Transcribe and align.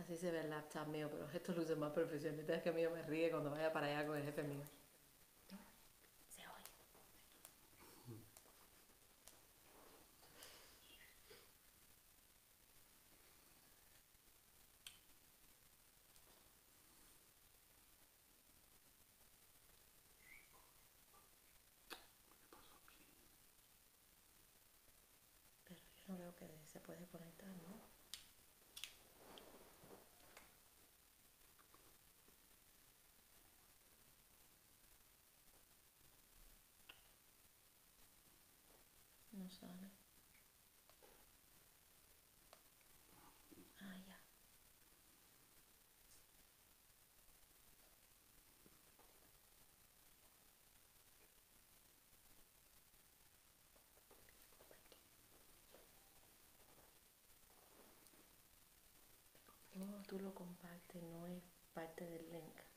Así 0.00 0.16
se 0.16 0.30
ve 0.30 0.40
el 0.40 0.48
laptop 0.50 0.86
mío, 0.88 1.08
pero 1.10 1.28
esto 1.30 1.52
luce 1.52 1.76
más 1.76 1.92
profesional. 1.92 2.48
Es 2.48 2.62
que 2.62 2.72
mío 2.72 2.90
me 2.90 3.02
ríe 3.02 3.30
cuando 3.30 3.50
vaya 3.50 3.70
para 3.72 3.86
allá 3.86 4.06
con 4.06 4.16
el 4.16 4.24
jefe 4.24 4.42
mío. 4.42 4.64
Se 6.28 6.40
oye. 6.48 6.64
Pero 25.68 25.80
yo 25.94 26.02
no 26.08 26.18
veo 26.18 26.34
que 26.36 26.46
se 26.66 26.80
puede 26.80 27.06
conectar, 27.08 27.48
¿no? 27.48 27.99
Sale. 39.50 39.90
Ah. 43.80 44.20
No, 59.74 60.02
tú 60.06 60.18
lo 60.20 60.32
compartes, 60.34 61.02
no 61.02 61.26
es 61.26 61.42
parte 61.74 62.04
del 62.06 62.30
link. 62.30 62.69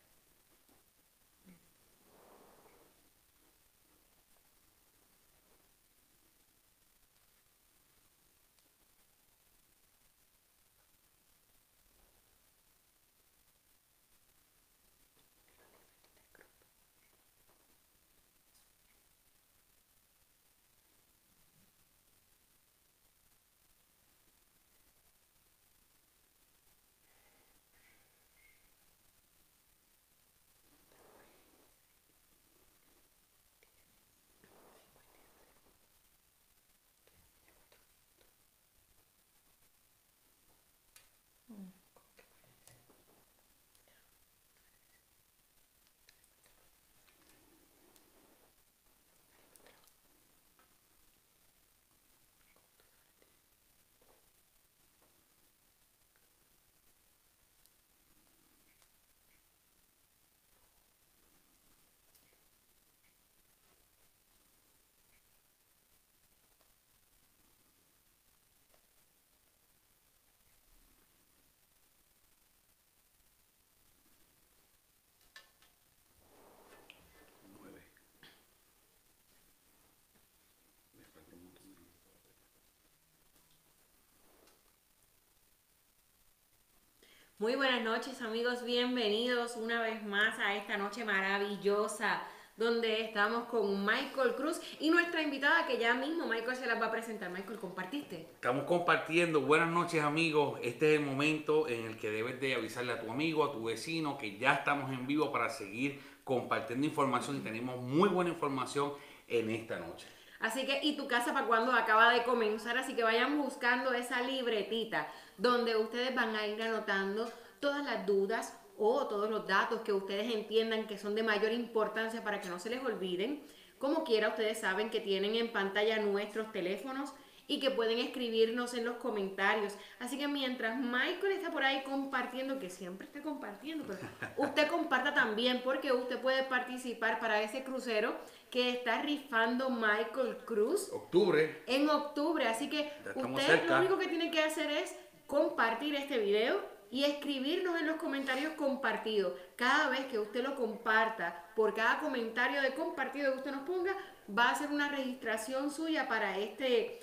Muy 87.40 87.56
buenas 87.56 87.82
noches 87.82 88.22
amigos, 88.22 88.64
bienvenidos 88.64 89.56
una 89.58 89.82
vez 89.82 90.04
más 90.04 90.38
a 90.38 90.56
esta 90.56 90.78
noche 90.78 91.04
maravillosa 91.04 92.22
donde 92.58 93.02
estamos 93.02 93.46
con 93.46 93.84
Michael 93.84 94.36
Cruz 94.36 94.62
y 94.80 94.92
nuestra 94.92 95.24
invitada 95.24 95.66
que 95.66 95.80
ya 95.80 95.96
mismo 95.96 96.28
Michael 96.28 96.56
se 96.56 96.68
las 96.68 96.80
va 96.80 96.86
a 96.86 96.92
presentar. 96.92 97.32
Michael, 97.32 97.58
¿compartiste? 97.58 98.28
Estamos 98.36 98.66
compartiendo. 98.66 99.42
Buenas 99.42 99.70
noches 99.70 100.04
amigos. 100.04 100.60
Este 100.62 100.94
es 100.94 101.00
el 101.00 101.06
momento 101.08 101.68
en 101.68 101.88
el 101.88 101.98
que 101.98 102.12
debes 102.12 102.40
de 102.40 102.54
avisarle 102.54 102.94
a 102.94 103.02
tu 103.02 103.12
amigo, 103.12 103.44
a 103.44 103.52
tu 103.52 103.64
vecino, 103.64 104.16
que 104.16 104.38
ya 104.38 104.54
estamos 104.54 104.92
en 104.92 105.08
vivo 105.08 105.32
para 105.32 105.50
seguir 105.50 106.00
compartiendo 106.24 106.86
información 106.86 107.38
y 107.38 107.40
tenemos 107.40 107.82
muy 107.82 108.10
buena 108.10 108.30
información 108.30 108.94
en 109.28 109.50
esta 109.50 109.80
noche. 109.80 110.08
Así 110.40 110.66
que, 110.66 110.82
¿y 110.84 110.98
tu 110.98 111.08
casa 111.08 111.34
para 111.34 111.48
cuando 111.48 111.72
acaba 111.72 112.14
de 112.14 112.24
comenzar? 112.24 112.78
Así 112.78 112.96
que 112.96 113.04
vayan 113.04 113.42
buscando 113.42 113.94
esa 113.94 114.22
libretita 114.22 115.08
donde 115.38 115.76
ustedes 115.76 116.14
van 116.16 116.36
a 116.36 116.48
ir 116.48 116.62
anotando 116.62 117.30
todas 117.60 117.86
las 117.86 118.06
dudas 118.06 118.58
o 118.78 119.08
todos 119.08 119.30
los 119.30 119.48
datos 119.48 119.82
que 119.82 119.94
ustedes 119.94 120.34
entiendan 120.34 120.88
que 120.88 120.98
son 120.98 121.16
de 121.16 121.24
mayor 121.24 121.52
importancia 121.52 122.24
para 122.24 122.42
que 122.42 122.50
no 122.50 122.60
se 122.60 122.70
les 122.70 122.84
olviden. 122.84 123.44
Como 123.78 124.04
quiera, 124.04 124.30
ustedes 124.30 124.60
saben 124.60 124.90
que 124.90 125.00
tienen 125.00 125.36
en 125.36 125.52
pantalla 125.52 126.00
nuestros 126.00 126.52
teléfonos 126.52 127.14
y 127.48 127.60
que 127.60 127.72
pueden 127.72 128.00
escribirnos 128.00 128.74
en 128.74 128.86
los 128.86 128.98
comentarios. 128.98 129.74
Así 130.00 130.18
que 130.18 130.28
mientras 130.28 130.80
Michael 130.80 131.34
está 131.34 131.52
por 131.52 131.64
ahí 131.64 131.84
compartiendo, 131.84 132.60
que 132.60 132.70
siempre 132.70 133.06
está 133.06 133.22
compartiendo, 133.22 133.84
pero 133.86 134.00
usted 134.38 134.68
comparta 134.68 135.14
también 135.14 135.62
porque 135.64 135.92
usted 135.92 136.20
puede 136.20 136.44
participar 136.44 137.20
para 137.20 137.42
ese 137.42 137.64
crucero 137.64 138.16
que 138.50 138.70
está 138.70 139.02
rifando 139.02 139.70
Michael 139.70 140.38
Cruz 140.46 140.90
Octubre. 140.94 141.64
en 141.68 141.90
octubre. 141.90 142.48
Así 142.48 142.70
que 142.70 142.94
usted 143.16 143.46
cerca. 143.46 143.74
lo 143.74 143.80
único 143.80 143.98
que 143.98 144.08
tiene 144.08 144.32
que 144.32 144.42
hacer 144.42 144.70
es 144.72 144.96
compartir 145.34 145.96
este 145.96 146.20
video 146.20 146.62
y 146.92 147.06
escribirnos 147.06 147.82
en 147.82 147.88
los 147.88 147.96
comentarios 147.96 148.54
compartidos. 148.54 149.34
Cada 149.56 149.90
vez 149.90 150.06
que 150.06 150.20
usted 150.20 150.44
lo 150.44 150.54
comparta, 150.56 151.48
por 151.56 151.74
cada 151.74 152.00
comentario 152.02 152.62
de 152.62 152.76
compartido 152.76 153.32
que 153.32 153.40
usted 153.40 153.52
nos 153.52 153.68
ponga, 153.68 153.96
va 154.30 154.52
a 154.52 154.56
ser 154.56 154.70
una 154.70 154.90
registración 154.90 155.72
suya 155.72 156.08
para 156.08 156.38
este, 156.38 157.00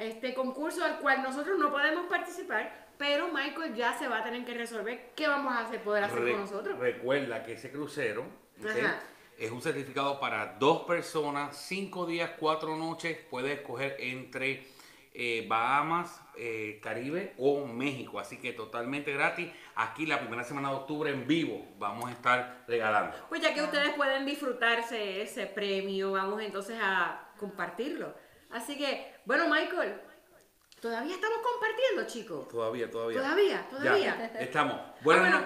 este 0.00 0.34
concurso 0.34 0.82
al 0.84 0.98
cual 0.98 1.22
nosotros 1.22 1.60
no 1.60 1.70
podemos 1.70 2.06
participar, 2.06 2.88
pero 2.98 3.28
Michael 3.28 3.72
ya 3.76 3.96
se 3.96 4.08
va 4.08 4.18
a 4.18 4.24
tener 4.24 4.44
que 4.44 4.52
resolver 4.54 5.12
qué 5.14 5.28
vamos 5.28 5.52
a 5.52 5.60
hacer, 5.60 5.80
poder 5.84 6.02
hacer 6.02 6.18
Re- 6.18 6.32
con 6.32 6.40
nosotros. 6.40 6.76
Recuerda 6.76 7.44
que 7.44 7.52
ese 7.52 7.70
crucero 7.70 8.24
es 9.38 9.48
un 9.52 9.62
certificado 9.62 10.18
para 10.18 10.56
dos 10.58 10.82
personas, 10.82 11.56
cinco 11.56 12.04
días, 12.04 12.32
cuatro 12.36 12.76
noches. 12.76 13.16
Puedes 13.30 13.60
escoger 13.60 13.94
entre 14.00 14.66
eh, 15.14 15.46
Bahamas, 15.48 16.20
eh, 16.42 16.80
Caribe 16.82 17.34
o 17.36 17.66
México. 17.66 18.18
Así 18.18 18.38
que 18.38 18.54
totalmente 18.54 19.12
gratis. 19.12 19.50
Aquí 19.74 20.06
la 20.06 20.18
primera 20.18 20.42
semana 20.42 20.70
de 20.70 20.76
octubre 20.76 21.10
en 21.10 21.26
vivo 21.26 21.66
vamos 21.78 22.08
a 22.08 22.12
estar 22.12 22.64
regalando. 22.66 23.14
Pues 23.28 23.42
ya 23.42 23.52
que 23.52 23.62
ustedes 23.62 23.90
pueden 23.90 24.24
disfrutarse 24.24 25.20
ese 25.20 25.46
premio, 25.46 26.12
vamos 26.12 26.40
entonces 26.40 26.78
a 26.80 27.28
compartirlo. 27.38 28.14
Así 28.50 28.78
que, 28.78 29.14
bueno, 29.26 29.48
Michael, 29.48 30.00
todavía 30.80 31.14
estamos 31.14 31.38
compartiendo, 31.42 32.06
chicos. 32.06 32.48
Todavía, 32.48 32.90
todavía. 32.90 33.18
Todavía, 33.20 33.66
todavía. 33.68 34.30
Ya, 34.32 34.40
estamos. 34.40 34.76
Ah, 34.78 34.94
Bueno, 35.02 35.20
bueno, 35.20 35.44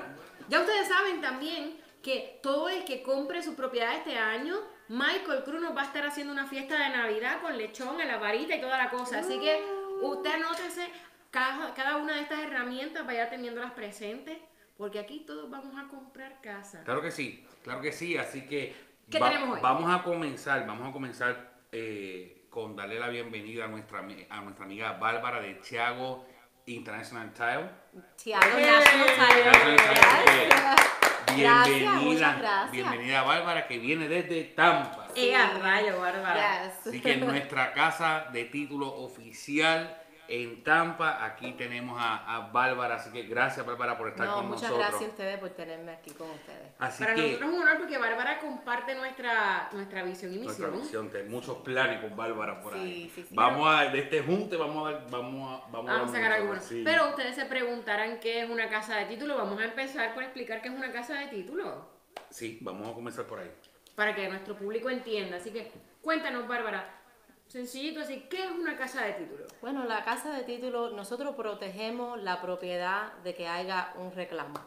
ya 0.49 0.61
ustedes 0.61 0.87
saben 0.87 1.21
también 1.21 1.77
que 2.03 2.39
todo 2.41 2.69
el 2.69 2.85
que 2.85 3.03
compre 3.03 3.43
su 3.43 3.57
propiedad 3.57 3.97
este 3.97 4.17
año, 4.17 4.55
Michael 4.89 5.43
Cruz 5.43 5.61
nos 5.61 5.77
va 5.77 5.83
a 5.83 5.87
estar 5.87 6.07
haciendo 6.07 6.33
una 6.33 6.47
fiesta 6.47 6.79
de 6.79 6.91
Navidad 6.91 7.41
con 7.41 7.57
lechón, 7.59 8.01
en 8.01 8.07
la 8.07 8.19
varita 8.19 8.55
y 8.55 8.61
toda 8.61 8.79
la 8.79 8.91
cosa. 8.91 9.19
Así 9.19 9.41
que 9.41 9.61
usted 10.09 10.31
anótese 10.33 10.89
cada, 11.31 11.75
cada 11.75 11.97
una 11.97 12.15
de 12.15 12.23
estas 12.23 12.41
herramientas, 12.41 13.07
vaya 13.07 13.29
teniéndolas 13.29 13.73
presentes, 13.73 14.39
porque 14.77 14.99
aquí 14.99 15.25
todos 15.27 15.51
vamos 15.51 15.75
a 15.77 15.89
comprar 15.89 16.41
casa. 16.41 16.83
Claro 16.85 17.03
que 17.03 17.11
sí, 17.11 17.47
claro 17.63 17.81
que 17.81 17.93
sí. 17.93 18.17
Así 18.17 18.43
que 18.47 18.75
¿Qué 19.11 19.19
tenemos 19.19 19.57
hoy? 19.57 19.61
vamos 19.63 19.93
a 19.93 20.03
comenzar, 20.03 20.67
vamos 20.67 20.89
a 20.89 20.93
comenzar 20.93 21.53
eh, 21.73 22.47
con 22.51 22.77
darle 22.77 22.99
la 22.99 23.09
bienvenida 23.09 23.65
a 23.65 23.69
nuestra, 23.69 23.99
a 23.99 24.41
nuestra 24.41 24.65
amiga 24.65 24.93
Bárbara 24.93 25.41
de 25.41 25.55
Thiago 25.55 26.27
International 26.67 27.33
Tile. 27.33 27.71
Tiago 28.17 28.59
¡Eh! 28.59 28.67
National 28.67 29.07
Tile, 29.07 29.77
Gracias. 31.37 31.67
Bienvenida, 31.67 31.93
muchas 31.95 32.39
gracias. 32.39 32.73
bienvenida 32.73 33.23
Bárbara 33.23 33.67
que 33.67 33.79
viene 33.79 34.09
desde 34.09 34.45
Tampa. 34.45 35.04
¡Eh, 35.17 35.35
a 35.37 35.59
rayo, 35.59 36.01
Bárbara! 36.01 36.65
Yes. 36.67 36.87
Así 36.89 37.01
que 37.01 37.17
nuestra 37.17 37.73
casa 37.73 38.27
de 38.33 38.45
título 38.45 38.89
oficial 38.95 40.01
en 40.27 40.65
Tampa. 40.65 41.23
Aquí 41.23 41.53
tenemos 41.53 42.01
a, 42.01 42.37
a 42.37 42.41
Bárbara, 42.51 42.95
así 42.95 43.11
que 43.11 43.25
gracias 43.25 43.65
Bárbara 43.67 43.99
por 43.99 44.09
estar 44.09 44.27
No, 44.27 44.37
con 44.37 44.47
muchas 44.49 44.63
nosotros. 44.63 44.89
gracias 44.89 45.03
a 45.03 45.13
ustedes 45.13 45.39
por 45.39 45.51
tenerme 45.51 45.93
aquí 45.93 46.11
con 46.13 46.31
ustedes. 46.31 46.73
Así 46.79 47.03
Para 47.05 47.15
que 47.15 47.21
nosotros 47.27 47.49
es 47.51 47.55
un 47.55 47.63
honor 47.63 47.79
porque 47.79 47.99
Bárbara 47.99 48.39
comparte 48.41 48.95
nuestra, 48.95 49.69
nuestra 49.73 50.03
visión 50.03 50.33
y 50.33 50.39
nuestra 50.39 50.69
misión. 50.69 51.09
visión, 51.09 51.11
de 51.11 51.25
muchos 51.31 51.59
planes 51.59 52.01
con 52.01 52.17
Bárbara 52.17 52.59
por 52.63 52.73
Sí, 52.73 52.79
ahí. 52.79 53.13
sí, 53.15 53.23
sí. 53.29 53.35
Vamos 53.35 53.69
a, 53.69 53.85
de 53.91 53.99
este 53.99 54.23
junte 54.23 54.57
vamos 54.57 54.95
a 54.95 54.99
vamos 55.11 55.63
a, 55.63 55.71
vamos 55.71 55.87
Vamos 55.93 56.11
a 56.11 56.15
sacar 56.15 56.33
algunos. 56.33 56.65
sí. 56.65 56.81
Pero 56.83 57.11
ustedes 57.11 57.35
se 57.35 57.45
preguntarán 57.45 58.19
qué 58.19 58.45
es 58.45 58.49
una 58.51 58.71
casa 58.71 58.97
de 58.97 59.05
título. 59.05 59.37
Vamos 59.37 59.61
a 59.61 59.65
empezar 59.65 60.15
por 60.15 60.23
explicar 60.23 60.63
qué 60.63 60.69
es 60.69 60.75
una 60.75 60.91
casa 60.91 61.19
de 61.21 61.27
título. 61.27 61.87
Sí, 62.31 62.59
vamos 62.63 62.89
a 62.91 62.95
comenzar 62.95 63.27
por 63.27 63.41
ahí. 63.41 63.51
Para 63.95 64.15
que 64.15 64.29
nuestro 64.29 64.57
público 64.57 64.91
entienda. 64.91 65.37
Así 65.37 65.51
que 65.51 65.71
cuéntanos, 66.03 66.49
Bárbara. 66.49 67.01
Sencillito 67.47 68.01
así, 68.01 68.27
¿qué 68.29 68.45
es 68.45 68.51
una 68.51 68.77
casa 68.77 69.05
de 69.05 69.13
título? 69.13 69.47
Bueno, 69.61 69.85
la 69.85 70.03
casa 70.05 70.33
de 70.33 70.45
título, 70.45 70.91
nosotros 70.91 71.37
protegemos 71.37 72.21
la 72.23 72.41
propiedad 72.41 73.13
de 73.23 73.35
que 73.35 73.47
haya 73.47 73.93
un 73.97 74.13
reclamo. 74.13 74.59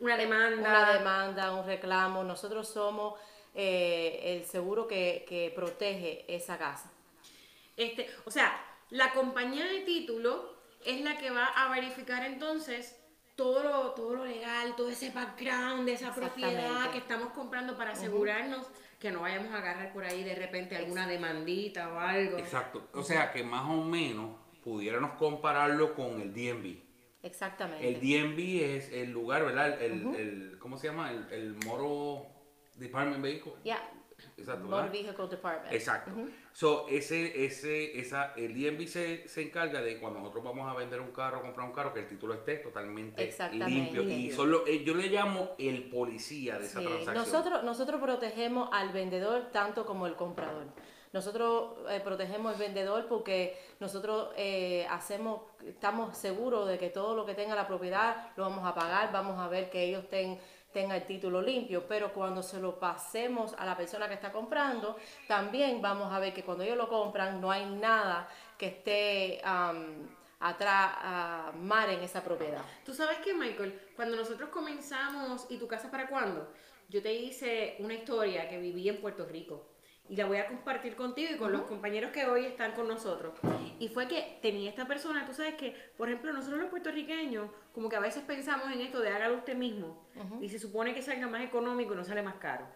Una 0.00 0.16
demanda. 0.16 0.56
Una 0.56 0.92
demanda, 0.92 1.52
un 1.52 1.66
reclamo. 1.66 2.24
Nosotros 2.24 2.68
somos 2.68 3.14
eh, 3.54 4.20
el 4.24 4.44
seguro 4.44 4.88
que, 4.88 5.24
que 5.28 5.52
protege 5.54 6.24
esa 6.26 6.58
casa. 6.58 6.90
Este, 7.76 8.10
o 8.24 8.30
sea, 8.30 8.52
la 8.90 9.12
compañía 9.12 9.66
de 9.66 9.80
título 9.80 10.56
es 10.84 11.02
la 11.02 11.18
que 11.18 11.30
va 11.30 11.46
a 11.46 11.70
verificar 11.70 12.24
entonces 12.24 12.98
todo 13.34 13.62
lo, 13.62 13.90
todo 13.92 14.14
lo 14.16 14.24
legal, 14.24 14.74
todo 14.76 14.88
ese 14.90 15.10
background 15.10 15.86
de 15.86 15.94
esa 15.94 16.14
propiedad 16.14 16.90
que 16.90 16.98
estamos 16.98 17.32
comprando 17.32 17.76
para 17.76 17.92
asegurarnos 17.92 18.66
que 18.98 19.10
no 19.10 19.20
vayamos 19.22 19.52
a 19.52 19.58
agarrar 19.58 19.92
por 19.92 20.04
ahí 20.04 20.22
de 20.22 20.34
repente 20.34 20.76
alguna 20.76 21.06
demandita 21.08 21.92
o 21.92 21.98
algo. 21.98 22.38
Exacto. 22.38 22.88
O 22.94 23.02
sea 23.02 23.32
que 23.32 23.42
más 23.42 23.68
o 23.68 23.82
menos 23.82 24.36
pudiéramos 24.62 25.12
compararlo 25.12 25.94
con 25.94 26.20
el 26.20 26.32
DMV. 26.32 26.76
Exactamente. 27.22 27.88
El 27.88 27.94
DMV 28.00 28.38
es 28.76 28.92
el 28.92 29.10
lugar, 29.10 29.44
¿verdad? 29.44 29.80
El, 29.82 30.14
el- 30.14 30.58
¿Cómo 30.58 30.76
se 30.78 30.88
llama? 30.88 31.10
El, 31.10 31.26
el 31.32 31.56
Moro 31.66 32.26
Department 32.76 33.22
Vehicle. 33.22 33.52
Ya. 33.64 33.80
Exacto, 34.42 34.64
Motor. 34.64 34.90
Vehicle 34.90 35.26
Department. 35.28 35.72
Exacto. 35.74 36.10
So, 36.52 36.86
ese, 36.88 37.44
ese, 37.44 37.98
esa, 37.98 38.34
el 38.36 38.52
DMV 38.54 38.86
se, 38.86 39.28
se 39.28 39.42
encarga 39.42 39.80
de 39.80 39.98
cuando 39.98 40.18
nosotros 40.20 40.44
vamos 40.44 40.70
a 40.70 40.74
vender 40.76 41.00
un 41.00 41.10
carro, 41.12 41.40
comprar 41.42 41.66
un 41.66 41.72
carro, 41.72 41.94
que 41.94 42.00
el 42.00 42.06
título 42.08 42.34
esté 42.34 42.56
totalmente 42.56 43.22
limpio. 43.52 44.02
Y 44.02 44.30
son 44.32 44.50
los- 44.50 44.68
eh, 44.68 44.84
yo 44.84 44.94
le 44.94 45.08
llamo 45.08 45.50
el 45.58 45.84
policía 45.88 46.58
de 46.58 46.66
esa 46.66 46.80
Sí, 46.80 46.86
transacción. 46.86 47.14
Nosotros, 47.16 47.64
nosotros 47.64 48.00
protegemos 48.00 48.68
al 48.72 48.92
vendedor 48.92 49.50
tanto 49.52 49.86
como 49.86 50.06
el 50.06 50.14
comprador. 50.14 50.66
Nosotros 51.12 51.74
eh, 51.90 52.00
protegemos 52.02 52.54
al 52.54 52.58
vendedor 52.58 53.06
porque 53.06 53.54
nosotros 53.80 54.30
eh, 54.36 54.86
hacemos, 54.88 55.42
estamos 55.62 56.16
seguros 56.16 56.66
de 56.66 56.78
que 56.78 56.88
todo 56.88 57.14
lo 57.14 57.26
que 57.26 57.34
tenga 57.34 57.54
la 57.54 57.66
propiedad 57.68 58.30
lo 58.36 58.44
vamos 58.44 58.66
a 58.66 58.74
pagar, 58.74 59.12
vamos 59.12 59.38
a 59.38 59.46
ver 59.48 59.68
que 59.68 59.84
ellos 59.84 60.08
ten- 60.08 60.38
tengan 60.72 60.96
el 60.96 61.06
título 61.06 61.40
limpio, 61.40 61.86
pero 61.86 62.12
cuando 62.12 62.42
se 62.42 62.60
lo 62.60 62.78
pasemos 62.78 63.54
a 63.58 63.66
la 63.66 63.76
persona 63.76 64.08
que 64.08 64.14
está 64.14 64.32
comprando, 64.32 64.96
también 65.28 65.80
vamos 65.80 66.12
a 66.12 66.18
ver 66.18 66.32
que 66.32 66.42
cuando 66.42 66.64
ellos 66.64 66.76
lo 66.76 66.88
compran 66.88 67.40
no 67.40 67.50
hay 67.50 67.66
nada 67.66 68.28
que 68.58 68.66
esté 68.66 69.40
am, 69.44 70.08
atrás, 70.40 71.54
mal 71.56 71.90
en 71.90 72.00
esa 72.00 72.22
propiedad. 72.22 72.62
Tú 72.84 72.92
sabes 72.92 73.18
que, 73.18 73.34
Michael, 73.34 73.92
cuando 73.94 74.16
nosotros 74.16 74.50
comenzamos 74.50 75.46
¿Y 75.48 75.58
tu 75.58 75.68
casa 75.68 75.90
para 75.90 76.08
cuándo? 76.08 76.48
Yo 76.88 77.02
te 77.02 77.12
hice 77.12 77.76
una 77.78 77.94
historia 77.94 78.48
que 78.48 78.58
viví 78.58 78.88
en 78.88 79.00
Puerto 79.00 79.24
Rico 79.24 79.71
y 80.08 80.16
la 80.16 80.26
voy 80.26 80.38
a 80.38 80.46
compartir 80.46 80.94
contigo 80.96 81.32
y 81.34 81.38
con 81.38 81.52
los 81.52 81.62
compañeros 81.62 82.10
que 82.10 82.26
hoy 82.26 82.44
están 82.44 82.72
con 82.72 82.88
nosotros. 82.88 83.34
Y 83.78 83.88
fue 83.88 84.08
que 84.08 84.38
tenía 84.42 84.68
esta 84.68 84.86
persona, 84.86 85.24
tú 85.24 85.32
sabes 85.32 85.54
que, 85.54 85.74
por 85.96 86.08
ejemplo, 86.08 86.32
nosotros 86.32 86.60
los 86.60 86.70
puertorriqueños, 86.70 87.50
como 87.72 87.88
que 87.88 87.96
a 87.96 88.00
veces 88.00 88.22
pensamos 88.24 88.70
en 88.72 88.80
esto 88.80 89.00
de 89.00 89.10
hágalo 89.10 89.36
usted 89.36 89.56
mismo 89.56 90.06
y 90.40 90.48
se 90.48 90.58
supone 90.58 90.94
que 90.94 91.02
salga 91.02 91.28
más 91.28 91.42
económico 91.42 91.94
y 91.94 91.96
no 91.96 92.04
sale 92.04 92.22
más 92.22 92.34
caro. 92.34 92.66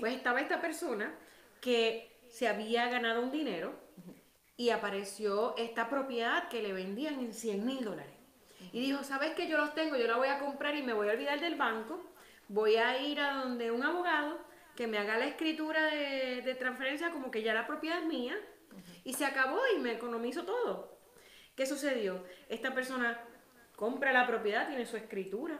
Pues 0.00 0.14
estaba 0.14 0.40
esta 0.40 0.60
persona 0.60 1.14
que 1.60 2.12
se 2.28 2.46
había 2.46 2.88
ganado 2.88 3.22
un 3.22 3.30
dinero 3.30 3.72
y 4.56 4.70
apareció 4.70 5.56
esta 5.56 5.88
propiedad 5.88 6.48
que 6.48 6.62
le 6.62 6.72
vendían 6.72 7.20
en 7.20 7.32
100 7.32 7.64
mil 7.64 7.84
dólares. 7.84 8.12
Y 8.72 8.80
dijo, 8.80 9.02
¿sabes 9.02 9.34
que 9.34 9.48
Yo 9.48 9.58
los 9.58 9.74
tengo, 9.74 9.96
yo 9.96 10.06
la 10.06 10.16
voy 10.16 10.28
a 10.28 10.38
comprar 10.38 10.74
y 10.76 10.82
me 10.82 10.92
voy 10.92 11.08
a 11.08 11.12
olvidar 11.12 11.40
del 11.40 11.56
banco. 11.56 12.00
Voy 12.48 12.76
a 12.76 13.00
ir 13.02 13.20
a 13.20 13.34
donde 13.34 13.70
un 13.70 13.82
abogado 13.82 14.38
que 14.76 14.86
me 14.86 14.98
haga 14.98 15.18
la 15.18 15.26
escritura 15.26 15.86
de, 15.86 16.54
transferencia 16.58 17.10
como 17.10 17.30
que 17.30 17.42
ya 17.42 17.54
la 17.54 17.66
propiedad 17.66 17.98
es 18.00 18.06
mía. 18.06 18.36
Y 19.04 19.14
se 19.14 19.24
acabó 19.24 19.58
y 19.74 19.80
me 19.80 19.92
economizo 19.92 20.44
todo. 20.44 20.98
¿Qué 21.54 21.66
sucedió? 21.66 22.24
Esta 22.48 22.74
persona 22.74 23.18
compra 23.74 24.12
la 24.12 24.26
propiedad, 24.26 24.68
tiene 24.68 24.86
su 24.86 24.96
escritura, 24.96 25.58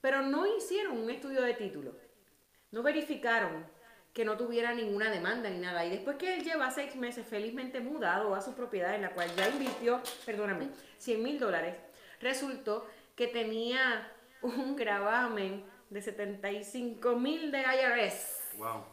pero 0.00 0.22
no 0.22 0.46
hicieron 0.56 0.98
un 0.98 1.10
estudio 1.10 1.42
de 1.42 1.54
título. 1.54 1.96
No 2.70 2.82
verificaron 2.82 3.66
que 4.12 4.24
no 4.24 4.36
tuviera 4.36 4.74
ninguna 4.74 5.10
demanda 5.10 5.50
ni 5.50 5.58
nada. 5.58 5.84
Y 5.84 5.90
después 5.90 6.16
que 6.16 6.34
él 6.34 6.44
lleva 6.44 6.70
seis 6.70 6.94
meses 6.96 7.26
felizmente 7.26 7.80
mudado 7.80 8.34
a 8.34 8.40
su 8.40 8.54
propiedad 8.54 8.94
en 8.94 9.02
la 9.02 9.10
cual 9.10 9.28
ya 9.36 9.48
invirtió, 9.48 10.00
perdóname, 10.24 10.68
100 10.98 11.22
mil 11.22 11.38
dólares, 11.38 11.76
resultó 12.20 12.86
que 13.16 13.26
tenía 13.26 14.12
un 14.42 14.76
gravamen 14.76 15.64
de 15.90 16.02
75 16.02 17.16
mil 17.16 17.50
de 17.50 17.60
IRS. 17.60 18.41
Wow. 18.58 18.84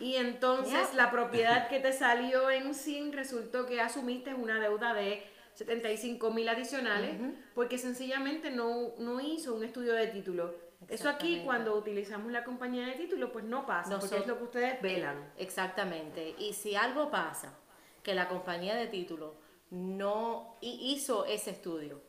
Y 0.00 0.16
entonces 0.16 0.94
la 0.94 1.10
propiedad 1.10 1.68
que 1.68 1.78
te 1.80 1.92
salió 1.92 2.50
en 2.50 2.74
SIN 2.74 3.12
resultó 3.12 3.66
que 3.66 3.80
asumiste 3.80 4.34
una 4.34 4.58
deuda 4.60 4.92
de 4.94 5.22
75 5.54 6.30
mil 6.32 6.48
adicionales 6.48 7.16
porque 7.54 7.78
sencillamente 7.78 8.50
no, 8.50 8.94
no 8.98 9.20
hizo 9.20 9.54
un 9.54 9.62
estudio 9.62 9.92
de 9.92 10.08
título. 10.08 10.54
Eso 10.88 11.08
aquí 11.08 11.42
cuando 11.44 11.74
utilizamos 11.76 12.32
la 12.32 12.44
compañía 12.44 12.86
de 12.86 12.92
título 12.94 13.30
pues 13.32 13.44
no 13.44 13.64
pasa 13.64 13.90
porque 13.90 14.16
Nosotros- 14.16 14.20
es 14.22 14.26
lo 14.26 14.38
que 14.38 14.44
ustedes 14.44 14.82
velan. 14.82 15.32
Exactamente. 15.38 16.34
Y 16.38 16.52
si 16.54 16.74
algo 16.74 17.10
pasa, 17.10 17.56
que 18.02 18.14
la 18.14 18.28
compañía 18.28 18.74
de 18.74 18.88
título 18.88 19.34
no 19.70 20.56
hi- 20.60 20.92
hizo 20.92 21.24
ese 21.24 21.50
estudio, 21.52 22.02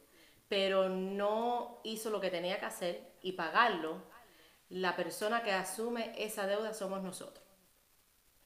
pero 0.49 0.89
no 0.89 1.79
hizo 1.83 2.09
lo 2.09 2.19
que 2.19 2.29
tenía 2.31 2.59
que 2.59 2.65
hacer 2.65 3.11
y 3.21 3.33
pagarlo, 3.33 4.01
la 4.75 4.93
persona 4.97 5.41
que 5.41 5.53
asume 5.53 6.11
esa 6.17 6.47
deuda 6.47 6.73
somos 6.73 7.01
nosotros. 7.01 7.41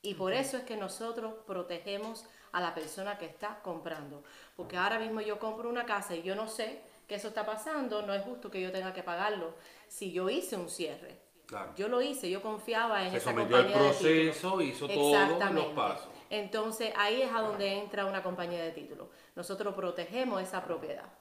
Y 0.03 0.13
por 0.13 0.31
eso 0.31 0.57
es 0.57 0.63
que 0.63 0.77
nosotros 0.77 1.33
protegemos 1.47 2.23
a 2.51 2.61
la 2.61 2.75
persona 2.75 3.17
que 3.17 3.25
está 3.25 3.61
comprando. 3.63 4.23
Porque 4.55 4.77
ahora 4.77 4.99
mismo 4.99 5.21
yo 5.21 5.39
compro 5.39 5.67
una 5.67 5.87
casa 5.87 6.15
y 6.15 6.21
yo 6.21 6.35
no 6.35 6.47
sé 6.47 6.81
que 7.07 7.15
eso 7.15 7.29
está 7.29 7.47
pasando, 7.47 8.03
no 8.03 8.13
es 8.13 8.21
justo 8.21 8.51
que 8.51 8.61
yo 8.61 8.71
tenga 8.71 8.93
que 8.93 9.01
pagarlo 9.01 9.55
si 9.87 10.11
yo 10.11 10.29
hice 10.29 10.55
un 10.55 10.69
cierre. 10.69 11.19
Claro. 11.47 11.73
Yo 11.75 11.87
lo 11.87 11.99
hice, 11.99 12.29
yo 12.29 12.43
confiaba 12.43 13.03
en 13.05 13.09
Se 13.09 13.17
esa 13.17 13.31
sometió 13.31 13.57
al 13.57 13.63
compañía 13.63 13.89
de 13.89 13.97
título. 13.97 14.19
proceso, 14.19 14.61
hizo 14.61 14.87
todos 14.87 15.51
los 15.51 15.65
pasos. 15.73 16.09
Entonces 16.29 16.93
ahí 16.95 17.23
es 17.23 17.31
a 17.33 17.41
donde 17.41 17.79
entra 17.79 18.05
una 18.05 18.21
compañía 18.21 18.63
de 18.63 18.71
título. 18.71 19.09
Nosotros 19.35 19.73
protegemos 19.73 20.43
esa 20.43 20.63
propiedad. 20.63 21.11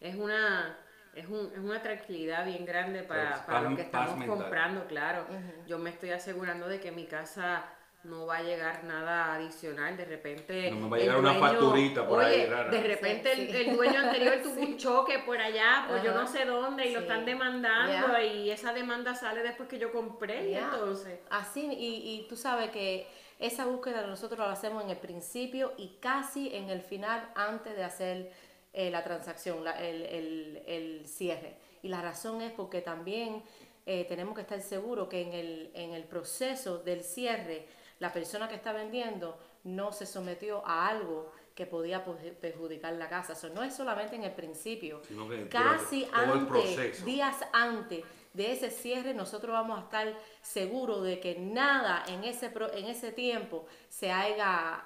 Es 0.00 0.14
una 0.14 0.78
es, 1.18 1.26
un- 1.28 1.50
es 1.52 1.58
una 1.58 1.82
tranquilidad 1.82 2.44
bien 2.46 2.64
grande 2.64 3.02
para, 3.02 3.30
Pues, 3.30 3.40
para 3.42 3.60
lo 3.62 3.76
que 3.76 3.82
estamos 3.82 4.24
comprando, 4.24 4.86
claro. 4.86 5.26
Yo 5.66 5.78
me 5.78 5.90
estoy 5.90 6.10
asegurando 6.10 6.68
de 6.68 6.80
que 6.80 6.90
mi 6.92 7.06
casa 7.06 7.64
no 8.04 8.26
va 8.26 8.36
a 8.38 8.42
llegar 8.42 8.84
nada 8.84 9.34
adicional. 9.34 9.96
De 9.96 10.04
repente. 10.04 10.70
No 10.70 10.76
me 10.82 10.88
va 10.90 10.96
a 10.96 11.00
llegar 11.00 11.16
una 11.18 11.34
facturita 11.34 12.06
por 12.06 12.22
ahí 12.24 12.34
Oye, 12.42 12.46
rara. 12.46 12.70
de 12.70 12.80
repente 12.82 13.34
Sí, 13.34 13.40
el, 13.42 13.50
sí. 13.50 13.56
el 13.70 13.76
dueño 13.76 13.98
anterior 14.00 14.34
tuvo 14.42 14.60
un 14.60 14.76
choque 14.78 15.18
por 15.20 15.36
allá, 15.38 15.84
por 15.88 16.02
yo 16.02 16.10
Ajá. 16.12 16.20
no 16.22 16.26
sé 16.28 16.44
dónde, 16.44 16.86
y 16.86 16.92
lo 16.94 17.00
están 17.00 17.24
demandando, 17.24 18.20
y 18.22 18.50
esa 18.50 18.72
demanda 18.72 19.14
sale 19.14 19.42
después 19.42 19.68
que 19.68 19.78
yo 19.78 19.90
compré, 19.92 20.50
y 20.50 20.54
entonces. 20.54 21.18
Así, 21.30 21.66
y, 21.72 22.20
y 22.24 22.28
tú 22.28 22.36
sabes 22.36 22.70
que 22.70 23.08
esa 23.40 23.66
búsqueda 23.66 24.06
nosotros 24.06 24.38
la 24.40 24.52
hacemos 24.52 24.82
en 24.84 24.90
el 24.90 24.96
principio 24.96 25.72
y 25.76 25.96
casi 26.00 26.54
en 26.54 26.70
el 26.70 26.82
final 26.82 27.28
antes 27.34 27.76
de 27.76 27.84
hacer 27.84 28.32
eh, 28.72 28.90
la 28.90 29.02
transacción, 29.04 29.64
la- 29.64 29.78
el, 29.80 30.02
el- 30.06 30.62
el 30.66 31.06
cierre. 31.08 31.56
Y 31.82 31.88
la 31.88 32.02
razón 32.02 32.42
es 32.42 32.52
porque 32.52 32.80
también 32.80 33.42
eh, 33.86 34.04
tenemos 34.06 34.34
que 34.34 34.42
estar 34.42 34.60
seguros 34.60 35.08
que 35.08 35.22
en 35.22 35.32
el, 35.32 35.70
en 35.74 35.92
el 35.94 36.04
proceso 36.04 36.78
del 36.78 37.02
cierre 37.02 37.66
la 38.00 38.12
persona 38.12 38.48
que 38.48 38.54
está 38.54 38.72
vendiendo 38.72 39.38
no 39.64 39.92
se 39.92 40.06
sometió 40.06 40.64
a 40.66 40.88
algo 40.88 41.32
que 41.54 41.66
podía 41.66 42.04
perju- 42.06 42.34
perjudicar 42.36 42.92
la 42.94 43.08
casa. 43.08 43.32
Eso 43.32 43.48
no 43.48 43.62
es 43.64 43.74
solamente 43.74 44.14
en 44.14 44.22
el 44.24 44.32
principio, 44.32 45.00
Sino 45.08 45.28
que 45.28 45.48
casi 45.48 46.04
antes, 46.12 46.76
días 47.04 47.36
antes 47.52 48.04
de 48.34 48.52
ese 48.52 48.70
cierre, 48.70 49.14
nosotros 49.14 49.52
vamos 49.52 49.78
a 49.80 49.82
estar 49.84 50.14
seguros 50.42 51.02
de 51.02 51.18
que 51.18 51.36
nada 51.38 52.04
en 52.06 52.22
ese, 52.24 52.50
pro- 52.50 52.72
en 52.72 52.84
ese 52.86 53.10
tiempo 53.10 53.66
se 53.88 54.12
haya, 54.12 54.84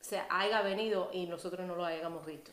se 0.00 0.20
haya 0.28 0.62
venido 0.62 1.10
y 1.12 1.26
nosotros 1.26 1.66
no 1.66 1.76
lo 1.76 1.84
hayamos 1.84 2.24
visto. 2.26 2.50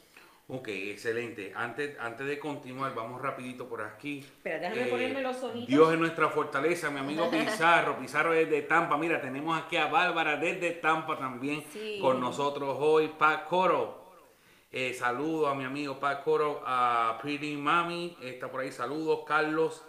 Ok, 0.50 0.70
excelente. 0.70 1.52
Antes, 1.54 2.00
antes 2.00 2.26
de 2.26 2.40
continuar, 2.40 2.96
vamos 2.96 3.22
rapidito 3.22 3.68
por 3.68 3.82
aquí. 3.82 4.20
Eh, 4.20 4.26
Espera, 4.26 4.60
déjame 4.60 4.86
ponerme 4.86 5.22
los 5.22 5.44
ojitos. 5.44 5.68
Dios 5.68 5.92
es 5.94 6.00
nuestra 6.00 6.30
fortaleza, 6.30 6.90
mi 6.90 7.00
amigo 7.00 7.30
Pizarro. 7.32 8.00
Pizarro 8.00 8.34
es 8.34 8.50
de 8.50 8.62
Tampa. 8.62 8.98
Mira, 8.98 9.20
tenemos 9.20 9.62
aquí 9.62 9.76
a 9.76 9.88
Bárbara 9.88 10.38
desde 10.38 10.72
Tampa 10.72 11.18
también 11.18 11.66
Sí. 11.74 12.00
con 12.02 12.22
nosotros 12.22 12.78
hoy. 12.80 13.10
Pat 13.10 13.46
Coro. 13.48 14.06
Eh, 14.72 14.94
saludos 14.94 15.50
a 15.52 15.56
mi 15.56 15.64
amigo 15.66 16.00
Pat 16.00 16.24
Coro, 16.24 16.62
a 16.66 17.18
Pretty 17.22 17.56
Mami, 17.58 18.18
está 18.22 18.50
por 18.52 18.62
ahí, 18.62 18.72
saludos, 18.72 19.22
Carlos. 19.26 19.84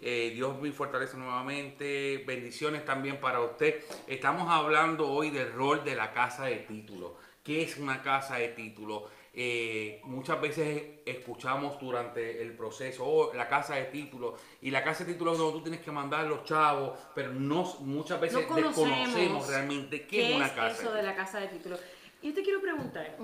Eh, 0.00 0.30
Dios 0.34 0.58
me 0.60 0.70
fortalece 0.72 1.18
nuevamente. 1.18 2.24
Bendiciones 2.26 2.82
también 2.84 3.20
para 3.20 3.40
usted. 3.40 3.82
Estamos 4.06 4.48
hablando 4.50 5.06
hoy 5.10 5.28
del 5.30 5.52
rol 5.52 5.84
de 5.84 5.94
la 5.96 6.12
casa 6.12 6.46
de 6.46 6.56
título. 6.60 7.16
¿Qué 7.42 7.62
es 7.62 7.76
una 7.78 8.02
casa 8.02 8.36
de 8.36 8.48
título? 8.48 9.08
Eh, 9.40 10.00
muchas 10.02 10.40
veces 10.40 10.98
escuchamos 11.06 11.78
durante 11.78 12.42
el 12.42 12.56
proceso 12.56 13.06
oh, 13.06 13.32
la 13.34 13.48
casa 13.48 13.76
de 13.76 13.84
título 13.84 14.36
y 14.60 14.72
la 14.72 14.82
casa 14.82 15.04
de 15.04 15.12
título 15.12 15.30
es 15.30 15.38
donde 15.38 15.52
tú 15.52 15.62
tienes 15.62 15.80
que 15.80 15.92
mandar 15.92 16.26
los 16.26 16.42
chavos, 16.42 16.98
pero 17.14 17.32
no 17.32 17.62
muchas 17.82 18.20
veces 18.20 18.40
No 18.40 18.48
conocemos 18.48 18.88
desconocemos 18.88 19.46
realmente 19.46 20.00
qué, 20.08 20.08
¿Qué 20.08 20.30
es 20.30 20.36
una 20.38 20.52
casa. 20.52 20.82
eso 20.82 20.92
de 20.92 21.02
la 21.04 21.14
casa 21.14 21.38
de 21.38 21.46
título? 21.46 21.78
Yo 22.20 22.34
te 22.34 22.42
quiero 22.42 22.60
preguntar, 22.60 23.16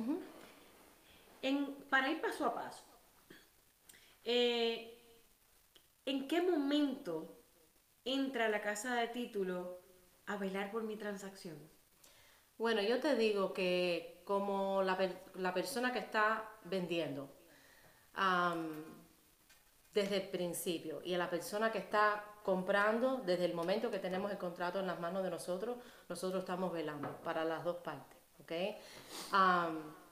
en, 1.43 1.75
para 1.91 2.09
ir 2.09 2.21
paso 2.21 2.47
a 2.47 2.55
paso, 2.55 2.85
eh, 4.23 4.97
¿en 6.07 6.29
qué 6.29 6.43
momento 6.43 7.41
entra 8.05 8.49
la 8.49 8.61
casa 8.61 8.95
de 8.95 9.09
título 9.09 9.81
a 10.27 10.37
velar 10.37 10.71
por 10.71 10.85
mi 10.85 10.95
transacción? 10.95 11.59
Bueno, 12.59 12.81
yo 12.83 13.01
te 13.01 13.17
digo 13.17 13.53
que 13.53 14.23
como 14.25 14.83
la, 14.83 14.97
per- 14.97 15.23
la 15.35 15.53
persona 15.53 15.93
que 15.93 15.99
está 15.99 16.49
vendiendo, 16.65 17.29
desde 19.93 20.17
el 20.17 20.29
principio, 20.29 21.01
y 21.05 21.15
a 21.15 21.19
la 21.19 21.31
persona 21.31 21.71
que 21.71 21.79
está 21.79 22.25
comprando, 22.45 23.19
desde 23.25 23.45
el 23.47 23.55
momento 23.55 23.91
que 23.91 23.99
tenemos 23.99 24.31
el 24.31 24.39
contrato 24.39 24.81
en 24.81 24.87
las 24.87 25.01
manos 25.01 25.23
de 25.23 25.31
nosotros, 25.31 25.77
nosotros 26.09 26.41
estamos 26.41 26.73
velando 26.73 27.09
para 27.23 27.45
las 27.45 27.65
dos 27.65 27.77
partes, 27.77 28.19
¿ok? 28.41 28.53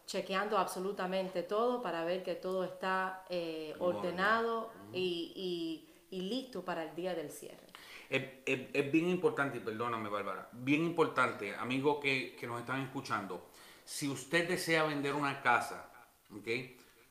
Chequeando 0.06 0.58
absolutamente 0.58 1.42
todo 1.44 1.80
para 1.80 2.04
ver 2.04 2.22
que 2.22 2.34
todo 2.34 2.64
está 2.64 3.24
eh, 3.30 3.72
En 3.74 3.82
orden. 3.82 3.96
ordenado 3.96 4.70
y, 4.92 5.32
y- 5.36 6.16
y 6.16 6.20
listo 6.22 6.64
para 6.64 6.82
el 6.84 6.94
día 6.94 7.14
del 7.14 7.30
cierre. 7.30 7.61
Es, 8.16 8.22
es- 8.46 8.68
es 8.72 8.92
bien 8.92 9.08
importante, 9.08 9.58
y 9.58 9.60
perdóname 9.60 10.08
Bárbara, 10.08 10.48
bien 10.52 10.82
importante, 10.84 11.54
amigos 11.56 11.98
que, 12.02 12.36
que 12.38 12.46
nos 12.46 12.60
están 12.60 12.80
escuchando, 12.82 13.48
si 13.84 14.08
usted 14.08 14.48
desea 14.48 14.84
vender 14.84 15.14
una 15.14 15.40
casa, 15.42 15.90
¿ok? 16.34 16.48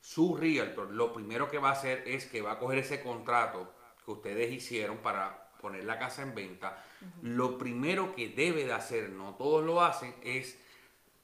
su 0.00 0.36
realtor 0.36 0.90
lo 0.90 1.12
primero 1.12 1.48
que 1.48 1.58
va 1.58 1.68
a 1.70 1.72
hacer 1.72 2.02
es 2.08 2.26
que 2.26 2.42
va 2.42 2.52
a 2.52 2.58
coger 2.58 2.78
ese 2.78 3.02
contrato 3.02 3.72
que 4.04 4.10
ustedes 4.10 4.52
hicieron 4.52 4.98
para 4.98 5.52
poner 5.60 5.84
la 5.84 5.96
casa 5.98 6.22
en 6.22 6.34
venta. 6.34 6.82
Lo 7.22 7.56
primero 7.56 8.14
que 8.16 8.28
debe 8.28 8.64
de 8.64 8.72
hacer, 8.72 9.10
no 9.10 9.34
todos 9.36 9.64
lo 9.64 9.80
hacen, 9.80 10.12
es 10.24 10.58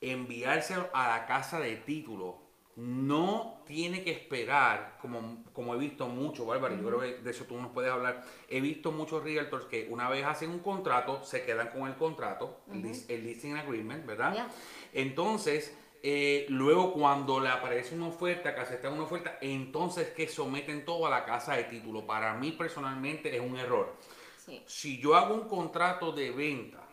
enviarse 0.00 0.75
a 0.92 1.08
la 1.08 1.26
casa 1.26 1.58
de 1.61 1.76
título. 1.76 2.48
No 2.80 3.64
tiene 3.66 4.04
que 4.04 4.12
esperar, 4.12 4.99
como, 5.02 5.42
como 5.52 5.75
he 5.75 5.78
visto 5.78 6.06
mucho, 6.06 6.47
Bárbara, 6.47 6.76
yo 6.76 6.87
creo 6.87 7.00
que 7.00 7.14
de 7.23 7.30
eso 7.32 7.44
tú 7.44 7.61
nos 7.61 7.73
puedes 7.73 7.90
hablar. 7.90 8.25
He 8.49 8.61
visto 8.61 8.92
muchos 8.92 9.25
realtors 9.25 9.64
que 9.64 9.88
una 9.90 10.08
vez 10.08 10.25
hacen 10.25 10.50
un 10.50 10.61
contrato, 10.61 11.25
se 11.25 11.44
quedan 11.44 11.70
con 11.70 11.88
el 11.88 11.97
contrato, 11.97 12.61
el 12.73 12.82
lis- 12.85 13.04
el 13.08 13.25
listing 13.25 13.56
agreement, 13.56 14.06
¿verdad? 14.06 14.47
Entonces, 14.92 15.76
eh, 16.04 16.47
luego 16.50 16.92
cuando 16.92 17.40
le 17.40 17.49
aparece 17.49 17.97
una 17.97 18.06
oferta, 18.06 18.54
que 18.54 18.61
aceptan 18.61 18.92
una 18.92 19.02
oferta, 19.02 19.38
entonces 19.40 20.11
que 20.11 20.28
someten 20.28 20.85
todo 20.85 21.08
a 21.08 21.11
la 21.11 21.25
casa 21.25 21.56
de 21.56 21.64
título. 21.64 22.06
Para 22.06 22.35
mí 22.35 22.52
personalmente 22.52 23.35
es 23.35 23.40
un 23.42 23.56
error 23.58 23.97
Sí. 24.37 24.62
si 24.66 24.99
yo 24.99 25.14
hago 25.16 25.35
un 25.35 25.49
contrato 25.49 26.12
de 26.12 26.30
venta, 26.30 26.88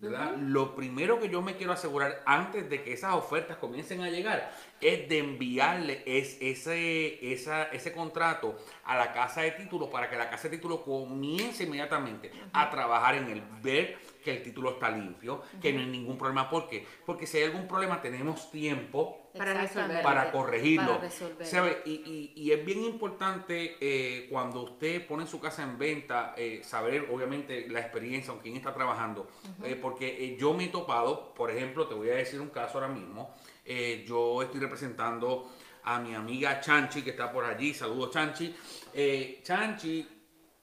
¿verdad? 0.00 0.36
Lo 0.36 0.76
primero 0.76 1.18
que 1.18 1.28
yo 1.28 1.42
me 1.42 1.56
quiero 1.56 1.72
asegurar 1.72 2.22
antes 2.24 2.70
de 2.70 2.82
que 2.84 2.92
esas 2.92 3.14
ofertas 3.14 3.56
comiencen 3.56 4.00
a 4.02 4.08
llegar 4.10 4.50
es 4.80 5.08
de 5.08 5.18
enviarle 5.18 6.04
es, 6.06 6.38
ese, 6.40 7.32
esa- 7.32 7.64
ese 7.64 7.92
contrato 7.92 8.56
a 8.84 8.96
la 8.96 9.12
casa 9.12 9.40
de 9.42 9.50
título 9.50 9.90
para 9.90 10.08
que 10.08 10.16
la 10.16 10.30
casa 10.30 10.48
de 10.48 10.56
título 10.56 10.84
comience 10.84 11.64
inmediatamente 11.64 12.30
a 12.52 12.70
trabajar 12.70 13.16
en 13.16 13.28
el 13.28 13.42
ver 13.60 13.98
que 14.22 14.30
el 14.36 14.42
título 14.42 14.70
está 14.72 14.88
limpio, 14.90 15.42
que 15.60 15.72
no 15.72 15.80
hay 15.80 15.86
ningún 15.86 16.16
problema. 16.16 16.48
¿Por 16.48 16.68
qué? 16.68 16.86
Porque 17.04 17.26
si 17.26 17.38
hay 17.38 17.44
algún 17.44 17.66
problema 17.66 18.00
tenemos 18.00 18.50
tiempo 18.52 19.27
Para 19.38 19.54
resolverlo. 19.54 20.02
para 20.02 20.30
corregirlo. 20.32 20.86
Para 20.96 21.00
resolverlo. 21.00 21.44
¿Sabe? 21.46 21.82
Y, 21.86 21.92
y- 21.92 22.32
y 22.36 22.52
es 22.52 22.64
bien 22.64 22.82
importante 22.84 23.76
eh, 23.80 24.26
cuando 24.30 24.62
usted 24.62 25.06
pone 25.06 25.26
su 25.26 25.40
casa 25.40 25.62
en 25.62 25.78
venta, 25.78 26.34
eh, 26.36 26.60
saber 26.64 27.08
obviamente 27.10 27.68
la 27.68 27.80
experiencia 27.80 28.32
con 28.32 28.42
quién 28.42 28.56
está 28.56 28.74
trabajando. 28.74 29.28
Eh, 29.62 29.76
porque 29.80 30.06
eh, 30.24 30.36
yo 30.38 30.52
me 30.54 30.64
he 30.64 30.68
topado, 30.68 31.32
por 31.34 31.50
ejemplo, 31.50 31.86
te 31.86 31.94
voy 31.94 32.10
a 32.10 32.14
decir 32.16 32.40
un 32.40 32.50
caso 32.50 32.74
ahora 32.78 32.88
mismo. 32.92 33.34
eh, 33.64 34.04
yo 34.08 34.42
estoy 34.42 34.60
representando 34.60 35.50
a 35.84 35.98
mi 36.00 36.14
amiga 36.14 36.60
Chanchi, 36.60 37.02
que 37.02 37.10
está 37.10 37.30
por 37.32 37.44
allí. 37.44 37.72
Saludos, 37.74 38.10
Chanchi. 38.10 38.54
Eh, 38.92 39.40
Chanchi, 39.42 40.06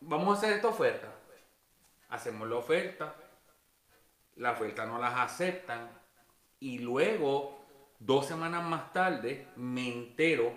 vamos 0.01 0.35
a 0.35 0.37
hacer 0.39 0.53
esta 0.53 0.67
oferta. 0.67 1.07
Hacemos 2.09 2.47
la 2.47 2.55
oferta. 2.57 3.15
La 4.37 4.51
oferta 4.51 4.85
no 4.85 4.99
las 4.99 5.13
aceptan. 5.17 5.89
Y 6.59 6.79
luego, 6.79 7.64
dos 7.99 8.25
semanas 8.25 8.63
más 8.63 8.91
tarde, 8.93 9.47
me 9.55 9.87
entero, 9.91 10.53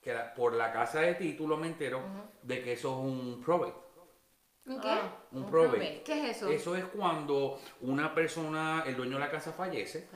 que 0.00 0.14
la- 0.14 0.32
por 0.34 0.54
la 0.54 0.72
casa 0.72 1.00
de 1.00 1.14
título 1.14 1.56
me 1.56 1.66
entero 1.66 2.00
de 2.42 2.62
que 2.62 2.72
eso 2.72 2.90
es 2.90 3.04
un 3.04 3.42
probate. 3.44 3.74
¿Un 4.66 4.80
qué? 4.80 4.88
Ah, 4.88 5.12
Un 5.32 5.44
un 5.44 5.50
probate. 5.50 5.76
probate. 5.78 6.02
¿Qué 6.04 6.30
es 6.30 6.36
eso? 6.36 6.48
Eso 6.48 6.76
es 6.76 6.84
cuando 6.84 7.58
una 7.80 8.14
persona, 8.14 8.84
el 8.86 8.94
dueño 8.96 9.14
de 9.14 9.20
la 9.20 9.30
casa 9.30 9.52
fallece. 9.52 10.08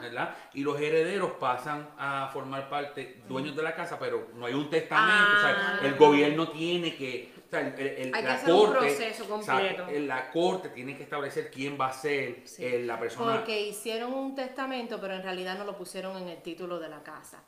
¿verdad? 0.00 0.34
Y 0.54 0.62
los 0.62 0.80
herederos 0.80 1.32
pasan 1.32 1.90
a 1.98 2.28
formar 2.32 2.68
parte, 2.70 3.22
dueños 3.28 3.54
de 3.54 3.62
la 3.62 3.74
casa, 3.74 3.98
pero 3.98 4.28
no 4.34 4.46
hay 4.46 4.54
un 4.54 4.70
testamento. 4.70 5.32
o 5.36 5.40
sea, 5.40 5.78
Ah. 5.80 5.80
el 5.82 5.96
gobierno 5.96 6.48
tiene 6.50 6.96
que, 6.96 7.32
sea, 7.52 7.60
el- 7.60 7.78
el- 7.78 8.14
Hay 8.14 8.22
que 8.22 8.28
hacer 8.30 8.52
un 8.52 8.70
proceso 8.72 9.28
completo. 9.28 9.60
exacto, 9.62 9.88
el- 9.92 10.08
la 10.08 10.30
corte 10.30 10.70
tiene 10.70 10.96
que 10.96 11.02
establecer 11.02 11.50
quién 11.50 11.78
va 11.78 11.88
a 11.88 11.92
ser 11.92 12.42
Sí. 12.48 12.64
eh, 12.64 12.82
la 12.84 12.98
persona. 12.98 13.36
Porque 13.36 13.60
hicieron 13.60 14.12
un 14.14 14.34
testamento, 14.34 14.98
pero 15.00 15.14
en 15.14 15.22
realidad 15.22 15.58
no 15.58 15.64
lo 15.64 15.76
pusieron 15.76 16.16
en 16.16 16.28
el 16.28 16.40
título 16.42 16.78
de 16.80 16.88
la 16.88 17.02
casa. 17.02 17.42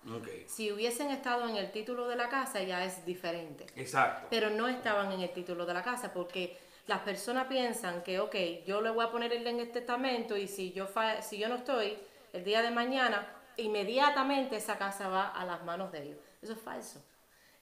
Si 0.47 0.71
hubiesen 0.71 1.11
estado 1.11 1.49
en 1.49 1.57
el 1.57 1.71
título 1.73 2.07
de 2.07 2.17
la 2.17 2.29
casa 2.29 2.63
ya 2.63 2.85
es 2.85 3.05
diferente. 3.07 3.65
Exacto. 3.77 4.27
Pero 4.31 4.51
no 4.51 4.69
estaban 4.69 5.11
en 5.13 5.21
el 5.21 5.31
título 5.33 5.65
de 5.65 5.73
la 5.75 5.83
casa 5.83 6.13
porque 6.13 6.57
las 6.87 7.01
personas 7.01 7.47
piensan 7.47 8.03
que, 8.03 8.21
ok, 8.21 8.37
yo 8.67 8.83
le 8.83 8.91
voy 8.91 9.07
a 9.07 9.11
poner 9.11 9.33
en 9.33 9.59
el 9.59 9.71
testamento 9.73 10.37
y 10.37 10.47
si 10.47 10.73
yo, 10.73 10.87
si 11.23 11.39
yo 11.39 11.49
no 11.49 11.55
estoy 11.57 11.97
el 12.35 12.45
día 12.45 12.61
de 12.61 12.71
mañana, 12.71 13.27
inmediatamente 13.57 14.57
esa 14.57 14.77
casa 14.77 15.09
va 15.09 15.29
a 15.29 15.45
las 15.47 15.65
manos 15.65 15.91
de 15.93 16.03
ellos. 16.03 16.19
Eso 16.43 16.53
es 16.53 16.61
falso. 16.61 17.03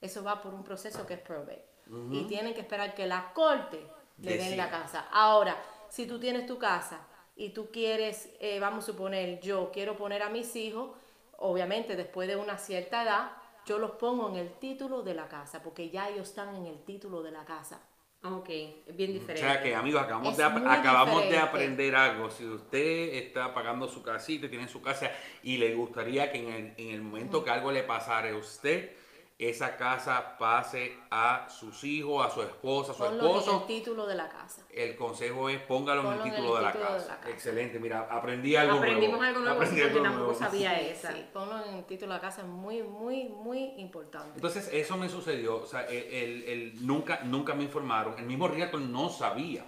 Eso 0.01 0.23
va 0.23 0.41
por 0.41 0.53
un 0.53 0.63
proceso 0.65 1.07
que 1.07 1.13
es 1.13 1.19
probate. 1.21 1.63
Y 2.11 2.23
tienen 2.23 2.53
que 2.53 2.61
esperar 2.61 2.93
que 2.95 3.05
la 3.07 3.33
corte 3.33 3.85
le 4.21 4.37
den 4.37 4.57
la 4.57 4.69
casa. 4.69 5.07
Ahora, 5.11 5.61
si 5.89 6.05
tú 6.05 6.19
tienes 6.19 6.45
tu 6.45 6.57
casa 6.57 7.05
y 7.35 7.49
tú 7.49 7.69
quieres, 7.71 8.29
eh, 8.39 8.59
vamos 8.59 8.83
a 8.83 8.87
suponer, 8.87 9.39
yo 9.41 9.71
quiero 9.71 9.97
poner 9.97 10.21
a 10.23 10.29
mis 10.29 10.55
hijos, 10.55 10.91
obviamente 11.37 11.95
después 11.95 12.27
de 12.27 12.35
una 12.35 12.57
cierta 12.57 13.03
edad, 13.03 13.31
yo 13.65 13.79
los 13.79 13.91
pongo 13.91 14.29
en 14.29 14.35
el 14.35 14.53
título 14.59 15.03
de 15.03 15.13
la 15.13 15.27
casa, 15.27 15.63
porque 15.63 15.89
ya 15.89 16.09
ellos 16.09 16.29
están 16.29 16.55
en 16.55 16.65
el 16.67 16.83
título 16.83 17.23
de 17.23 17.31
la 17.31 17.45
casa. 17.45 17.81
Ok, 18.23 18.49
es 18.49 18.95
bien 18.95 19.11
O 19.11 19.13
diferente. 19.13 19.41
sea 19.41 19.61
que 19.61 19.75
amigos, 19.75 20.01
acabamos, 20.01 20.31
Es 20.31 20.37
de, 20.37 20.43
acabamos 20.45 21.23
de 21.29 21.37
aprender 21.37 21.93
algo. 21.95 22.29
Si 22.29 22.45
usted 22.45 23.15
está 23.15 23.53
pagando 23.53 23.87
su 23.87 24.01
casita, 24.01 24.49
tiene 24.49 24.67
su 24.69 24.81
casa 24.81 25.11
y 25.43 25.57
le 25.57 25.75
gustaría 25.75 26.31
que 26.31 26.39
en 26.39 26.47
el, 26.53 26.73
en 26.77 26.93
el 26.95 27.01
momento 27.01 27.43
que 27.43 27.49
algo 27.49 27.71
le 27.71 27.83
pasara 27.83 28.29
a 28.29 28.35
usted, 28.37 28.91
esa 29.39 29.75
casa 29.75 30.37
pase 30.37 30.95
a 31.09 31.47
sus 31.49 31.83
hijos, 31.83 32.25
a 32.25 32.29
su 32.29 32.41
esposa, 32.43 32.91
a 32.91 32.95
su 32.95 33.03
Ponlo 33.03 33.19
en 33.25 33.31
el 33.31 33.37
esposo. 33.39 33.63
título 33.65 34.05
de 34.05 34.15
la 34.15 34.29
casa. 34.29 34.61
El 34.69 34.95
consejo 34.95 35.49
es 35.49 35.59
póngalo 35.61 36.01
en 36.01 36.07
el 36.07 36.13
Ponlo 36.13 36.23
en 36.25 36.29
el 36.29 36.35
título, 36.35 36.55
de, 36.55 36.61
la 36.61 36.71
de 36.71 36.79
casa. 36.79 37.07
la 37.07 37.17
casa. 37.17 37.29
Excelente, 37.29 37.79
mira, 37.79 38.07
aprendí 38.09 38.55
algo 38.55 38.77
Aprendimos 38.77 39.17
nuevo. 39.17 39.23
algo 39.25 39.39
nuevo 39.41 39.55
Aprendí 39.57 39.81
porque 39.81 39.91
algo 39.91 40.03
tampoco 40.03 40.25
nuevo. 40.31 40.39
sabía 40.39 40.79
esa. 40.89 41.11
Sí, 41.13 41.25
ponlo 41.33 41.65
en 41.65 41.73
el 41.75 41.83
título 41.85 42.13
de 42.13 42.17
la 42.19 42.21
casa 42.21 42.41
es 42.41 42.47
muy, 42.47 42.83
muy, 42.83 43.23
muy 43.29 43.59
importante. 43.77 44.31
Entonces, 44.35 44.69
eso 44.71 44.97
me 44.97 45.09
sucedió. 45.09 45.57
O 45.57 45.65
sea, 45.65 45.81
el, 45.87 46.03
el- 46.13 46.43
el- 46.43 46.85
nunca, 46.87 47.21
nunca 47.23 47.53
me 47.55 47.63
informaron. 47.63 48.17
El 48.19 48.25
mismo 48.25 48.47
realtor 48.47 48.79
no 48.81 49.09
sabía. 49.09 49.65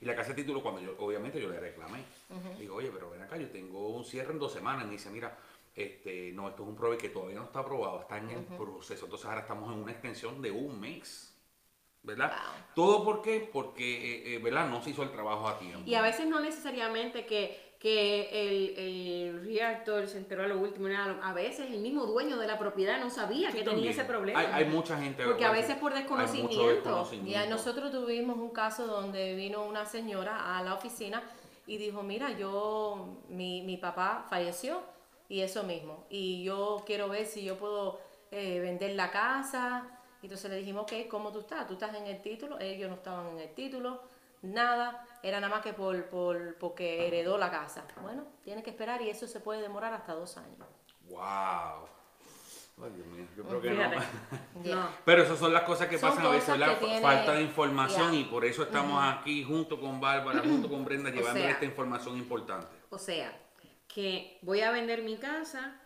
Y 0.00 0.04
la 0.04 0.14
casa 0.14 0.30
de 0.30 0.34
título, 0.42 0.60
cuando 0.62 0.80
yo, 0.80 0.94
obviamente, 0.98 1.40
yo 1.40 1.48
le 1.48 1.58
reclamé. 1.60 2.04
Digo, 2.58 2.74
oye, 2.74 2.90
pero 2.92 3.08
ven 3.10 3.22
acá, 3.22 3.36
yo 3.36 3.48
tengo 3.48 3.88
un 3.88 4.04
cierre 4.04 4.32
en 4.32 4.38
dos 4.38 4.52
semanas. 4.52 4.82
Y 4.84 4.86
me 4.86 4.92
dice, 4.92 5.08
mira, 5.10 5.36
este, 5.82 6.32
no, 6.32 6.48
esto 6.48 6.62
es 6.62 6.68
un 6.68 6.74
probate 6.76 7.02
que 7.02 7.08
todavía 7.10 7.36
no 7.38 7.44
está 7.44 7.60
aprobado, 7.60 8.00
está 8.00 8.18
en 8.18 8.30
el 8.30 8.42
proceso. 8.44 9.04
Entonces, 9.06 9.26
ahora 9.26 9.40
estamos 9.42 9.72
en 9.72 9.80
una 9.80 9.92
extensión 9.92 10.42
de 10.42 10.50
un 10.50 10.78
mes. 10.80 11.34
¿Verdad? 12.02 12.30
Wow. 12.30 12.62
¿Todo 12.74 13.04
por 13.04 13.22
qué? 13.22 13.48
Porque, 13.52 13.84
eh, 13.84 14.34
eh, 14.34 14.38
¿verdad? 14.38 14.68
No 14.68 14.80
se 14.80 14.90
hizo 14.90 15.02
el 15.02 15.10
trabajo 15.10 15.48
a 15.48 15.58
tiempo. 15.58 15.82
Y 15.84 15.94
a 15.94 16.00
veces 16.00 16.26
no 16.26 16.40
necesariamente 16.40 17.26
que, 17.26 17.74
que 17.80 18.28
el, 18.30 18.78
el 18.78 19.44
realtor 19.44 20.06
se 20.06 20.18
enteró 20.18 20.44
a 20.44 20.46
lo 20.46 20.58
último, 20.58 20.86
a 20.88 21.32
veces 21.32 21.70
el 21.70 21.80
mismo 21.80 22.06
dueño 22.06 22.38
de 22.38 22.46
la 22.46 22.56
propiedad 22.58 22.98
no 23.00 23.10
sabía 23.10 23.50
Sí, 23.50 23.58
que 23.58 23.64
también. 23.64 23.88
tenía 23.88 23.90
ese 23.90 24.04
problema. 24.04 24.38
Hay, 24.38 24.46
hay 24.46 24.64
mucha 24.66 24.96
gente. 24.96 25.24
Porque 25.24 25.44
a 25.44 25.50
veces 25.50 25.76
por 25.76 25.92
desconocimiento. 25.92 27.10
Ya 27.24 27.46
nosotros 27.46 27.90
tuvimos 27.90 28.38
un 28.38 28.50
caso 28.50 28.86
donde 28.86 29.34
vino 29.34 29.64
una 29.64 29.84
señora 29.84 30.56
a 30.56 30.62
la 30.62 30.74
oficina 30.74 31.22
y 31.66 31.76
dijo, 31.78 32.02
mira, 32.04 32.30
yo, 32.38 33.18
mi, 33.28 33.62
mi 33.62 33.76
papá 33.76 34.24
falleció 34.30 34.80
y 35.28 35.40
eso 35.40 35.62
mismo. 35.64 36.06
Y 36.10 36.42
yo 36.44 36.82
quiero 36.86 37.08
ver 37.08 37.26
si 37.26 37.44
yo 37.44 37.56
puedo 37.58 38.00
eh, 38.30 38.60
vender 38.60 38.94
la 38.96 39.10
casa. 39.10 39.86
Entonces 40.22 40.50
le 40.50 40.56
dijimos, 40.56 40.82
ok, 40.82 41.08
¿cómo 41.08 41.30
tú 41.32 41.40
estás? 41.40 41.66
¿Tú 41.66 41.74
estás 41.74 41.94
en 41.94 42.06
el 42.06 42.20
título? 42.22 42.58
Ellos 42.58 42.88
no 42.88 42.96
estaban 42.96 43.28
en 43.28 43.38
el 43.38 43.54
título, 43.54 44.02
nada. 44.42 45.06
Era 45.22 45.40
nada 45.40 45.54
más 45.54 45.62
que 45.62 45.72
por, 45.72 46.06
por, 46.06 46.56
porque 46.56 47.06
heredó 47.06 47.38
la 47.38 47.50
casa. 47.50 47.84
Bueno, 48.02 48.24
tiene 48.42 48.62
que 48.62 48.70
esperar 48.70 49.00
y 49.02 49.10
eso 49.10 49.26
se 49.26 49.40
puede 49.40 49.62
demorar 49.62 49.92
hasta 49.92 50.14
dos 50.14 50.36
años. 50.36 50.66
¡Wow! 51.08 51.86
Ay, 52.80 52.92
Dios 52.94 53.06
mío, 53.08 53.26
yo 53.36 53.42
creo 53.44 53.60
que 53.60 53.70
Fíjate. 53.70 53.96
no. 54.74 54.88
Pero 55.04 55.22
esas 55.22 55.38
son 55.38 55.52
las 55.52 55.62
cosas 55.62 55.88
que 55.88 55.98
Son 55.98 56.10
pasan 56.10 56.26
a 56.26 56.30
veces, 56.30 56.58
la 56.58 56.78
tiene- 56.78 57.00
falta 57.00 57.32
de 57.32 57.42
información 57.42 58.14
y 58.14 58.24
por 58.24 58.44
eso 58.44 58.62
estamos 58.62 59.02
aquí 59.02 59.42
junto 59.42 59.80
con 59.80 60.00
Bárbara, 60.00 60.40
junto 60.44 60.68
con 60.68 60.84
Brenda, 60.84 61.10
llevando 61.10 61.40
sea, 61.40 61.50
esta 61.50 61.64
información 61.64 62.16
importante. 62.16 62.68
O 62.90 62.98
sea, 62.98 63.36
que 63.88 64.38
voy 64.42 64.60
a 64.60 64.70
vender 64.70 65.02
mi 65.02 65.16
casa, 65.16 65.80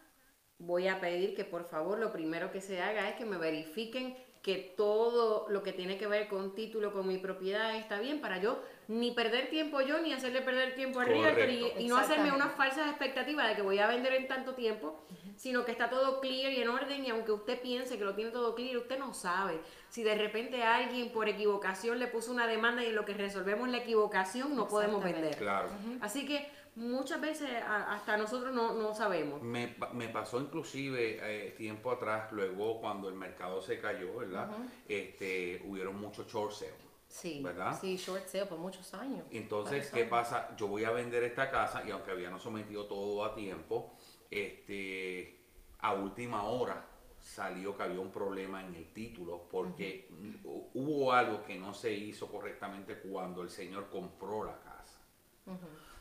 voy 0.59 0.89
a 0.89 1.01
pedir 1.01 1.35
que 1.35 1.45
por 1.45 1.65
favor 1.65 1.99
lo 1.99 2.13
primero 2.13 2.53
que 2.53 2.61
se 2.61 2.83
haga 2.83 3.09
es 3.09 3.17
que 3.17 3.25
me 3.25 3.39
verifiquen 3.39 4.17
que 4.43 4.75
todo 4.77 5.47
lo 5.49 5.63
que 5.63 5.73
tiene 5.73 5.97
que 5.97 6.09
ver 6.09 6.27
con 6.27 6.55
título, 6.55 6.93
con 6.93 7.07
mi 7.07 7.19
propiedad 7.19 7.77
está 7.77 8.01
bien 8.01 8.21
para 8.21 8.39
yo 8.39 8.61
ni 8.89 9.13
perder 9.13 9.49
tiempo 9.49 9.81
yo 9.81 10.01
ni 10.01 10.13
hacerle 10.13 10.43
perder 10.43 10.75
tiempo 10.75 10.99
al 10.99 11.07
realtor 11.07 11.49
y, 11.49 11.65
y 11.79 11.87
no 11.87 11.97
hacerme 11.97 12.33
unas 12.33 12.53
falsas 12.55 12.89
expectativas 12.89 13.49
de 13.49 13.55
que 13.55 13.63
voy 13.63 13.79
a 13.79 13.87
vender 13.87 14.13
en 14.15 14.27
tanto 14.27 14.55
tiempo, 14.55 15.01
sino 15.37 15.65
que 15.65 15.71
está 15.71 15.89
todo 15.89 16.21
clear 16.21 16.53
y 16.53 16.61
en 16.61 16.69
orden 16.69 17.05
y 17.05 17.11
aunque 17.11 17.31
usted 17.31 17.61
piense 17.61 17.97
que 17.97 18.05
lo 18.05 18.15
tiene 18.17 18.33
todo 18.33 18.57
clear, 18.57 18.77
usted 18.77 18.99
no 18.99 19.15
sabe. 19.15 19.61
Si 19.89 20.03
de 20.03 20.17
repente 20.17 20.65
alguien 20.65 21.11
por 21.13 21.29
equivocación 21.29 22.01
le 22.01 22.09
puso 22.09 22.33
una 22.33 22.49
demanda 22.49 22.83
y 22.83 22.87
en 22.87 22.97
lo 22.97 23.05
que 23.05 23.15
resolvemos 23.15 23.69
la 23.69 23.79
equivocación 23.79 24.57
no 24.57 24.67
podemos 24.67 25.05
vender. 25.05 25.37
Claro. 25.37 25.69
Así 26.01 26.27
que 26.27 26.51
muchas 26.75 27.21
veces 27.21 27.51
hasta 27.67 28.17
nosotros 28.17 28.55
no, 28.55 28.73
no 28.75 28.95
sabemos. 28.95 29.43
Me, 29.43 29.77
me 29.93 30.09
pasó 30.09 30.41
inclusive 30.41 31.19
eh, 31.21 31.51
tiempo 31.53 31.91
atrás, 31.91 32.33
luego 32.33 32.81
cuando 32.81 33.09
el 33.09 33.15
mercado 33.15 33.61
se 33.61 33.79
cayó, 33.81 34.17
¿verdad? 34.17 34.49
este, 34.89 35.63
hubieron 35.67 36.01
muchos 36.01 36.27
short 36.27 36.53
sales. 36.53 36.75
Sí, 37.09 37.43
¿Verdad? 37.45 37.79
sí, 37.79 37.97
short 37.99 38.27
sale 38.27 38.47
por 38.47 38.59
muchos 38.59 38.95
años. 38.95 39.27
Entonces, 39.31 39.91
¿qué 39.91 40.01
años. 40.01 40.11
pasa? 40.11 40.57
Yo 40.57 40.67
voy 40.69 40.85
a 40.85 40.91
vender 40.93 41.23
esta 41.25 41.51
casa 41.51 41.83
y 41.87 41.91
aunque 41.91 42.11
habíamos 42.11 42.43
sometido 42.43 42.87
todo 42.87 43.23
a 43.25 43.35
tiempo, 43.35 43.93
este, 44.31 45.39
a 45.81 45.93
última 45.93 46.45
hora 46.45 46.87
salió 47.21 47.77
que 47.77 47.83
había 47.83 48.01
un 48.01 48.11
problema 48.11 48.65
en 48.67 48.75
el 48.75 48.93
título 48.95 49.47
porque 49.51 50.09
hu- 50.43 50.71
hubo 50.75 51.13
algo 51.13 51.45
que 51.45 51.57
no 51.59 51.73
se 51.75 51.93
hizo 51.93 52.29
correctamente 52.29 52.99
cuando 52.99 53.43
el 53.43 53.51
señor 53.51 53.91
compró 53.91 54.45
la 54.45 54.59
casa. 54.61 54.99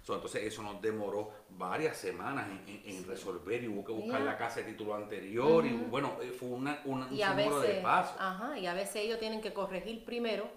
So, 0.01 0.15
entonces 0.15 0.43
eso 0.43 0.63
nos 0.63 0.81
demoró 0.81 1.31
varias 1.50 1.96
semanas 1.96 2.48
en, 2.50 2.67
en- 2.67 2.96
en 2.98 3.08
resolver 3.08 3.63
y 3.63 3.67
hubo 3.67 3.86
que 3.86 3.91
buscar 3.91 4.22
la 4.22 4.36
casa 4.38 4.62
de 4.62 4.65
título 4.72 4.96
anterior 4.96 5.63
y 5.65 5.74
bueno, 5.74 6.17
eh, 6.24 6.31
fue 6.31 6.50
una, 6.50 6.81
una- 6.86 7.05
un 7.05 7.15
sinnúmero 7.15 7.60
de 7.60 7.81
pasos. 7.81 8.15
ajá, 8.20 8.58
y 8.58 8.65
a 8.65 8.74
veces 8.74 8.96
ellos 8.98 9.20
tienen 9.20 9.41
que 9.41 9.53
corregir 9.53 10.03
primero 10.03 10.50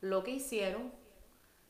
lo 0.00 0.22
que 0.22 0.30
hicieron 0.32 0.92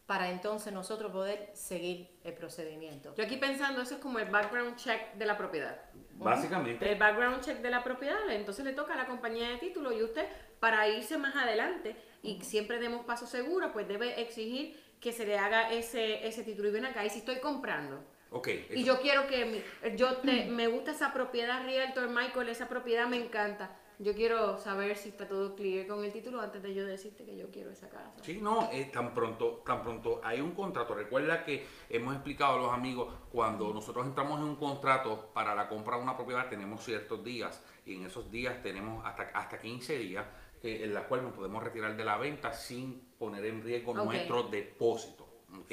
para 0.07 0.29
entonces 0.31 0.71
nosotros 0.71 1.11
poder 1.13 1.51
seguir 1.55 2.11
el 2.25 2.35
procedimiento. 2.35 3.15
Yo 3.17 3.25
aquí 3.25 3.39
pensando, 3.39 3.81
eso 3.81 3.95
es 3.95 4.01
como 4.03 4.19
el 4.19 4.29
background 4.29 4.77
check 4.77 5.15
de 5.15 5.25
la 5.25 5.39
propiedad. 5.39 5.81
Básicamente, 6.17 6.93
El 6.93 6.99
background 6.99 7.41
check 7.43 7.61
de 7.61 7.71
la 7.71 7.83
propiedad, 7.83 8.29
entonces 8.29 8.67
le 8.67 8.75
toca 8.75 8.93
a 8.93 8.97
la 8.99 9.07
compañía 9.07 9.49
de 9.49 9.57
título 9.57 9.93
y 9.93 10.03
usted, 10.03 10.27
para 10.61 10.87
irse 10.89 11.17
más 11.17 11.35
adelante 11.37 11.97
y 12.23 12.43
siempre 12.43 12.79
demos 12.79 13.07
paso 13.07 13.27
seguro, 13.27 13.73
pues 13.73 13.89
debe 13.89 14.21
exigir 14.21 14.79
que 15.05 15.13
se 15.13 15.27
le 15.27 15.37
haga 15.39 15.71
ese, 15.71 16.27
ese 16.27 16.43
título. 16.45 16.69
Y 16.71 16.73
ven 16.73 16.87
acá, 16.87 17.05
y 17.05 17.11
si 17.11 17.19
estoy 17.19 17.39
comprando, 17.39 18.03
ok. 18.31 18.49
y 18.71 18.85
yo 18.85 19.01
quiero 19.03 19.27
que 19.27 19.45
mi- 19.45 19.97
yo 19.99 20.17
te- 20.17 20.47
me 20.47 20.67
gusta 20.67 20.93
esa 20.93 21.13
propiedad 21.13 21.63
Realtor 21.63 22.09
Michael, 22.09 22.49
esa 22.49 22.69
propiedad 22.71 23.07
me 23.07 23.19
encanta. 23.23 23.77
Yo 23.99 24.13
quiero 24.15 24.57
saber 24.59 24.97
si 24.97 25.11
está 25.11 25.29
todo 25.29 25.55
clear 25.55 25.87
con 25.87 26.03
el 26.05 26.11
título 26.13 26.41
antes 26.41 26.61
de 26.63 26.75
yo 26.75 26.85
decirte 26.87 27.25
que 27.27 27.37
yo 27.37 27.51
quiero 27.53 27.71
esa 27.71 27.89
casa. 27.91 28.11
Sí, 28.23 28.39
no, 28.41 28.69
eh, 28.73 28.91
tan 28.93 29.13
pronto, 29.15 29.63
tan 29.65 29.83
pronto 29.85 30.21
hay 30.25 30.41
un 30.41 30.53
contrato. 30.53 30.95
Recuerda 30.95 31.45
que 31.45 31.65
hemos 31.91 32.15
explicado 32.15 32.55
a 32.55 32.63
los 32.63 32.73
amigos, 32.73 33.15
cuando 33.31 33.73
nosotros 33.75 34.07
entramos 34.07 34.41
en 34.41 34.47
un 34.47 34.57
contrato 34.57 35.31
para 35.35 35.55
la 35.55 35.69
compra 35.69 35.97
de 35.99 36.03
una 36.03 36.17
propiedad, 36.17 36.49
tenemos 36.49 36.83
ciertos 36.83 37.23
días, 37.23 37.63
y 37.87 37.95
en 37.97 38.07
esos 38.07 38.31
días 38.33 38.61
tenemos 38.63 39.05
hasta, 39.07 39.25
hasta 39.35 39.59
15 39.59 39.97
días, 39.99 40.25
eh, 40.65 40.83
en 40.83 40.95
la 40.95 41.07
cual 41.07 41.23
nos 41.23 41.35
podemos 41.35 41.63
retirar 41.63 41.95
de 41.95 42.05
la 42.05 42.17
venta 42.17 42.51
sin 42.55 42.99
poner 43.19 43.45
en 43.45 43.63
riesgo 43.63 43.93
nuestro 43.93 44.45
depósito. 44.45 45.29
¿ok? 45.61 45.73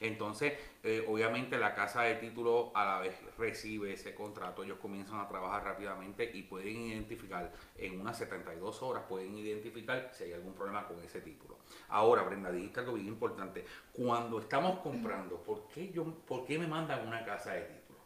Entonces, 0.00 0.52
eh, 0.82 1.02
obviamente 1.08 1.56
la 1.56 1.74
casa 1.74 2.02
de 2.02 2.16
título 2.16 2.70
a 2.74 2.84
la 2.84 2.98
vez 3.00 3.18
recibe 3.38 3.94
ese 3.94 4.14
contrato, 4.14 4.62
ellos 4.62 4.78
comienzan 4.78 5.18
a 5.20 5.28
trabajar 5.28 5.64
rápidamente 5.64 6.30
y 6.32 6.42
pueden 6.42 6.76
identificar 6.76 7.50
en 7.78 7.98
unas 7.98 8.18
72 8.18 8.82
horas, 8.82 9.04
pueden 9.08 9.36
identificar 9.38 10.10
si 10.12 10.24
hay 10.24 10.34
algún 10.34 10.52
problema 10.52 10.86
con 10.86 11.02
ese 11.02 11.22
título. 11.22 11.56
Ahora, 11.88 12.22
Brenda, 12.22 12.52
dijiste 12.52 12.80
algo 12.80 12.92
bien 12.92 13.08
importante. 13.08 13.64
Cuando 13.94 14.40
estamos 14.40 14.80
comprando, 14.80 15.42
¿por 15.42 15.68
qué, 15.68 15.90
yo, 15.90 16.04
¿por 16.04 16.44
qué 16.44 16.58
me 16.58 16.66
mandan 16.66 17.06
una 17.06 17.24
casa 17.24 17.54
de 17.54 17.62
título? 17.62 17.98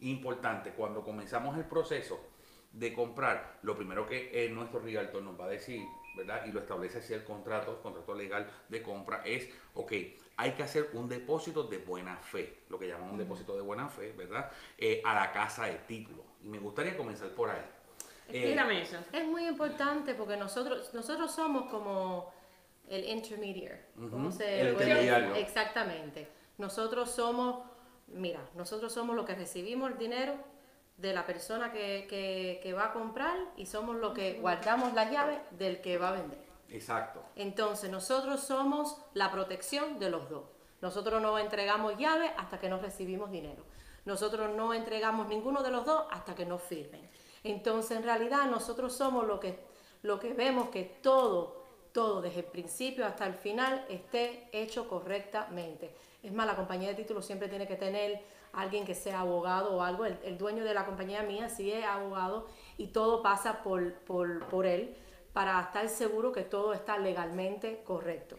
Importante, 0.00 0.72
cuando 0.72 1.04
comenzamos 1.04 1.56
el 1.56 1.64
proceso 1.66 2.35
de 2.76 2.92
comprar, 2.92 3.58
lo 3.62 3.74
primero 3.74 4.06
que 4.06 4.30
eh, 4.32 4.50
nuestro 4.50 4.80
realtor 4.80 5.22
nos 5.22 5.40
va 5.40 5.46
a 5.46 5.48
decir, 5.48 5.82
¿verdad? 6.14 6.44
Y 6.44 6.52
lo 6.52 6.60
establece 6.60 6.98
así 6.98 7.14
el 7.14 7.24
contrato, 7.24 7.72
el 7.72 7.78
contrato 7.78 8.14
legal 8.14 8.46
de 8.68 8.82
compra, 8.82 9.22
es, 9.24 9.48
ok, 9.74 9.92
hay 10.36 10.52
que 10.52 10.62
hacer 10.62 10.90
un 10.92 11.08
depósito 11.08 11.64
de 11.64 11.78
buena 11.78 12.16
fe, 12.18 12.64
lo 12.68 12.78
que 12.78 12.86
llaman 12.86 13.10
un 13.10 13.16
depósito 13.16 13.56
de 13.56 13.62
buena 13.62 13.88
fe, 13.88 14.12
¿verdad? 14.12 14.50
Eh, 14.76 15.00
a 15.04 15.14
la 15.14 15.32
casa 15.32 15.64
de 15.64 15.76
título. 15.86 16.22
Y 16.44 16.48
me 16.48 16.58
gustaría 16.58 16.96
comenzar 16.98 17.30
por 17.30 17.48
ahí. 17.48 17.62
Eh, 18.28 18.40
Explícame 18.40 18.82
eso. 18.82 18.98
Es 19.10 19.24
muy 19.24 19.46
importante 19.46 20.14
porque 20.14 20.36
nosotros, 20.36 20.92
nosotros 20.92 21.32
somos 21.32 21.70
como 21.70 22.30
el 22.90 23.04
intermediary. 23.04 23.80
¿Cómo 24.10 24.28
Ujú, 24.28 24.36
se 24.36 24.60
el 24.60 24.72
intermediario. 24.72 25.34
Exactamente. 25.36 26.28
Nosotros 26.58 27.10
somos, 27.10 27.64
mira, 28.08 28.40
nosotros 28.54 28.92
somos 28.92 29.16
los 29.16 29.24
que 29.24 29.34
recibimos 29.34 29.92
el 29.92 29.96
dinero 29.98 30.34
de 30.96 31.12
la 31.12 31.26
persona 31.26 31.72
que, 31.72 32.06
que- 32.08 32.60
que 32.62 32.72
va 32.72 32.86
a 32.86 32.92
comprar 32.92 33.36
y 33.56 33.66
somos 33.66 33.96
los 33.96 34.12
que 34.14 34.34
guardamos 34.40 34.94
la 34.94 35.10
llave 35.10 35.40
del 35.50 35.80
que 35.80 35.98
va 35.98 36.08
a 36.08 36.12
vender. 36.12 36.38
exacto. 36.70 37.22
Entonces, 37.36 37.90
nosotros 37.90 38.40
somos 38.40 38.96
la 39.14 39.30
protección 39.30 39.98
de 39.98 40.10
los 40.10 40.28
dos. 40.30 40.44
Nosotros 40.80 41.20
no 41.22 41.38
entregamos 41.38 41.96
llave 41.96 42.30
hasta 42.36 42.58
que 42.58 42.68
no 42.68 42.78
recibimos 42.78 43.30
dinero. 43.30 43.62
Nosotros 44.04 44.54
no 44.56 44.72
entregamos 44.74 45.26
ninguno 45.28 45.62
de 45.62 45.70
los 45.70 45.84
dos 45.84 46.06
hasta 46.10 46.34
que 46.34 46.46
nos 46.46 46.62
firmen. 46.62 47.08
Entonces, 47.44 47.96
en 47.96 48.02
realidad, 48.02 48.44
nosotros 48.46 48.92
somos 48.94 49.26
lo 49.26 49.38
que, 49.40 49.58
lo 50.02 50.18
que 50.18 50.32
vemos 50.32 50.68
que 50.70 50.84
todo, 51.02 51.62
todo, 51.92 52.20
desde 52.20 52.40
el 52.40 52.46
principio 52.46 53.06
hasta 53.06 53.26
el 53.26 53.34
final, 53.34 53.84
esté 53.88 54.48
hecho 54.52 54.88
correctamente. 54.88 55.94
Es 56.22 56.32
más, 56.32 56.46
la 56.46 56.56
compañía 56.56 56.88
de 56.88 56.94
títulos 56.94 57.24
siempre 57.24 57.48
tiene 57.48 57.66
que 57.66 57.76
tener 57.76 58.22
alguien 58.56 58.84
que 58.84 58.94
sea 58.94 59.20
abogado 59.20 59.76
o 59.76 59.82
algo. 59.82 60.04
El, 60.04 60.18
el 60.24 60.38
dueño 60.38 60.64
de 60.64 60.74
la 60.74 60.84
compañía 60.84 61.22
mía 61.22 61.48
sí 61.48 61.70
es 61.70 61.84
abogado 61.84 62.48
y 62.76 62.88
todo 62.88 63.22
pasa 63.22 63.62
por, 63.62 63.94
por, 64.00 64.46
por 64.46 64.66
él 64.66 64.96
para 65.32 65.60
estar 65.60 65.88
seguro 65.88 66.32
que 66.32 66.42
todo 66.42 66.72
está 66.72 66.98
legalmente 66.98 67.82
correcto. 67.84 68.36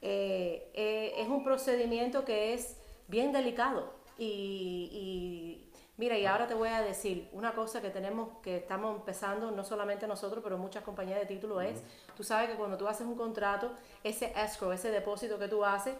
Eh, 0.00 0.70
eh, 0.74 1.12
es 1.18 1.28
un 1.28 1.44
procedimiento 1.44 2.24
que 2.24 2.54
es 2.54 2.78
bien 3.06 3.32
delicado 3.32 3.92
y, 4.18 4.88
y 4.90 5.70
mira, 5.96 6.18
y 6.18 6.24
ahora 6.26 6.46
te 6.46 6.54
voy 6.54 6.70
a 6.70 6.80
decir 6.80 7.28
una 7.32 7.52
cosa 7.52 7.80
que 7.82 7.90
tenemos, 7.90 8.30
que 8.42 8.56
estamos 8.56 8.96
empezando, 8.96 9.50
no 9.50 9.62
solamente 9.62 10.06
nosotros, 10.06 10.42
pero 10.42 10.56
muchas 10.58 10.82
compañías 10.82 11.20
de 11.20 11.26
título 11.26 11.60
es, 11.60 11.82
tú 12.16 12.24
sabes 12.24 12.48
que 12.48 12.56
cuando 12.56 12.78
tú 12.78 12.88
haces 12.88 13.06
un 13.06 13.14
contrato, 13.14 13.70
ese 14.02 14.32
escrow, 14.34 14.72
ese 14.72 14.90
depósito 14.90 15.38
que 15.38 15.48
tú 15.48 15.64
haces, 15.64 15.94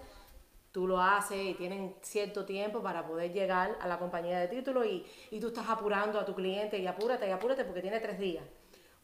tú 0.72 0.86
lo 0.86 1.00
haces 1.00 1.38
y 1.38 1.54
tienen 1.54 1.94
cierto 2.00 2.44
tiempo 2.44 2.82
para 2.82 3.06
poder 3.06 3.30
llegar 3.32 3.76
a 3.80 3.86
la 3.86 3.98
compañía 3.98 4.40
de 4.40 4.48
título 4.48 4.84
y, 4.84 5.06
y 5.30 5.38
tú 5.38 5.48
estás 5.48 5.68
apurando 5.68 6.18
a 6.18 6.24
tu 6.24 6.34
cliente 6.34 6.78
y 6.78 6.86
apúrate 6.86 7.28
y 7.28 7.30
apúrate 7.30 7.64
porque 7.64 7.82
tiene 7.82 8.00
tres 8.00 8.18
días. 8.18 8.44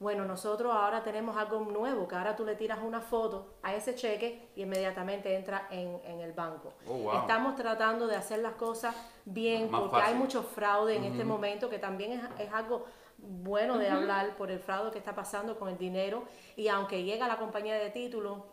Bueno, 0.01 0.25
nosotros 0.25 0.73
ahora 0.73 1.03
tenemos 1.03 1.37
algo 1.37 1.59
nuevo, 1.59 2.07
que 2.07 2.15
ahora 2.15 2.37
tú 2.37 2.45
le 2.45 2.55
tiras 2.55 2.79
una 2.83 3.01
foto 3.01 3.59
a 3.63 3.75
ese 3.75 3.97
cheque 3.97 4.49
y 4.55 4.63
inmediatamente 4.63 5.35
entra 5.35 5.67
en, 5.73 6.01
en 6.05 6.21
el 6.21 6.33
banco. 6.33 6.75
Oh, 6.87 6.99
wow. 6.99 7.19
Estamos 7.19 7.57
tratando 7.57 8.07
de 8.07 8.15
hacer 8.15 8.39
las 8.39 8.55
cosas 8.55 8.95
bien 9.25 9.69
Más 9.71 9.81
porque 9.81 9.97
hay 9.97 10.15
mucho 10.15 10.45
fraude 10.45 10.97
en 10.97 11.05
este 11.05 11.25
momento, 11.25 11.69
que 11.69 11.81
también 11.81 12.13
es, 12.13 12.23
es 12.39 12.53
algo 12.53 12.87
bueno 13.19 13.77
de 13.77 13.91
hablar 13.91 14.37
por 14.37 14.53
el 14.53 14.61
fraude 14.61 14.93
que 14.93 14.99
está 14.99 15.17
pasando 15.17 15.59
con 15.59 15.69
el 15.69 15.77
dinero. 15.77 16.23
Y 16.55 16.69
aunque 16.69 17.03
llega 17.03 17.27
la 17.27 17.37
compañía 17.37 17.75
de 17.75 17.91
título, 17.91 18.47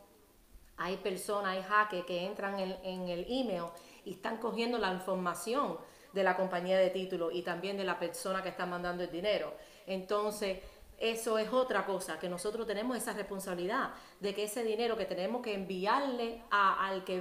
hay 0.77 0.97
personas, 0.97 1.55
hay 1.55 1.63
hackers 1.63 2.05
que 2.05 2.25
entran 2.25 2.59
en, 2.59 3.09
el 3.09 3.25
email 3.29 3.65
y 4.03 4.11
están 4.11 4.37
cogiendo 4.37 4.77
la 4.77 4.91
información 4.93 5.77
de 6.13 6.23
la 6.23 6.35
compañía 6.35 6.77
de 6.77 6.89
título 6.89 7.31
y 7.31 7.41
también 7.41 7.77
de 7.77 7.83
la 7.83 7.99
persona 7.99 8.41
que 8.41 8.49
está 8.49 8.65
mandando 8.65 9.03
el 9.03 9.11
dinero. 9.11 9.53
Entonces, 9.85 10.59
eso 10.97 11.37
es 11.37 11.51
otra 11.51 11.85
cosa, 11.85 12.17
que 12.19 12.29
nosotros 12.29 12.65
tenemos 12.65 12.95
esa 12.95 13.13
responsabilidad 13.13 13.91
de 14.19 14.33
que 14.33 14.45
ese 14.45 14.63
dinero 14.63 14.95
que 14.95 15.05
tenemos 15.05 15.41
que 15.41 15.53
enviarle 15.53 16.41
a, 16.49 16.87
al 16.87 17.03
que 17.03 17.19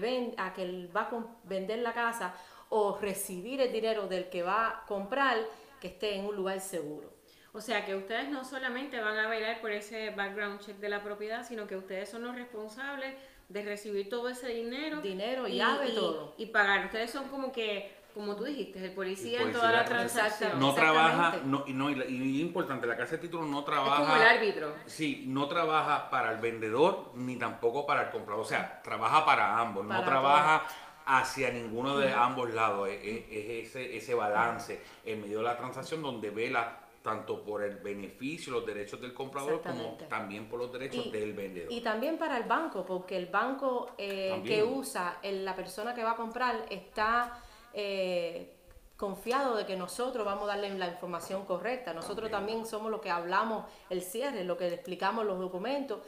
que 0.54 0.88
va 0.94 1.02
a 1.02 1.26
vender 1.42 1.80
la 1.80 1.92
casa 1.92 2.34
o 2.68 2.98
recibir 2.98 3.60
el 3.60 3.72
dinero 3.72 4.06
del 4.06 4.28
que 4.28 4.42
va 4.42 4.68
a 4.68 4.86
comprar 4.86 5.38
que 5.80 5.88
esté 5.88 6.16
en 6.16 6.24
un 6.24 6.36
lugar 6.36 6.60
seguro. 6.60 7.12
O 7.52 7.60
sea 7.60 7.84
que 7.84 7.94
ustedes 7.94 8.28
no 8.28 8.44
solamente 8.44 9.00
van 9.00 9.16
a 9.16 9.28
velar 9.28 9.60
por 9.60 9.70
ese 9.70 10.10
background 10.10 10.60
check 10.60 10.76
de 10.78 10.88
la 10.88 11.04
propiedad, 11.04 11.46
sino 11.46 11.68
que 11.68 11.76
ustedes 11.76 12.08
son 12.08 12.22
los 12.22 12.34
responsables 12.34 13.14
de 13.48 13.62
recibir 13.62 14.08
todo 14.08 14.28
ese 14.28 14.48
dinero. 14.48 15.00
Dinero, 15.00 15.46
llave, 15.46 15.88
y, 15.90 15.94
todo. 15.94 16.34
Y 16.38 16.46
pagar. 16.46 16.86
Ustedes 16.86 17.10
son 17.10 17.28
como 17.28 17.52
que, 17.52 17.94
como 18.14 18.34
tú 18.36 18.44
dijiste, 18.44 18.84
el 18.84 18.92
policía, 18.92 19.40
El 19.40 19.48
en 19.48 19.52
toda 19.52 19.70
la 19.72 19.84
transacción. 19.84 20.58
No 20.58 20.72
trabaja, 20.74 21.40
no, 21.44 21.64
y, 21.66 21.72
no, 21.72 21.90
y, 21.90 22.02
y 22.08 22.40
importante, 22.40 22.86
la 22.86 22.96
casa 22.96 23.12
de 23.12 23.18
título 23.18 23.44
no 23.44 23.60
Es 23.60 23.64
trabaja. 23.66 24.02
como 24.02 24.16
el 24.16 24.22
árbitro. 24.22 24.74
Sí, 24.86 25.24
no 25.28 25.46
trabaja 25.48 26.10
para 26.10 26.32
el 26.32 26.38
vendedor 26.38 27.10
ni 27.14 27.36
tampoco 27.36 27.86
para 27.86 28.04
el 28.04 28.10
comprador. 28.10 28.42
O 28.44 28.48
sea, 28.48 28.80
trabaja 28.82 29.24
para 29.24 29.58
ambos, 29.58 29.86
Para 29.86 30.00
no 30.00 30.06
trabaja 30.06 30.62
hacia 31.06 31.50
ninguno 31.50 31.98
de 31.98 32.12
ambos 32.12 32.50
lados. 32.54 32.88
Es, 32.88 33.00
es- 33.04 33.24
es 33.30 33.68
ese, 33.68 33.96
ese 33.96 34.14
balance 34.14 34.80
en 35.04 35.20
medio 35.20 35.38
de 35.38 35.44
la 35.44 35.56
transacción 35.56 36.02
donde 36.02 36.30
vela 36.30 36.78
tanto 37.04 37.44
por 37.44 37.62
el 37.62 37.76
beneficio, 37.76 38.50
los 38.50 38.64
derechos 38.64 38.98
del 38.98 39.12
comprador, 39.12 39.60
como 39.60 39.98
también 40.08 40.48
por 40.48 40.58
los 40.58 40.72
derechos 40.72 41.04
Y- 41.04 41.10
del 41.10 41.34
vendedor. 41.34 41.70
Y 41.70 41.82
también 41.82 42.16
para 42.16 42.38
el 42.38 42.44
banco, 42.44 42.82
porque 42.86 43.14
el 43.18 43.26
banco 43.26 43.90
eh, 43.98 44.42
que 44.46 44.64
usa 44.64 45.18
el- 45.22 45.44
la 45.44 45.54
persona 45.54 45.94
que 45.94 46.02
va 46.02 46.12
a 46.12 46.16
comprar 46.16 46.64
está 46.70 47.42
eh, 47.74 48.54
confiado 48.96 49.56
de 49.56 49.66
que 49.66 49.76
nosotros 49.76 50.24
vamos 50.24 50.44
a 50.44 50.56
darle 50.56 50.72
la 50.78 50.86
información 50.86 51.44
correcta. 51.44 51.92
Nosotros 51.92 52.30
También. 52.30 52.58
también 52.60 52.66
somos 52.70 52.90
los 52.90 53.00
que 53.02 53.10
hablamos 53.10 53.66
el 53.90 54.00
cierre, 54.00 54.44
lo 54.44 54.56
que 54.56 54.68
le 54.70 54.76
explicamos 54.76 55.26
los 55.26 55.38
documentos 55.40 55.98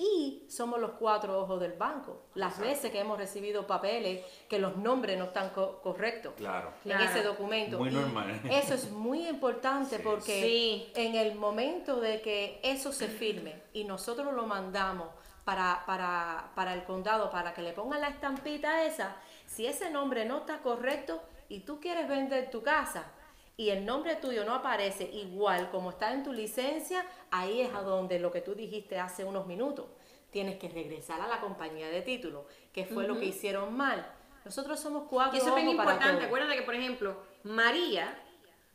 y 0.00 0.46
somos 0.48 0.78
los 0.80 0.92
cuatro 0.92 1.40
ojos 1.40 1.58
del 1.60 1.72
banco. 1.72 2.22
Las 2.34 2.52
Exacto. 2.52 2.68
veces 2.70 2.90
que 2.92 3.00
hemos 3.00 3.18
recibido 3.18 3.66
papeles 3.66 4.24
que 4.48 4.60
los 4.60 4.76
nombres 4.76 5.18
no 5.18 5.24
están 5.24 5.50
co- 5.50 5.80
correctos 5.82 6.34
Claro. 6.36 6.68
en 6.84 6.92
Claro. 6.92 7.04
ese 7.04 7.22
documento. 7.24 7.78
Muy 7.78 7.90
normal. 7.90 8.40
Eso 8.50 8.74
es 8.74 8.90
muy 8.92 9.26
importante 9.28 9.96
Sí. 9.96 10.02
porque 10.04 10.40
Sí. 10.40 10.92
en 10.94 11.16
el 11.16 11.34
momento 11.34 11.98
de 12.00 12.20
que 12.20 12.60
eso 12.62 12.92
se 12.92 13.08
firme 13.08 13.60
y 13.72 13.82
nosotros 13.84 14.32
lo 14.32 14.46
mandamos 14.46 15.08
para, 15.44 15.82
para, 15.84 16.52
para 16.54 16.74
el 16.74 16.84
condado, 16.84 17.28
para 17.30 17.52
que 17.52 17.62
le 17.62 17.72
pongan 17.72 18.00
la 18.00 18.08
estampita 18.08 18.84
esa, 18.84 19.16
si 19.46 19.66
ese 19.66 19.90
nombre 19.90 20.24
no 20.24 20.38
está 20.38 20.58
correcto 20.58 21.20
y 21.48 21.60
tú 21.60 21.80
quieres 21.80 22.06
vender 22.08 22.50
tu 22.50 22.62
casa 22.62 23.10
y 23.58 23.70
el 23.70 23.84
nombre 23.84 24.14
tuyo 24.14 24.44
no 24.44 24.54
aparece 24.54 25.02
igual 25.12 25.68
como 25.70 25.90
está 25.90 26.12
en 26.14 26.22
tu 26.22 26.32
licencia, 26.32 27.04
ahí 27.32 27.60
es 27.60 27.74
a 27.74 27.82
donde 27.82 28.20
lo 28.20 28.30
que 28.30 28.40
tú 28.40 28.54
dijiste 28.54 29.00
hace 29.00 29.24
unos 29.24 29.48
minutos. 29.48 29.86
Tienes 30.30 30.58
que 30.60 30.68
regresar 30.68 31.20
a 31.20 31.26
la 31.26 31.40
compañía 31.40 31.88
de 31.88 32.00
título, 32.02 32.46
que 32.72 32.84
fue 32.86 33.08
lo 33.08 33.18
que 33.18 33.24
hicieron 33.26 33.76
mal. 33.76 34.06
Nosotros 34.44 34.78
somos 34.78 35.08
cuatro 35.10 35.34
Y 35.36 35.40
eso 35.40 35.48
es 35.48 35.56
bien 35.56 35.70
importante. 35.70 36.24
Acuérdate 36.26 36.54
que, 36.54 36.62
por 36.62 36.76
ejemplo, 36.76 37.20
María 37.42 38.16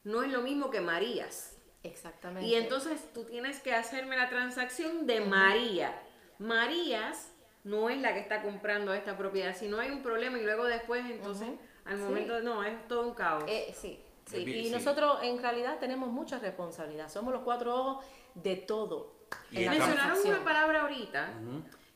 no 0.03 0.21
es 0.21 0.29
lo 0.29 0.41
mismo 0.41 0.69
que 0.69 0.81
Marías. 0.81 1.57
Exactamente. 1.83 2.45
Y 2.45 2.55
entonces 2.55 3.07
tú 3.13 3.23
tienes 3.23 3.61
que 3.61 3.73
hacerme 3.73 4.17
la 4.17 4.27
transacción 4.27 5.07
de 5.07 5.21
María. 5.21 5.97
Marías 6.39 7.31
no 7.63 7.89
es 7.89 8.01
la 8.01 8.13
que 8.13 8.19
está 8.19 8.41
comprando 8.41 8.93
esta 8.93 9.17
propiedad. 9.17 9.55
Si 9.55 9.69
no 9.69 9.79
hay 9.79 9.91
un 9.91 10.03
problema 10.03 10.37
y 10.39 10.43
luego 10.43 10.65
después, 10.65 11.05
entonces, 11.09 11.47
Ujú. 11.47 11.59
al 11.85 11.97
Sí. 11.97 12.03
momento, 12.03 12.41
no, 12.41 12.65
es 12.65 12.85
todo 12.89 13.07
un 13.07 13.13
caos. 13.13 13.45
Eh, 13.47 13.73
sí, 13.73 14.03
sí. 14.25 14.37
Y 14.37 14.65
sí. 14.65 14.69
nosotros 14.71 15.19
en 15.23 15.41
realidad 15.41 15.79
tenemos 15.79 16.09
mucha 16.09 16.39
responsabilidad. 16.39 17.09
Somos 17.09 17.33
los 17.33 17.43
cuatro 17.43 17.75
ojos 17.75 18.05
de 18.35 18.55
todo. 18.55 19.15
Y 19.51 19.57
en 19.57 19.65
la 19.65 19.73
esta- 19.73 19.85
Mencionaron 19.87 20.27
una 20.27 20.43
palabra 20.43 20.81
ahorita 20.81 21.33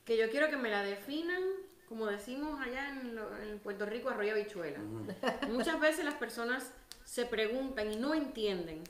que 0.05 0.17
yo 0.17 0.29
quiero 0.29 0.49
que 0.49 0.57
me 0.57 0.69
la 0.69 0.83
definan, 0.83 1.41
como 1.87 2.05
decimos 2.07 2.59
allá 2.61 2.89
en, 2.89 3.15
lo- 3.15 3.37
en 3.37 3.59
Puerto 3.59 3.85
Rico, 3.85 4.09
arroyo 4.09 4.31
habichuela. 4.33 4.79
Muchas 5.49 5.79
veces 5.79 6.03
las 6.05 6.15
personas 6.15 6.71
se 7.05 7.25
preguntan 7.25 7.91
y 7.91 7.95
no 7.97 8.13
entienden 8.13 8.83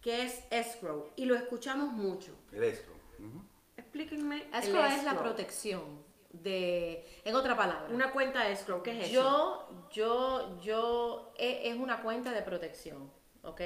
qué 0.00 0.22
es 0.24 0.44
escrow 0.50 1.10
y 1.16 1.24
lo 1.24 1.34
escuchamos 1.34 1.92
mucho. 1.92 2.32
El 2.52 2.64
escrow. 2.64 2.96
Ujú. 3.18 3.42
Explíquenme. 3.76 4.42
el 4.52 4.54
Escrow 4.54 4.84
es 4.84 5.02
la 5.04 5.10
escrow. 5.12 5.22
protección 5.22 6.05
de, 6.42 7.04
en 7.24 7.34
otra 7.34 7.56
palabra. 7.56 7.88
Una 7.92 8.12
cuenta 8.12 8.48
escrow, 8.48 8.82
¿qué 8.82 8.92
es 9.00 9.10
eso? 9.10 9.12
Yo, 9.12 9.88
yo, 9.90 10.60
yo, 10.60 11.32
e- 11.36 11.68
es 11.70 11.76
una 11.76 12.02
cuenta 12.02 12.32
de 12.32 12.42
protección, 12.42 13.10
¿ok? 13.42 13.60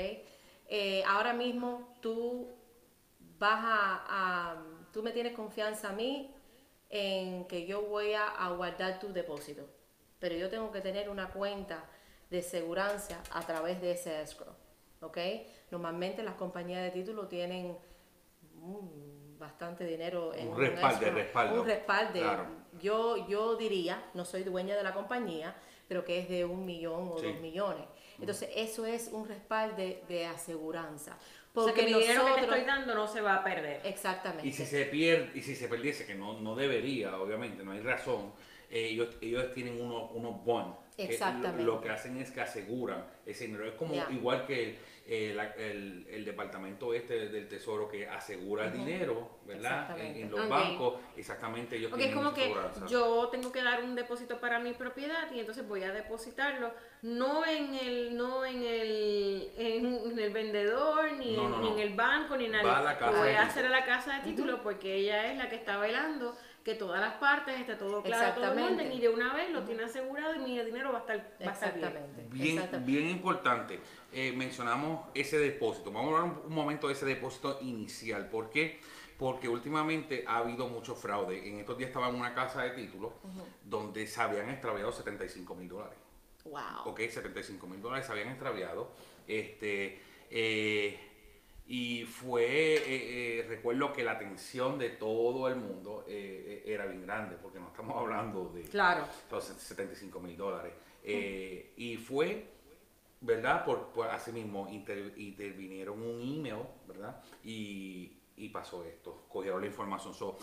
Eh, 0.68 1.02
ahora 1.06 1.32
mismo 1.32 1.96
tú 2.00 2.48
vas 3.38 3.60
a, 3.64 4.04
a- 4.08 4.62
tú 4.92 5.02
me 5.02 5.12
tienes 5.12 5.34
confianza 5.34 5.90
a 5.90 5.92
mí 5.92 6.34
en 6.88 7.46
que 7.46 7.66
yo 7.66 7.82
voy 7.82 8.14
a, 8.14 8.26
a 8.26 8.50
guardar 8.52 8.98
tu 9.00 9.12
depósito, 9.12 9.66
pero 10.18 10.34
yo 10.34 10.48
tengo 10.48 10.70
que 10.72 10.80
tener 10.80 11.08
una 11.08 11.30
cuenta 11.30 11.84
de 12.30 12.42
seguridad 12.42 12.96
a 13.32 13.40
través 13.42 13.80
de 13.80 13.92
ese 13.92 14.20
escrow, 14.22 14.54
¿ok? 15.00 15.18
Normalmente 15.70 16.22
las 16.22 16.34
compañías 16.34 16.82
de 16.82 16.90
título 16.90 17.26
tienen 17.26 17.76
mm, 18.54 19.38
bastante 19.38 19.84
dinero 19.84 20.34
en 20.34 20.48
Un 20.48 20.56
respaldo, 20.58 20.96
escrow, 21.06 21.14
respaldo. 21.14 21.60
un 21.62 21.66
respaldo. 21.66 22.12
Claro. 22.20 22.59
Yo, 22.80 23.28
yo 23.28 23.56
diría, 23.56 24.02
no 24.14 24.24
soy 24.24 24.42
dueña 24.44 24.76
de 24.76 24.82
la 24.82 24.92
compañía, 24.94 25.54
pero 25.88 26.04
que 26.04 26.18
es 26.20 26.28
de 26.28 26.44
un 26.44 26.64
millón 26.64 27.08
o 27.12 27.18
Sí. 27.18 27.26
dos 27.26 27.40
millones. 27.40 27.84
Entonces, 28.18 28.50
eso 28.54 28.84
es 28.86 29.08
un 29.12 29.26
respaldo 29.26 29.76
de, 29.76 30.02
de 30.08 30.26
aseguranza. 30.26 31.16
o 31.16 31.64
sea, 31.64 31.72
Porque 31.72 31.72
que 31.86 31.86
mi 31.94 32.00
dinero 32.00 32.26
que 32.26 32.32
te 32.34 32.40
estoy 32.42 32.60
dando 32.62 32.94
no 32.94 33.06
se 33.08 33.20
va 33.20 33.36
a 33.36 33.44
perder. 33.44 33.80
Exactamente. 33.84 34.46
Y 34.46 34.52
si 34.52 34.66
se 34.66 34.84
pierde, 34.86 35.30
y 35.34 35.42
si 35.42 35.56
se 35.56 35.68
perdiese, 35.68 36.06
que 36.06 36.14
no, 36.14 36.38
no 36.40 36.54
debería, 36.54 37.18
obviamente, 37.18 37.64
no 37.64 37.72
hay 37.72 37.80
razón, 37.80 38.32
eh, 38.70 38.88
ellos, 38.90 39.08
ellos 39.20 39.52
tienen 39.52 39.80
unos, 39.80 40.10
unos 40.12 40.44
bonds. 40.44 40.76
que 40.96 41.04
Exactamente. 41.04 41.64
Lo, 41.64 41.76
lo 41.76 41.80
que 41.80 41.88
hacen 41.90 42.18
es 42.18 42.30
que 42.30 42.40
aseguran 42.42 43.04
ese 43.26 43.46
dinero. 43.46 43.66
Es 43.66 43.74
como 43.74 43.94
igual 44.10 44.46
que 44.46 44.78
eh, 45.06 45.32
la- 45.34 45.52
el, 45.54 46.06
el 46.08 46.24
departamento 46.24 46.94
este 46.94 47.28
del 47.28 47.48
tesoro 47.48 47.88
que 47.88 48.06
asegura 48.08 48.66
el 48.66 48.72
dinero, 48.72 49.38
¿verdad? 49.44 49.98
En, 49.98 50.30
los 50.30 50.48
bancos, 50.48 51.00
exactamente 51.16 51.76
ellos 51.76 51.92
Ok, 51.92 52.00
es 52.00 52.14
como 52.14 52.32
que 52.32 52.54
yo 52.88 53.28
tengo 53.28 53.50
que 53.50 53.62
dar 53.62 53.82
un 53.82 53.94
depósito 53.94 54.38
para 54.38 54.58
mi 54.60 54.72
propiedad 54.72 55.30
y 55.32 55.40
entonces 55.40 55.66
voy 55.66 55.82
a 55.82 55.92
depositarlo 55.92 56.72
no 57.02 57.44
en 57.46 57.74
el 57.74 58.16
no 58.16 58.44
en 58.44 58.62
el 58.62 59.50
en, 59.56 60.10
en 60.12 60.18
el 60.18 60.32
vendedor 60.32 61.12
ni, 61.14 61.34
No, 61.34 61.44
en, 61.46 61.50
no, 61.50 61.60
ni 61.62 61.68
en 61.72 61.78
el 61.88 61.94
banco 61.94 62.36
ni 62.36 62.44
en 62.44 62.52
nadie. 62.52 62.66
Va 62.68 62.78
a 62.78 62.82
la 62.82 62.92
Lo 62.92 62.98
casa 62.98 63.18
voy 63.18 63.30
a 63.30 63.42
hacer 63.42 63.66
a 63.66 63.70
la 63.70 63.84
casa 63.84 64.18
de 64.18 64.22
título 64.30 64.62
porque 64.62 64.94
ella 64.96 65.32
es 65.32 65.38
la 65.38 65.48
que 65.48 65.56
está 65.56 65.78
velando 65.78 66.36
que 66.64 66.74
todas 66.74 67.00
las 67.00 67.14
partes 67.14 67.58
esté 67.58 67.74
todo 67.76 68.02
claro, 68.02 68.34
todo 68.34 68.44
Exactamente. 68.44 68.82
orden 68.82 68.92
y 68.92 69.00
de 69.00 69.08
una 69.08 69.34
vez 69.34 69.50
lo 69.50 69.62
tiene 69.64 69.84
asegurado 69.84 70.34
y 70.34 70.38
mi 70.40 70.62
dinero 70.62 70.92
va 70.92 70.98
a 70.98 71.00
estar, 71.00 71.36
va 71.46 71.50
a 71.50 71.54
estar 71.54 71.74
bien. 71.74 71.86
Exactamente. 71.86 72.26
Bien, 72.30 72.56
exactamente. 72.56 72.92
bien 72.92 73.08
importante, 73.08 73.80
eh, 74.12 74.32
mencionamos 74.32 75.06
ese 75.14 75.38
depósito. 75.38 75.90
Vamos 75.90 76.14
a 76.14 76.22
hablar 76.22 76.38
un, 76.38 76.46
un 76.46 76.54
momento 76.54 76.88
de 76.88 76.94
ese 76.94 77.06
depósito 77.06 77.58
inicial. 77.62 78.28
¿Por 78.28 78.50
qué? 78.50 78.80
Porque 79.18 79.48
últimamente 79.48 80.24
ha 80.26 80.38
habido 80.38 80.68
mucho 80.68 80.94
fraude. 80.94 81.46
En 81.48 81.58
estos 81.58 81.76
días 81.76 81.88
estaba 81.88 82.08
en 82.08 82.14
una 82.14 82.34
casa 82.34 82.62
de 82.62 82.70
títulos 82.70 83.12
donde 83.64 84.06
se 84.06 84.20
habían 84.20 84.48
extraviado 84.48 84.92
75 84.92 85.54
mil 85.54 85.68
dólares. 85.68 85.98
Wow. 86.44 86.86
Ok, 86.86 87.00
75 87.00 87.66
mil 87.66 87.82
dólares 87.82 88.06
se 88.06 88.12
habían 88.12 88.28
extraviado. 88.28 88.92
Este, 89.26 90.00
eh, 90.30 91.09
y 91.72 92.02
fue, 92.04 92.74
eh, 92.74 92.82
eh, 93.38 93.46
recuerdo 93.48 93.92
que 93.92 94.02
la 94.02 94.10
atención 94.12 94.76
de 94.76 94.90
todo 94.90 95.46
el 95.46 95.54
mundo 95.54 96.04
eh, 96.08 96.64
era 96.66 96.84
bien 96.86 97.02
grande, 97.06 97.36
porque 97.40 97.60
no 97.60 97.68
estamos 97.68 97.96
hablando 97.96 98.48
de 98.48 98.62
Claro. 98.64 99.06
los 99.30 99.44
75 99.44 100.18
mil 100.18 100.36
dólares. 100.36 100.72
Eh, 101.04 101.72
y 101.76 101.96
fue, 101.96 102.44
¿verdad? 103.20 103.64
Por, 103.64 103.92
por 103.92 104.08
así 104.08 104.32
mismo 104.32 104.68
inter- 104.68 105.14
intervinieron 105.16 106.02
un 106.02 106.20
email, 106.20 106.64
¿verdad? 106.88 107.22
Y, 107.44 108.18
y 108.36 108.48
pasó 108.48 108.84
esto, 108.84 109.26
cogieron 109.28 109.60
la 109.60 109.68
información. 109.68 110.12
So, 110.12 110.38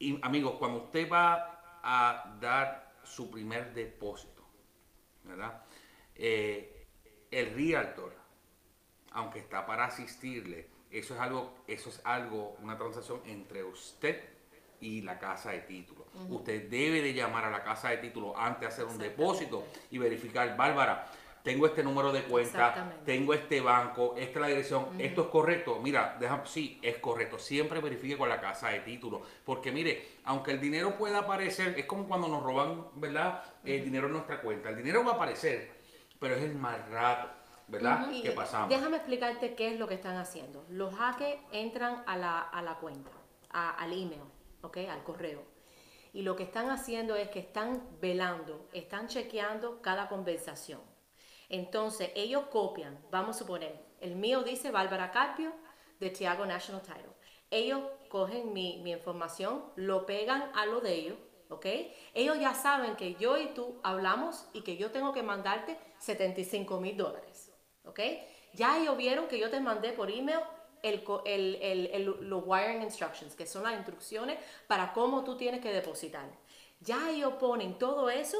y, 0.00 0.18
amigos, 0.22 0.56
cuando 0.58 0.78
usted 0.86 1.08
va 1.08 1.78
a 1.84 2.36
dar 2.40 2.94
su 3.04 3.30
primer 3.30 3.72
depósito, 3.72 4.42
¿verdad? 5.22 5.62
El 6.16 7.54
realtor, 7.54 8.23
aunque 9.14 9.38
está 9.38 9.64
para 9.64 9.86
asistirle, 9.86 10.68
eso 10.90 11.14
es 11.14 11.20
algo, 11.20 11.54
eso 11.66 11.88
es 11.88 12.00
algo, 12.04 12.56
una 12.62 12.76
transacción 12.76 13.20
entre 13.26 13.64
usted 13.64 14.22
y 14.80 15.00
la 15.02 15.18
casa 15.18 15.52
de 15.52 15.60
título. 15.60 16.06
Usted 16.28 16.68
debe 16.68 17.00
de 17.00 17.14
llamar 17.14 17.44
a 17.44 17.50
la 17.50 17.64
casa 17.64 17.88
de 17.88 17.96
título 17.96 18.36
antes 18.36 18.60
de 18.60 18.66
hacer 18.66 18.84
un 18.84 18.98
depósito 18.98 19.66
y 19.90 19.98
verificar, 19.98 20.56
Bárbara, 20.56 21.10
tengo 21.42 21.66
este 21.66 21.82
número 21.82 22.10
de 22.10 22.22
cuenta, 22.22 22.94
tengo 23.04 23.34
este 23.34 23.60
banco, 23.60 24.14
esta 24.16 24.38
es 24.38 24.40
la 24.40 24.46
dirección, 24.48 24.98
esto 24.98 25.22
es 25.22 25.28
correcto. 25.28 25.78
Mira, 25.82 26.16
deja, 26.18 26.42
sí, 26.46 26.78
es 26.80 26.96
correcto. 26.98 27.38
Siempre 27.38 27.80
verifique 27.80 28.16
con 28.16 28.30
la 28.30 28.40
casa 28.40 28.70
de 28.70 28.80
título. 28.80 29.22
Porque 29.44 29.70
mire, 29.70 30.20
aunque 30.24 30.52
el 30.52 30.60
dinero 30.60 30.96
pueda 30.96 31.18
aparecer, 31.18 31.78
es 31.78 31.84
como 31.84 32.08
cuando 32.08 32.28
nos 32.28 32.42
roban, 32.42 32.86
¿verdad? 32.94 33.42
El 33.62 33.84
dinero 33.84 34.06
en 34.06 34.14
nuestra 34.14 34.40
cuenta. 34.40 34.70
El 34.70 34.76
dinero 34.76 35.04
va 35.04 35.12
a 35.12 35.14
aparecer, 35.16 35.70
pero 36.18 36.34
es 36.34 36.42
el 36.42 36.54
más 36.54 36.88
rato, 36.88 37.28
¿verdad? 37.68 38.10
Y 38.10 38.22
Que 38.22 38.30
pasamos. 38.32 38.68
Déjame 38.68 38.96
explicarte 38.98 39.54
qué 39.54 39.72
es 39.72 39.78
lo 39.78 39.86
que 39.88 39.94
están 39.94 40.16
haciendo. 40.16 40.64
Los 40.68 40.94
hackers 40.94 41.40
entran 41.52 42.02
a 42.06 42.16
la, 42.16 42.40
a 42.40 42.62
la 42.62 42.76
cuenta, 42.78 43.10
a- 43.50 43.70
al 43.70 43.92
email, 43.92 44.22
¿ok? 44.62 44.78
Al 44.90 45.02
correo. 45.04 45.42
Y 46.12 46.22
lo 46.22 46.36
que 46.36 46.44
están 46.44 46.70
haciendo 46.70 47.16
es 47.16 47.28
que 47.30 47.40
están 47.40 47.82
velando, 48.00 48.68
están 48.72 49.08
chequeando 49.08 49.82
cada 49.82 50.08
conversación. 50.08 50.80
Entonces, 51.48 52.10
ellos 52.14 52.44
copian, 52.50 52.98
vamos 53.10 53.36
a 53.36 53.38
suponer, 53.40 53.78
el 54.00 54.16
mío 54.16 54.42
dice 54.42 54.70
Bárbara 54.70 55.10
Carpio 55.10 55.52
de 56.00 56.10
Tiago 56.10 56.46
National 56.46 56.82
Title. 56.82 57.12
Ellos 57.50 57.82
cogen 58.08 58.52
mi, 58.52 58.80
mi 58.82 58.92
información, 58.92 59.64
lo 59.76 60.06
pegan 60.06 60.50
a 60.54 60.66
lo 60.66 60.80
de 60.80 60.94
ellos, 60.94 61.18
¿ok? 61.50 61.66
Ellos 62.14 62.38
ya 62.40 62.54
saben 62.54 62.96
que 62.96 63.14
yo 63.16 63.36
y 63.36 63.48
tú 63.48 63.78
hablamos 63.82 64.48
y 64.52 64.62
que 64.62 64.76
yo 64.76 64.90
tengo 64.90 65.12
que 65.12 65.22
mandarte 65.22 65.78
75 65.98 66.80
mil 66.80 66.96
dólares, 66.96 67.52
¿ok? 67.84 68.00
Ya 68.54 68.78
ellos 68.78 68.96
vieron 68.96 69.26
que 69.28 69.38
yo 69.38 69.50
te 69.50 69.60
mandé 69.60 69.92
por 69.92 70.10
email 70.10 70.40
el, 70.82 71.02
el- 71.24 71.86
el- 71.92 72.28
los 72.28 72.42
wiring 72.46 72.82
instructions, 72.82 73.34
que 73.34 73.46
son 73.46 73.62
las 73.64 73.74
instrucciones 73.74 74.38
para 74.66 74.92
cómo 74.92 75.24
tú 75.24 75.36
tienes 75.36 75.60
que 75.60 75.72
depositar. 75.72 76.26
Ya 76.80 77.10
ellos 77.10 77.34
ponen 77.34 77.78
todo 77.78 78.10
eso 78.10 78.36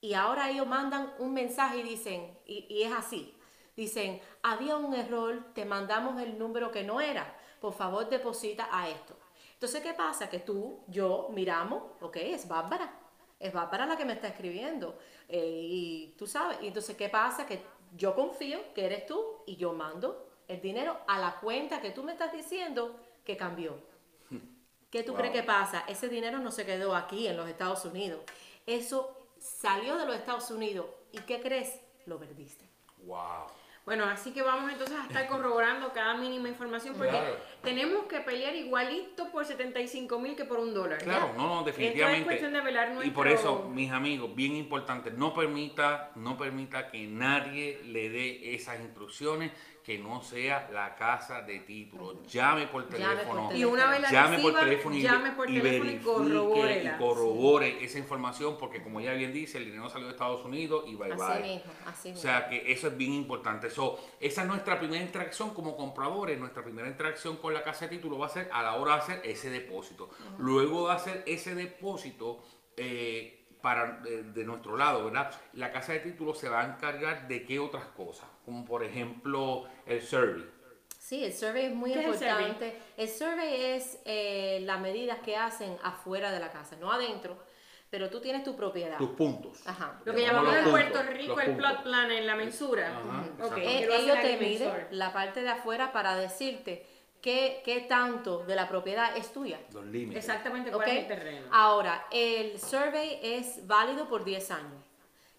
y 0.00 0.14
ahora 0.14 0.50
ellos 0.50 0.66
mandan 0.66 1.14
un 1.18 1.32
mensaje 1.32 1.78
y 1.78 1.82
dicen, 1.82 2.36
y, 2.46 2.66
y 2.68 2.82
es 2.82 2.92
así, 2.92 3.34
dicen, 3.76 4.20
había 4.42 4.76
un 4.76 4.94
error, 4.94 5.44
te 5.54 5.64
mandamos 5.64 6.20
el 6.20 6.38
número 6.38 6.70
que 6.72 6.82
no 6.82 7.00
era, 7.00 7.36
por 7.60 7.72
favor 7.72 8.08
deposita 8.08 8.68
a 8.70 8.88
esto. 8.88 9.14
Entonces, 9.54 9.80
¿qué 9.82 9.94
pasa? 9.94 10.28
Que 10.28 10.40
tú, 10.40 10.80
yo, 10.88 11.28
miramos, 11.32 11.84
ok, 12.00 12.16
es 12.16 12.48
Bárbara, 12.48 12.92
es 13.38 13.52
Bárbara 13.52 13.86
la 13.86 13.96
que 13.96 14.04
me 14.04 14.14
está 14.14 14.28
escribiendo. 14.28 14.98
eh, 15.28 15.60
y 15.62 16.14
tú 16.18 16.26
sabes, 16.26 16.58
y 16.62 16.66
entonces, 16.66 16.96
¿qué 16.96 17.08
pasa? 17.08 17.46
Que 17.46 17.62
yo 17.96 18.14
confío 18.14 18.58
que 18.74 18.86
eres 18.86 19.06
tú 19.06 19.42
y 19.46 19.56
yo 19.56 19.72
mando 19.72 20.26
el 20.48 20.60
dinero 20.60 20.98
a 21.06 21.18
la 21.18 21.36
cuenta 21.40 21.80
que 21.80 21.90
tú 21.90 22.02
me 22.02 22.12
estás 22.12 22.32
diciendo 22.32 22.98
que 23.24 23.36
cambió. 23.36 23.78
¿Qué 24.90 25.02
tú 25.02 25.12
Wow. 25.12 25.18
crees 25.20 25.32
que 25.32 25.42
pasa? 25.42 25.84
Ese 25.88 26.08
dinero 26.08 26.38
no 26.38 26.50
se 26.50 26.66
quedó 26.66 26.94
aquí 26.94 27.26
en 27.26 27.36
los 27.36 27.48
Estados 27.48 27.84
Unidos. 27.86 28.20
Eso 28.66 29.16
salió 29.38 29.96
de 29.96 30.04
los 30.04 30.16
Estados 30.16 30.50
Unidos. 30.50 30.86
¿Y 31.12 31.18
qué 31.20 31.40
crees? 31.40 31.80
Lo 32.04 32.18
perdiste. 32.18 32.68
Wow. 32.98 33.46
Bueno, 33.84 34.04
así 34.04 34.32
que 34.32 34.42
vamos 34.42 34.70
entonces 34.70 34.96
a 34.96 35.02
estar 35.06 35.26
corroborando 35.26 35.92
cada 35.92 36.14
mínima 36.14 36.48
información 36.48 36.94
porque 36.96 37.10
Claro. 37.10 37.36
tenemos 37.62 38.04
que 38.04 38.20
pelear 38.20 38.54
igualito 38.54 39.28
por 39.32 39.44
75 39.44 40.20
mil 40.20 40.36
que 40.36 40.44
por 40.44 40.60
un 40.60 40.72
dólar. 40.72 40.98
¿ya? 41.00 41.04
Claro, 41.04 41.32
no, 41.36 41.48
no, 41.56 41.62
definitivamente. 41.64 42.20
es 42.20 42.24
cuestión 42.26 42.52
de 42.52 42.60
velar 42.60 42.92
Y 43.04 43.10
por 43.10 43.26
nuestro- 43.26 43.50
eso, 43.60 43.68
mis 43.68 43.90
amigos, 43.90 44.32
bien 44.36 44.54
importante, 44.54 45.10
no 45.10 45.34
permita, 45.34 46.12
no 46.14 46.36
permita 46.38 46.92
que 46.92 47.08
nadie 47.08 47.80
le 47.84 48.08
dé 48.08 48.54
esas 48.54 48.78
instrucciones 48.80 49.50
que 49.82 49.98
no 49.98 50.22
sea 50.22 50.70
la 50.72 50.94
casa 50.94 51.42
de 51.42 51.58
título. 51.60 52.22
Llame 52.24 52.68
por 52.68 52.88
teléfono. 52.88 53.50
Y 53.52 53.64
una 53.64 53.90
vez 53.90 54.00
la 54.02 54.12
llame 54.12 54.38
por 54.38 54.54
teléfono 54.54 54.94
y, 54.94 55.02
llame 55.02 55.32
por 55.32 55.50
y 55.50 55.54
teléfono 55.54 55.74
y 55.74 55.80
verifique 55.80 56.04
corrobórela. 56.04 56.94
y 56.94 56.98
corrobore 56.98 57.84
esa 57.84 57.98
información 57.98 58.56
porque 58.58 58.82
como 58.82 59.00
ya 59.00 59.12
bien 59.14 59.32
dice, 59.32 59.58
el 59.58 59.64
dinero 59.64 59.88
salió 59.90 60.06
de 60.06 60.12
Estados 60.12 60.44
Unidos 60.44 60.84
y 60.86 60.94
bye 60.94 61.12
Así 61.12 61.22
bye. 61.42 61.42
mismo, 61.56 61.72
así 61.86 62.08
O 62.08 62.12
mismo. 62.12 62.22
sea 62.22 62.48
que 62.48 62.70
eso 62.72 62.86
es 62.88 62.96
bien 62.96 63.12
importante. 63.12 63.70
So, 63.70 63.98
esa 64.20 64.42
es 64.42 64.48
nuestra 64.48 64.78
primera 64.78 65.02
interacción 65.02 65.52
como 65.52 65.76
compradores. 65.76 66.38
Nuestra 66.38 66.62
primera 66.62 66.86
interacción 66.88 67.36
con 67.38 67.52
la 67.52 67.62
casa 67.64 67.86
de 67.86 67.96
título 67.96 68.18
va 68.18 68.26
a 68.26 68.30
ser 68.30 68.48
a 68.52 68.62
la 68.62 68.74
hora 68.74 68.92
de 68.94 68.98
hacer 69.00 69.20
ese 69.24 69.50
depósito. 69.50 70.10
Luego 70.38 70.86
de 70.88 70.94
hacer 70.94 71.22
ese 71.26 71.54
depósito, 71.56 72.42
eh, 72.76 73.38
para, 73.60 74.00
de, 74.00 74.24
de 74.24 74.44
nuestro 74.44 74.76
lado, 74.76 75.04
¿verdad? 75.04 75.32
La 75.52 75.70
casa 75.70 75.92
de 75.92 76.00
título 76.00 76.34
se 76.34 76.48
va 76.48 76.62
a 76.62 76.66
encargar 76.66 77.28
de 77.28 77.44
qué 77.44 77.60
otras 77.60 77.84
cosas, 77.96 78.26
como 78.44 78.64
por 78.64 78.82
ejemplo 78.84 79.64
el 79.86 80.00
survey. 80.02 80.44
Sí, 80.98 81.24
el 81.24 81.32
survey 81.32 81.66
es 81.66 81.74
muy 81.74 81.92
¿Qué 81.92 82.00
es 82.00 82.06
el 82.06 82.14
survey? 82.14 82.30
importante. 82.46 82.78
El 82.96 83.08
survey 83.08 83.64
es 83.72 83.98
eh, 84.04 84.60
las 84.64 84.80
medidas 84.80 85.18
que 85.20 85.36
hacen 85.36 85.76
afuera 85.82 86.30
de 86.30 86.38
la 86.40 86.50
casa, 86.50 86.76
no 86.80 86.92
adentro, 86.92 87.36
pero 87.90 88.08
tú 88.08 88.20
tienes 88.20 88.44
tu 88.44 88.56
propiedad. 88.56 88.96
tus 88.98 89.10
puntos. 89.10 89.66
Ajá. 89.66 90.00
Lo 90.04 90.14
que 90.14 90.22
Llamamos 90.22 90.54
en 90.56 90.70
Puerto 90.70 91.02
Rico 91.02 91.38
el 91.40 91.46
puntos. 91.54 91.70
plot 91.72 91.82
plan 91.82 92.10
en 92.10 92.26
la 92.26 92.36
mensura. 92.36 92.88
Ajá, 92.98 93.24
Ok, 93.46 93.58
exacto. 93.58 93.60
Eh, 93.60 93.88
ellos 94.00 94.16
el 94.16 94.22
te 94.22 94.36
miden 94.38 94.86
la 94.92 95.12
parte 95.12 95.42
de 95.42 95.50
afuera 95.50 95.92
para 95.92 96.16
decirte 96.16 96.86
qué, 97.20 97.60
qué 97.64 97.80
tanto 97.80 98.44
de 98.44 98.54
la 98.54 98.68
propiedad 98.68 99.14
es 99.16 99.32
tuya. 99.32 99.60
Los 99.74 99.84
límites. 99.86 100.24
Exactamente 100.24 100.70
cuál 100.70 100.88
es 100.88 100.98
el 100.98 101.06
terreno. 101.08 101.46
Ahora, 101.52 102.06
el 102.10 102.58
survey 102.58 103.18
es 103.22 103.66
válido 103.66 104.08
por 104.08 104.24
10 104.24 104.50
años. 104.52 104.84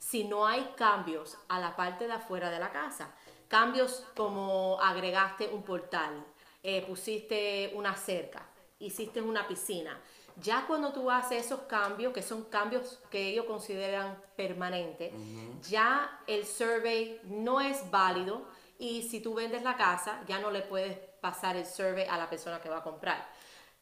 Si 0.06 0.26
no 0.26 0.46
hay 0.46 0.74
cambios 0.76 1.38
a 1.48 1.60
la 1.62 1.78
parte 1.78 2.08
de 2.08 2.14
afuera 2.14 2.52
de 2.52 2.60
la 2.60 2.72
casa, 2.72 3.16
cambios 3.48 4.06
como 4.18 4.78
agregaste 4.82 5.48
un 5.48 5.64
portal, 5.64 6.26
eh, 6.62 6.86
pusiste 6.86 7.72
una 7.74 7.96
cerca, 7.96 8.46
hiciste 8.80 9.22
una 9.22 9.48
piscina, 9.48 9.98
ya 10.36 10.66
cuando 10.68 10.92
tú 10.92 11.10
haces 11.10 11.46
esos 11.46 11.62
cambios, 11.62 12.14
que 12.14 12.22
son 12.22 12.44
cambios 12.44 13.00
que 13.10 13.30
ellos 13.30 13.46
consideran 13.46 14.22
permanentes, 14.36 15.14
ya 15.68 16.20
el 16.28 16.46
survey 16.46 17.22
no 17.24 17.62
es 17.62 17.90
válido 17.90 18.46
y 18.78 19.04
si 19.04 19.22
tú 19.22 19.34
vendes 19.34 19.64
la 19.64 19.78
casa, 19.78 20.22
ya 20.28 20.38
no 20.38 20.52
le 20.52 20.62
puedes 20.64 20.98
pasar 21.22 21.56
el 21.56 21.66
survey 21.66 22.06
a 22.08 22.18
la 22.18 22.30
persona 22.30 22.60
que 22.60 22.68
va 22.68 22.80
a 22.80 22.84
comprar. 22.84 23.26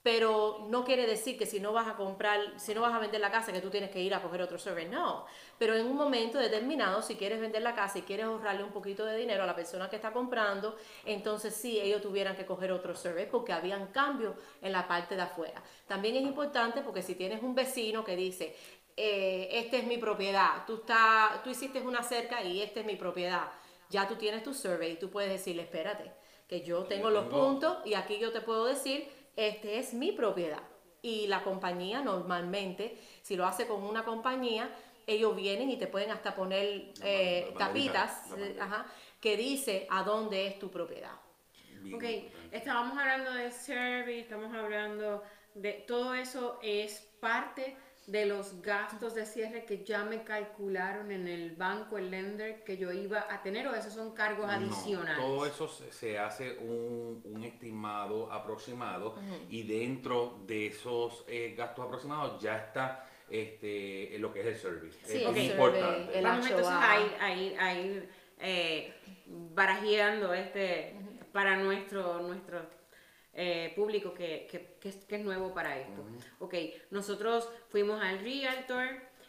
Pero 0.04 0.66
no 0.70 0.84
quiere 0.84 1.06
decir 1.06 1.38
que 1.38 1.46
si 1.46 1.60
no 1.60 1.74
vas 1.74 1.88
a 1.88 1.96
comprar, 1.96 2.60
si 2.60 2.74
no 2.74 2.82
vas 2.82 2.94
a 2.94 2.98
vender 2.98 3.22
la 3.22 3.30
casa, 3.30 3.54
que 3.54 3.62
tú 3.62 3.70
tienes 3.70 3.92
que 3.92 4.02
ir 4.02 4.16
a 4.16 4.22
coger 4.22 4.42
otro 4.42 4.58
survey. 4.58 4.88
No. 4.88 5.26
Pero 5.60 5.76
en 5.76 5.86
un 5.86 5.96
momento 5.96 6.40
determinado, 6.40 7.04
si 7.04 7.16
quieres 7.16 7.40
vender 7.40 7.62
la 7.62 7.76
casa 7.76 8.00
y 8.00 8.02
quieres 8.02 8.26
ahorrarle 8.26 8.64
un 8.64 8.72
poquito 8.72 9.06
de 9.06 9.16
dinero 9.16 9.44
a 9.44 9.46
la 9.46 9.56
persona 9.56 9.90
que 9.92 9.98
está 9.98 10.12
comprando, 10.12 10.76
entonces 11.06 11.56
sí, 11.56 11.80
ellos 11.80 12.02
tuvieran 12.02 12.36
que 12.36 12.48
coger 12.48 12.72
otro 12.72 12.96
survey 12.96 13.28
porque 13.30 13.54
habían 13.54 13.88
cambios 13.88 14.34
en 14.62 14.72
la 14.72 14.88
parte 14.88 15.16
de 15.16 15.22
afuera. 15.22 15.62
También 15.88 16.16
es 16.16 16.24
importante 16.24 16.82
porque 16.82 17.04
si 17.04 17.14
tienes 17.14 17.44
un 17.44 17.54
vecino 17.54 18.04
que 18.04 18.16
dice, 18.16 18.56
eh, 18.98 19.50
esta 19.52 19.78
es 19.78 19.86
mi 19.86 19.98
propiedad, 19.98 20.66
tú, 20.66 20.76
está, 20.76 21.42
tú 21.44 21.50
hiciste 21.50 21.80
una 21.82 22.04
cerca 22.04 22.44
y 22.44 22.62
esta 22.62 22.82
es 22.82 22.86
mi 22.86 22.96
propiedad, 22.96 23.50
ya 23.90 24.08
tú 24.08 24.16
tienes 24.16 24.44
tu 24.44 24.54
survey 24.54 24.94
y 24.94 24.96
tú 24.96 25.10
puedes 25.10 25.32
decirle, 25.32 25.64
espérate, 25.64 26.12
que 26.48 26.62
yo 26.62 26.84
tengo 26.84 27.10
los 27.10 27.28
puntos 27.28 27.78
y 27.86 27.94
aquí 27.94 28.18
yo 28.20 28.32
te 28.32 28.42
puedo 28.42 28.66
decir, 28.66 29.08
este 29.36 29.80
es 29.80 29.94
mi 29.94 30.12
propiedad. 30.12 30.63
Y 31.02 31.28
la 31.28 31.44
compañía 31.44 32.02
normalmente, 32.02 32.98
si 33.22 33.36
lo 33.36 33.46
hace 33.46 33.65
con 33.67 33.84
una 33.84 34.04
compañía, 34.04 34.70
ellos 35.08 35.36
vienen 35.36 35.70
y 35.70 35.78
te 35.78 35.88
pueden 35.88 36.12
hasta 36.12 36.36
poner 36.36 36.94
eh, 37.04 37.50
la 37.54 37.58
tapitas 37.58 38.30
la 38.32 38.46
eh, 38.46 38.58
ajá, 38.60 38.86
que 39.20 39.36
dice 39.36 39.88
a 39.89 40.04
dónde 40.04 40.48
es 40.48 40.60
tu 40.60 40.70
propiedad. 40.70 41.13
Bien 41.82 41.96
Ok, 41.96 42.04
estábamos 42.52 42.98
hablando 42.98 43.34
de 43.34 43.52
survey, 43.52 44.20
estamos 44.20 44.54
hablando 44.54 45.24
de 45.56 45.74
todo 45.88 46.13
eso 46.13 46.60
es 46.62 47.00
parte 47.20 47.76
de 48.08 48.26
los 48.26 48.62
gastos 48.62 49.14
de 49.16 49.26
cierre 49.26 49.64
que 49.66 49.84
ya 49.84 50.04
me 50.04 50.24
calcularon 50.24 51.12
en 51.12 51.28
el 51.28 51.52
banco, 51.56 51.98
el 51.98 52.10
lender 52.10 52.64
que 52.64 52.76
yo 52.78 52.92
iba 52.92 53.28
a 53.30 53.42
tener 53.44 53.68
o 53.68 53.76
esos 53.76 53.94
son 53.94 54.12
cargos 54.14 54.48
No, 54.48 54.52
adicionales. 54.54 55.18
todo 55.24 55.46
eso 55.46 55.68
se, 55.68 56.18
hace 56.18 56.58
un, 56.58 57.22
un 57.24 57.44
estimado 57.44 58.32
aproximado 58.32 59.16
y 59.50 59.64
dentro 59.64 60.40
de 60.48 60.68
esos 60.68 61.24
eh, 61.28 61.54
gastos 61.58 61.86
aproximados 61.86 62.42
ya 62.42 62.58
está 62.58 63.08
este, 63.30 64.18
lo 64.20 64.34
que 64.34 64.42
es 64.42 64.48
el 64.48 64.56
service. 64.58 65.00
Sí, 65.06 65.18
es 65.20 65.24
survey, 65.24 65.52
importante. 65.52 66.18
el 66.18 66.24
Vamos 66.24 66.46
entonces 66.48 66.74
a 66.74 67.00
ir, 67.00 67.12
a 67.22 67.34
ir, 67.36 67.60
a 67.60 67.74
ir 67.76 68.10
eh, 68.40 68.94
barajeando 69.54 70.34
este 70.34 70.96
para 71.32 71.56
nuestro, 71.58 72.20
nuestro 72.22 72.60
eh, 73.34 73.72
público 73.76 74.13
que, 74.13 74.48
que- 74.52 74.76
que 74.80 74.89
es, 74.89 74.96
que 75.06 75.15
es 75.15 75.22
nuevo 75.24 75.54
para 75.54 75.78
esto. 75.80 76.04
Ok, 76.39 76.54
nosotros 76.89 77.50
fuimos 77.70 78.02
al 78.04 78.20
realtor, 78.20 78.88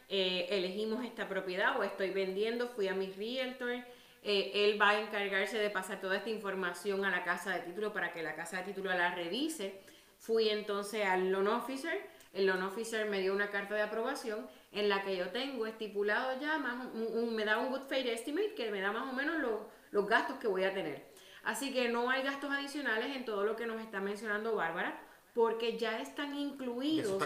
eh, 0.09 0.47
elegimos 0.51 1.05
esta 1.05 1.29
propiedad 1.29 1.79
o 1.79 1.85
estoy 1.85 2.11
vendiendo, 2.11 2.69
fui 2.69 2.89
a 2.89 2.95
mi 2.95 3.07
realtor. 3.13 3.85
eh, 4.25 4.53
él 4.55 4.81
va 4.81 4.91
a 4.91 5.01
encargarse 5.01 5.59
de 5.59 5.69
pasar 5.71 6.01
toda 6.01 6.17
esta 6.17 6.31
información 6.31 7.05
a 7.05 7.11
la 7.11 7.25
casa 7.25 7.51
de 7.55 7.61
título 7.61 7.93
para 7.93 8.13
que 8.13 8.23
la 8.23 8.37
casa 8.37 8.59
de 8.59 8.63
título 8.65 8.91
la 8.93 9.13
revise. 9.17 9.81
Fui 10.19 10.49
entonces 10.49 11.05
al 11.05 11.31
loan 11.33 11.49
officer, 11.49 12.01
el 12.33 12.47
loan 12.47 12.63
officer 12.63 13.09
me 13.11 13.19
dio 13.21 13.35
una 13.35 13.51
carta 13.51 13.75
de 13.75 13.83
aprobación 13.83 14.47
en 14.71 14.89
la 14.89 15.03
que 15.03 15.17
yo 15.17 15.31
tengo 15.31 15.67
estipulado 15.67 16.41
ya, 16.41 16.57
más, 16.59 16.87
un- 16.95 17.09
un- 17.19 17.35
me 17.35 17.45
da 17.45 17.59
un 17.59 17.71
good 17.71 17.83
faith 17.89 18.07
estimate 18.07 18.55
que 18.55 18.71
me 18.71 18.81
da 18.81 18.93
más 18.93 19.09
o 19.09 19.13
menos 19.13 19.39
lo- 19.41 19.69
los 19.91 20.07
gastos 20.07 20.39
que 20.39 20.47
voy 20.47 20.63
a 20.63 20.73
tener. 20.73 21.03
Así 21.45 21.73
que 21.73 21.89
no 21.89 22.09
hay 22.11 22.23
gastos 22.23 22.51
adicionales 22.51 23.17
en 23.17 23.25
todo 23.25 23.45
lo 23.45 23.57
que 23.57 23.67
nos 23.67 23.81
está 23.81 24.01
mencionando 24.01 24.55
Bárbara, 24.55 25.01
porque 25.35 25.79
ya 25.79 25.99
están 26.01 26.35
incluidos 26.37 27.19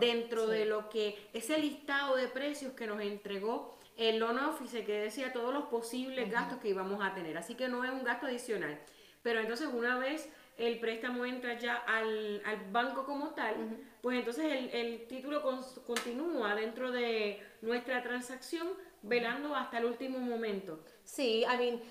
dentro 0.00 0.46
de 0.46 0.64
lo 0.64 0.88
que 0.88 1.28
ese 1.32 1.58
listado 1.58 2.16
de 2.16 2.26
precios 2.28 2.72
que 2.72 2.86
nos 2.86 3.00
entregó 3.00 3.78
el 3.96 4.18
loan 4.18 4.38
officer 4.38 4.84
que 4.84 4.94
decía 4.94 5.32
todos 5.32 5.52
los 5.52 5.64
posibles 5.64 6.30
gastos 6.30 6.58
que 6.58 6.68
íbamos 6.70 7.04
a 7.04 7.12
tener. 7.14 7.36
Así 7.36 7.54
que 7.54 7.68
no 7.68 7.84
es 7.84 7.90
un 7.90 8.02
gasto 8.02 8.26
adicional. 8.26 8.80
Pero 9.22 9.40
entonces 9.40 9.68
una 9.70 9.98
vez 9.98 10.26
el 10.56 10.78
préstamo 10.80 11.26
entra 11.26 11.58
ya 11.58 11.76
al, 11.76 12.40
al 12.46 12.70
banco 12.70 13.04
como 13.04 13.30
tal, 13.34 13.54
pues 14.00 14.18
entonces 14.18 14.44
el, 14.46 14.70
el 14.70 15.06
título 15.06 15.42
cons- 15.44 15.82
continúa 15.84 16.54
dentro 16.54 16.90
de 16.90 17.42
nuestra 17.60 18.02
transacción 18.02 18.68
velando 19.02 19.54
hasta 19.54 19.78
el 19.78 19.84
último 19.84 20.18
momento. 20.18 20.80
Sí, 21.04 21.42
I 21.44 21.56
mean, 21.58 21.82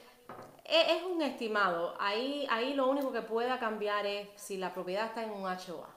es 0.65 1.03
un 1.03 1.21
estimado. 1.21 1.95
Ahí, 1.99 2.47
ahí 2.49 2.73
lo 2.73 2.89
único 2.89 3.11
que 3.11 3.21
pueda 3.21 3.59
cambiar 3.59 4.05
es 4.05 4.29
si 4.35 4.57
la 4.57 4.73
propiedad 4.73 5.07
está 5.07 5.23
en 5.23 5.31
un 5.31 5.45
HOA. 5.45 5.89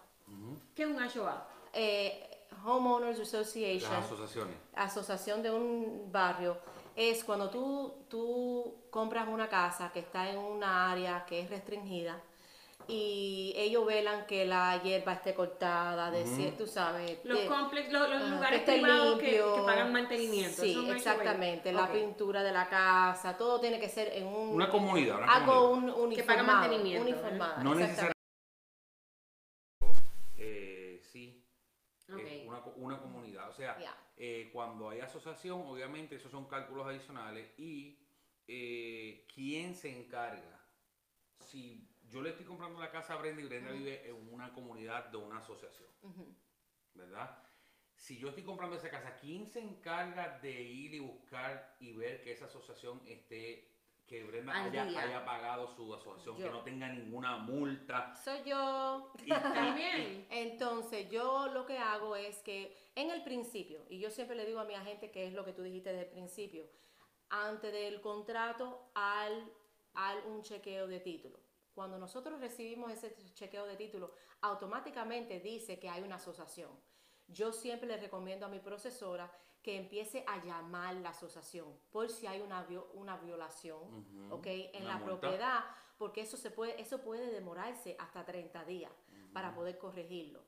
¿Qué 0.75 0.85
es 0.85 0.88
un 0.88 0.99
HOA? 0.99 1.47
Eh, 1.73 2.47
Homeowners 2.64 3.21
Association. 3.21 3.92
Las 3.92 4.05
asociaciones. 4.05 4.57
asociación 4.75 5.42
de 5.42 5.51
un 5.51 6.11
barrio, 6.11 6.57
es 6.95 7.25
cuando 7.25 7.51
tú, 7.51 7.92
tú 8.09 8.75
compras 8.90 9.29
una 9.29 9.49
casa 9.49 9.90
que 9.92 10.01
está 10.01 10.31
en 10.31 10.38
una 10.38 10.90
área 10.90 11.25
que 11.25 11.40
es 11.40 11.51
restringida 11.51 12.21
y 12.88 13.53
ellos 13.57 13.85
velan 13.87 14.27
que 14.27 14.45
la 14.45 14.83
hierba 14.83 15.12
esté 15.14 15.35
cortada, 15.35 16.11
de 16.11 16.25
cier- 16.25 16.57
tú 16.57 16.66
sabes. 16.66 17.18
Los, 17.25 17.38
de- 17.40 17.47
complex, 17.47 17.90
los, 17.92 18.09
los 18.11 18.23
Ajá, 18.23 18.35
lugares 18.35 18.62
que 18.62 18.73
privados 18.73 19.18
que, 19.18 19.27
limpio. 19.27 19.55
que 19.57 19.62
pagan 19.62 19.92
mantenimiento. 19.92 20.62
Sí, 20.62 20.90
exactamente. 20.90 21.73
La 21.73 21.90
pintura 21.92 22.42
de 22.42 22.53
la 22.53 22.68
casa, 22.68 23.37
todo 23.37 23.61
tiene 23.61 23.79
que 23.81 23.88
ser 23.88 24.09
en 24.14 24.27
un. 24.27 24.51
Una 24.51 24.68
comunidad, 24.71 25.18
una 25.18 25.33
algo 25.33 25.71
comunidad. 25.71 25.97
un, 25.99 26.11
Que 26.14 26.23
paga 26.25 26.40
uniformado, 26.42 26.61
mantenimiento, 26.68 27.09
¿eh? 27.09 27.12
uniformado, 27.12 27.62
No 27.64 27.75
necesariamente. 27.75 28.12
Eh, 30.38 31.01
sí, 31.12 31.45
Ok. 32.12 32.18
es 32.21 32.47
una, 32.49 32.61
co- 32.62 32.75
una 32.77 33.01
comunidad. 33.01 33.49
O 33.49 33.53
sea, 33.53 33.77
eh, 34.16 34.51
cuando 34.53 34.88
hay 34.90 35.01
asociación, 35.01 35.62
obviamente 35.66 36.16
esos 36.16 36.31
son 36.31 36.47
cálculos 36.47 36.87
adicionales. 36.87 37.49
Y 37.59 37.99
eh, 38.49 39.27
quién 39.33 39.75
se 39.75 39.88
encarga. 39.97 40.61
Si 41.47 41.88
yo 42.12 42.20
le 42.22 42.31
estoy 42.31 42.44
comprando 42.44 42.79
la 42.79 42.90
casa 42.90 43.14
a 43.14 43.16
Brenda 43.16 43.40
y 43.40 43.46
Brenda 43.46 43.70
vive 43.72 44.07
en 44.09 44.33
una 44.33 44.53
comunidad 44.53 45.07
de 45.07 45.16
una 45.16 45.38
asociación. 45.38 45.88
¿verdad? 46.94 47.38
Si 47.96 48.18
yo 48.18 48.29
estoy 48.29 48.42
comprando 48.44 48.77
esa 48.77 48.90
casa, 48.90 49.16
¿quién 49.16 49.46
se 49.46 49.61
encarga 49.61 50.38
de 50.40 50.51
ir 50.62 50.92
y 50.94 50.98
buscar 50.98 51.77
y 51.81 51.92
ver 51.92 52.22
que 52.22 52.33
esa 52.33 52.44
asociación 52.46 53.01
esté, 53.07 53.68
que 54.07 54.25
Brenda 54.25 54.53
haya, 54.53 55.25
pagado 55.25 55.68
su 55.75 55.94
asociación, 55.94 56.37
que 56.37 56.51
no 56.51 56.62
tenga 56.62 56.88
ninguna 56.88 57.38
multa? 57.38 58.14
Soy 58.14 58.42
yo. 58.44 59.12
Y- 59.25 59.29
También. 59.31 60.27
Entonces, 60.31 61.09
yo 61.11 61.48
lo 61.48 61.64
que 61.64 61.79
hago 61.79 62.14
es 62.16 62.38
que 62.42 62.77
en 62.94 63.11
el 63.11 63.22
principio, 63.25 63.87
y 63.88 63.98
yo 64.01 64.11
siempre 64.11 64.37
le 64.37 64.44
digo 64.44 64.61
a 64.61 64.64
mi 64.64 64.75
agente 64.75 65.11
que 65.11 65.27
es 65.27 65.33
lo 65.33 65.44
que 65.44 65.53
tú 65.55 65.62
dijiste 65.62 65.90
desde 65.90 66.05
el 66.07 66.11
principio, 66.11 66.66
antes 67.31 67.72
del 67.72 68.03
contrato 68.03 68.90
al, 68.94 69.51
al 69.94 70.18
un 70.27 70.42
chequeo 70.42 70.87
de 70.88 71.01
título. 71.01 71.38
Cuando 71.74 71.98
nosotros 71.98 72.38
recibimos 72.40 72.90
ese 72.92 73.14
chequeo 73.35 73.66
de 73.66 73.76
título, 73.76 74.12
automáticamente 74.42 75.40
dice 75.40 75.78
que 75.78 75.88
hay 75.88 76.02
una 76.02 76.16
asociación. 76.16 76.70
Yo 77.28 77.52
siempre 77.52 77.88
le 77.88 77.96
recomiendo 77.96 78.46
a 78.46 78.48
mi 78.48 78.58
procesora 78.58 79.30
que 79.62 79.76
empiece 79.76 80.24
a 80.26 80.44
llamar 80.44 80.94
la 80.96 81.11
asociación 81.11 81.78
por 81.90 82.11
si 82.11 82.26
hay 82.26 82.40
una, 82.40 82.66
una 82.94 83.16
violación 83.18 84.04
¿ok? 84.30 84.46
en 84.46 84.82
una 84.82 84.94
la 84.94 84.98
multa. 84.98 85.20
propiedad, 85.20 85.61
porque 85.98 86.22
eso, 86.22 86.37
se 86.37 86.50
puede, 86.50 86.80
eso 86.80 87.00
puede 87.00 87.30
demorarse 87.30 87.96
hasta 87.98 88.24
30 88.24 88.64
días 88.64 88.90
para 89.32 89.54
poder 89.54 89.78
corregirlo. 89.78 90.42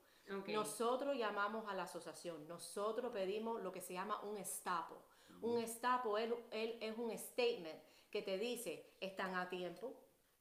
Nosotros 0.53 1.15
llamamos 1.17 1.65
a 1.67 1.73
la 1.73 1.83
asociación, 1.83 2.47
nosotros 2.47 3.11
pedimos 3.13 3.61
lo 3.63 3.71
que 3.71 3.81
se 3.81 3.93
llama 3.93 4.21
un 4.21 4.37
estapo. 4.37 4.95
Un 5.41 5.59
estapo 5.59 6.17
es, 6.17 6.31
él- 6.51 6.77
es 6.81 6.97
un 6.97 7.17
statement 7.17 7.79
que 8.11 8.21
te 8.21 8.37
dice, 8.37 8.95
están 8.99 9.33
a 9.35 9.49
tiempo, 9.49 9.93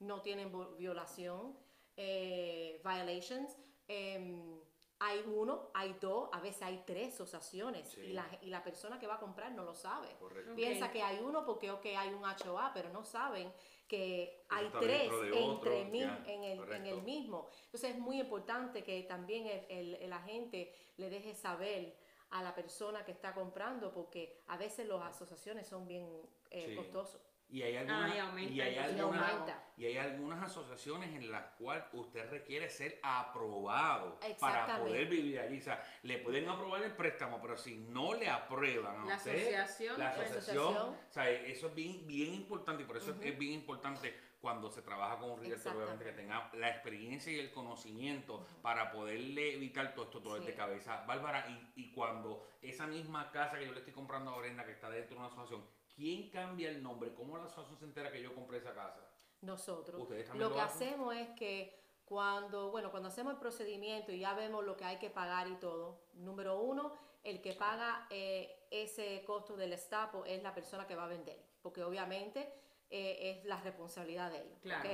no 0.04 0.20
tienen 0.22 0.52
violación, 0.76 1.56
eh, 1.96 2.80
violations, 2.84 3.56
em, 3.88 4.60
hay 5.00 5.22
uno, 5.26 5.70
hay 5.74 5.92
dos, 6.00 6.28
a 6.32 6.40
veces 6.40 6.62
hay 6.62 6.82
tres 6.86 7.14
asociaciones 7.14 7.88
Sí. 7.90 8.00
y, 8.00 8.12
la, 8.12 8.26
y 8.42 8.46
la 8.48 8.62
persona 8.62 8.98
que 8.98 9.06
va 9.06 9.14
a 9.16 9.18
comprar 9.20 9.52
no 9.52 9.64
lo 9.64 9.74
sabe. 9.74 10.08
Correcto. 10.18 10.54
Piensa 10.54 10.90
que 10.90 11.02
hay 11.02 11.18
uno 11.22 11.44
porque 11.44 11.68
hay 11.96 12.08
un 12.14 12.24
HOA, 12.24 12.70
pero 12.72 12.88
no 12.90 13.04
saben 13.04 13.52
que 13.88 14.44
hay 14.48 14.68
tres 14.80 15.10
otro, 15.12 15.34
entre 15.72 15.90
ya, 15.98 16.24
en, 16.26 16.44
el, 16.44 16.72
en 16.72 16.86
el 16.86 17.02
mismo. 17.02 17.50
Entonces 17.66 17.90
es 17.90 17.98
muy 17.98 18.18
importante 18.20 18.82
que 18.82 19.02
también 19.02 19.46
el, 19.46 19.66
el- 19.68 19.94
el 19.96 20.12
agente 20.12 20.72
le 20.96 21.10
deje 21.10 21.34
saber 21.34 21.96
a 22.30 22.42
la 22.42 22.54
persona 22.54 23.04
que 23.04 23.12
está 23.12 23.34
comprando 23.34 23.92
porque 23.92 24.42
a 24.46 24.56
veces 24.56 24.88
las 24.88 25.02
asociaciones 25.02 25.66
son 25.68 25.86
bien 25.86 26.08
eh, 26.50 26.66
Sí. 26.68 26.76
costosos. 26.76 27.20
Y 27.50 27.62
hay 27.62 27.76
algunas, 27.76 28.10
Ah, 28.10 28.14
y 28.14 28.18
aumenta 28.18 28.52
y 28.52 28.60
hay 28.60 28.78
algunas- 28.78 29.32
y 29.76 29.86
hay 29.86 29.96
algunas 29.98 30.42
asociaciones 30.42 31.14
en 31.14 31.30
las 31.30 31.44
cuales 31.58 31.84
usted 31.92 32.28
requiere 32.30 32.68
ser 32.68 32.98
aprobado 33.02 34.18
para 34.40 34.78
poder 34.78 35.06
vivir 35.08 35.38
allí. 35.38 35.58
O 35.58 35.62
sea, 35.62 35.82
le 36.02 36.18
pueden 36.18 36.48
aprobar 36.48 36.82
el 36.82 36.92
préstamo, 36.92 37.40
pero 37.40 37.56
si 37.56 37.76
no 37.76 38.14
le 38.14 38.28
aprueban 38.28 39.02
a 39.02 39.04
La 39.04 39.16
usted, 39.16 39.54
asociación, 39.54 39.98
la 39.98 40.10
asociación, 40.10 40.38
asociación. 40.68 40.94
o 40.94 41.12
sea, 41.12 41.30
eso 41.30 41.66
es 41.68 41.74
bien, 41.74 42.06
bien 42.06 42.34
importante 42.34 42.82
y 42.82 42.86
por 42.86 42.96
eso 42.96 43.14
es 43.20 43.38
bien 43.38 43.52
importante 43.52 44.14
cuando 44.40 44.70
se 44.70 44.82
trabaja 44.82 45.18
con 45.18 45.30
un 45.30 45.40
realtor, 45.40 45.74
obviamente 45.76 46.04
que 46.04 46.12
tenga 46.12 46.50
la 46.54 46.68
experiencia 46.70 47.32
y 47.32 47.38
el 47.40 47.50
conocimiento 47.50 48.46
para 48.62 48.90
poderle 48.92 49.54
evitar 49.54 49.94
todo 49.94 50.04
esto, 50.04 50.20
todo 50.20 50.38
Sí. 50.40 50.46
de 50.46 50.54
cabeza. 50.54 51.02
Bárbara, 51.06 51.46
y, 51.48 51.82
y 51.82 51.92
cuando 51.92 52.46
esa 52.60 52.86
misma 52.86 53.30
casa 53.30 53.58
que 53.58 53.64
yo 53.66 53.72
le 53.72 53.78
estoy 53.78 53.94
comprando 53.94 54.32
a 54.34 54.38
Brenda, 54.38 54.64
que 54.66 54.72
está 54.72 54.90
dentro 54.90 55.14
de 55.14 55.20
una 55.20 55.28
asociación, 55.28 55.64
¿quién 55.94 56.30
cambia 56.30 56.70
el 56.70 56.82
nombre? 56.82 57.14
¿Cómo 57.14 57.36
la 57.36 57.44
asociación 57.44 57.78
se 57.78 57.84
entera 57.84 58.10
que 58.12 58.22
yo 58.22 58.34
compré 58.34 58.58
esa 58.58 58.74
casa? 58.74 59.08
Nosotros. 59.40 60.00
¿Ustedes 60.02 60.26
también 60.26 60.42
Lo 60.42 60.48
lo 60.50 60.54
que 60.54 60.60
hacen? 60.60 60.88
hacemos 60.88 61.14
es 61.16 61.28
que 61.30 61.78
cuando, 62.04 62.70
bueno, 62.70 62.90
cuando 62.90 63.08
hacemos 63.08 63.32
el 63.34 63.38
procedimiento 63.38 64.12
y 64.12 64.20
ya 64.20 64.34
vemos 64.34 64.64
lo 64.64 64.76
que 64.76 64.84
hay 64.84 64.98
que 64.98 65.10
pagar 65.10 65.48
y 65.48 65.56
todo, 65.56 66.00
número 66.14 66.60
uno, 66.60 66.92
el 67.22 67.40
que 67.40 67.54
paga 67.54 68.06
eh, 68.10 68.66
ese 68.70 69.24
costo 69.26 69.56
del 69.56 69.72
estapo 69.72 70.24
es 70.26 70.42
la 70.42 70.54
persona 70.54 70.86
que 70.86 70.94
va 70.94 71.04
a 71.04 71.08
vender, 71.08 71.42
porque 71.62 71.82
obviamente 71.82 72.52
eh, 72.90 73.38
es 73.38 73.44
la 73.46 73.60
responsabilidad 73.60 74.30
de 74.30 74.42
ellos. 74.42 74.58
Claro. 74.60 74.88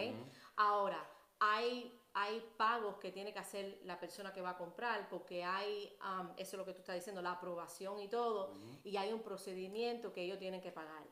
Ahora, 0.57 1.05
hay, 1.41 1.99
hay 2.15 2.41
pagos 2.57 2.97
que 2.99 3.11
tiene 3.13 3.33
que 3.33 3.39
hacer 3.39 3.81
la 3.85 3.99
persona 3.99 4.33
que 4.33 4.41
va 4.41 4.51
a 4.51 4.57
comprar, 4.59 5.09
porque 5.09 5.43
hay, 5.45 5.97
um, 6.03 6.29
eso 6.37 6.57
es 6.57 6.59
lo 6.59 6.65
que 6.65 6.73
tú 6.73 6.81
estás 6.81 6.95
diciendo, 6.97 7.23
la 7.23 7.33
aprobación 7.33 7.99
y 8.01 8.09
todo, 8.09 8.53
y 8.85 8.97
hay 8.97 9.13
un 9.13 9.23
procedimiento 9.23 10.13
que 10.13 10.23
ellos 10.23 10.39
tienen 10.39 10.61
que 10.61 10.71
pagar. 10.73 11.03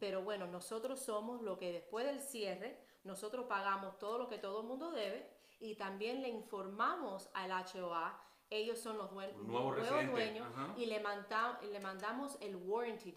Pero 0.00 0.22
bueno, 0.22 0.46
nosotros 0.46 1.00
somos 1.00 1.42
lo 1.42 1.58
que 1.58 1.72
después 1.72 2.04
del 2.06 2.20
cierre, 2.20 2.78
nosotros 3.04 3.46
pagamos 3.46 3.98
todo 3.98 4.18
lo 4.18 4.28
que 4.28 4.38
todo 4.38 4.60
el 4.62 4.66
mundo 4.66 4.90
debe 4.90 5.28
y 5.60 5.74
también 5.76 6.22
le 6.22 6.28
informamos 6.28 7.28
al 7.34 7.50
HOA, 7.52 8.20
ellos 8.50 8.78
son 8.78 8.96
los 8.96 9.12
Nuevo 9.36 9.72
nuevos 9.74 10.10
dueños, 10.12 10.46
ajá. 10.54 10.74
y 10.76 10.86
le, 10.86 11.00
manda- 11.00 11.60
le 11.62 11.80
mandamos 11.80 12.38
el 12.40 12.56
warranty 12.56 13.12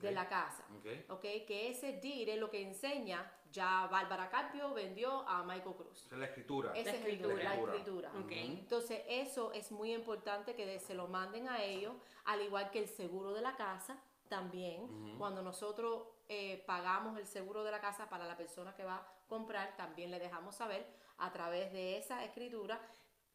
de 0.00 0.12
la 0.12 0.28
casa. 0.28 0.64
Ok. 0.78 1.10
¿ok? 1.10 1.22
Que 1.46 1.68
ese 1.70 1.92
deed 1.92 2.28
es 2.28 2.38
lo 2.38 2.50
que 2.50 2.62
enseña, 2.62 3.30
ya 3.50 3.86
Bárbara 3.86 4.28
Carpio 4.28 4.74
vendió 4.74 5.26
a 5.28 5.42
Michael 5.44 5.76
Cruz. 5.76 6.04
Esa 6.06 6.14
es 6.14 6.20
la 6.20 6.26
escritura. 6.26 6.72
Esa 6.74 6.90
es 6.90 6.96
escritura. 6.96 7.44
la 7.44 7.54
escritura. 7.54 8.12
Ok. 8.18 8.32
Entonces, 8.32 9.02
eso 9.08 9.52
es 9.52 9.70
muy 9.70 9.92
importante 9.94 10.54
que 10.54 10.78
se 10.80 10.94
lo 10.94 11.06
manden 11.06 11.48
a 11.48 11.62
ellos, 11.62 11.94
al 12.24 12.42
igual 12.42 12.70
que 12.70 12.80
el 12.80 12.88
seguro 12.88 13.32
de 13.32 13.42
la 13.42 13.56
casa 13.56 14.02
también. 14.28 15.16
Cuando 15.18 15.42
nosotros 15.42 16.08
eh, 16.28 16.64
pagamos 16.66 17.18
el 17.18 17.26
seguro 17.26 17.62
de 17.62 17.70
la 17.70 17.80
casa 17.80 18.08
para 18.08 18.26
la 18.26 18.36
persona 18.36 18.74
que 18.74 18.84
va 18.84 18.96
a 18.96 19.06
comprar, 19.28 19.76
también 19.76 20.10
le 20.10 20.18
dejamos 20.18 20.56
saber 20.56 20.86
a 21.18 21.32
través 21.32 21.72
de 21.72 21.98
esa 21.98 22.24
escritura, 22.24 22.80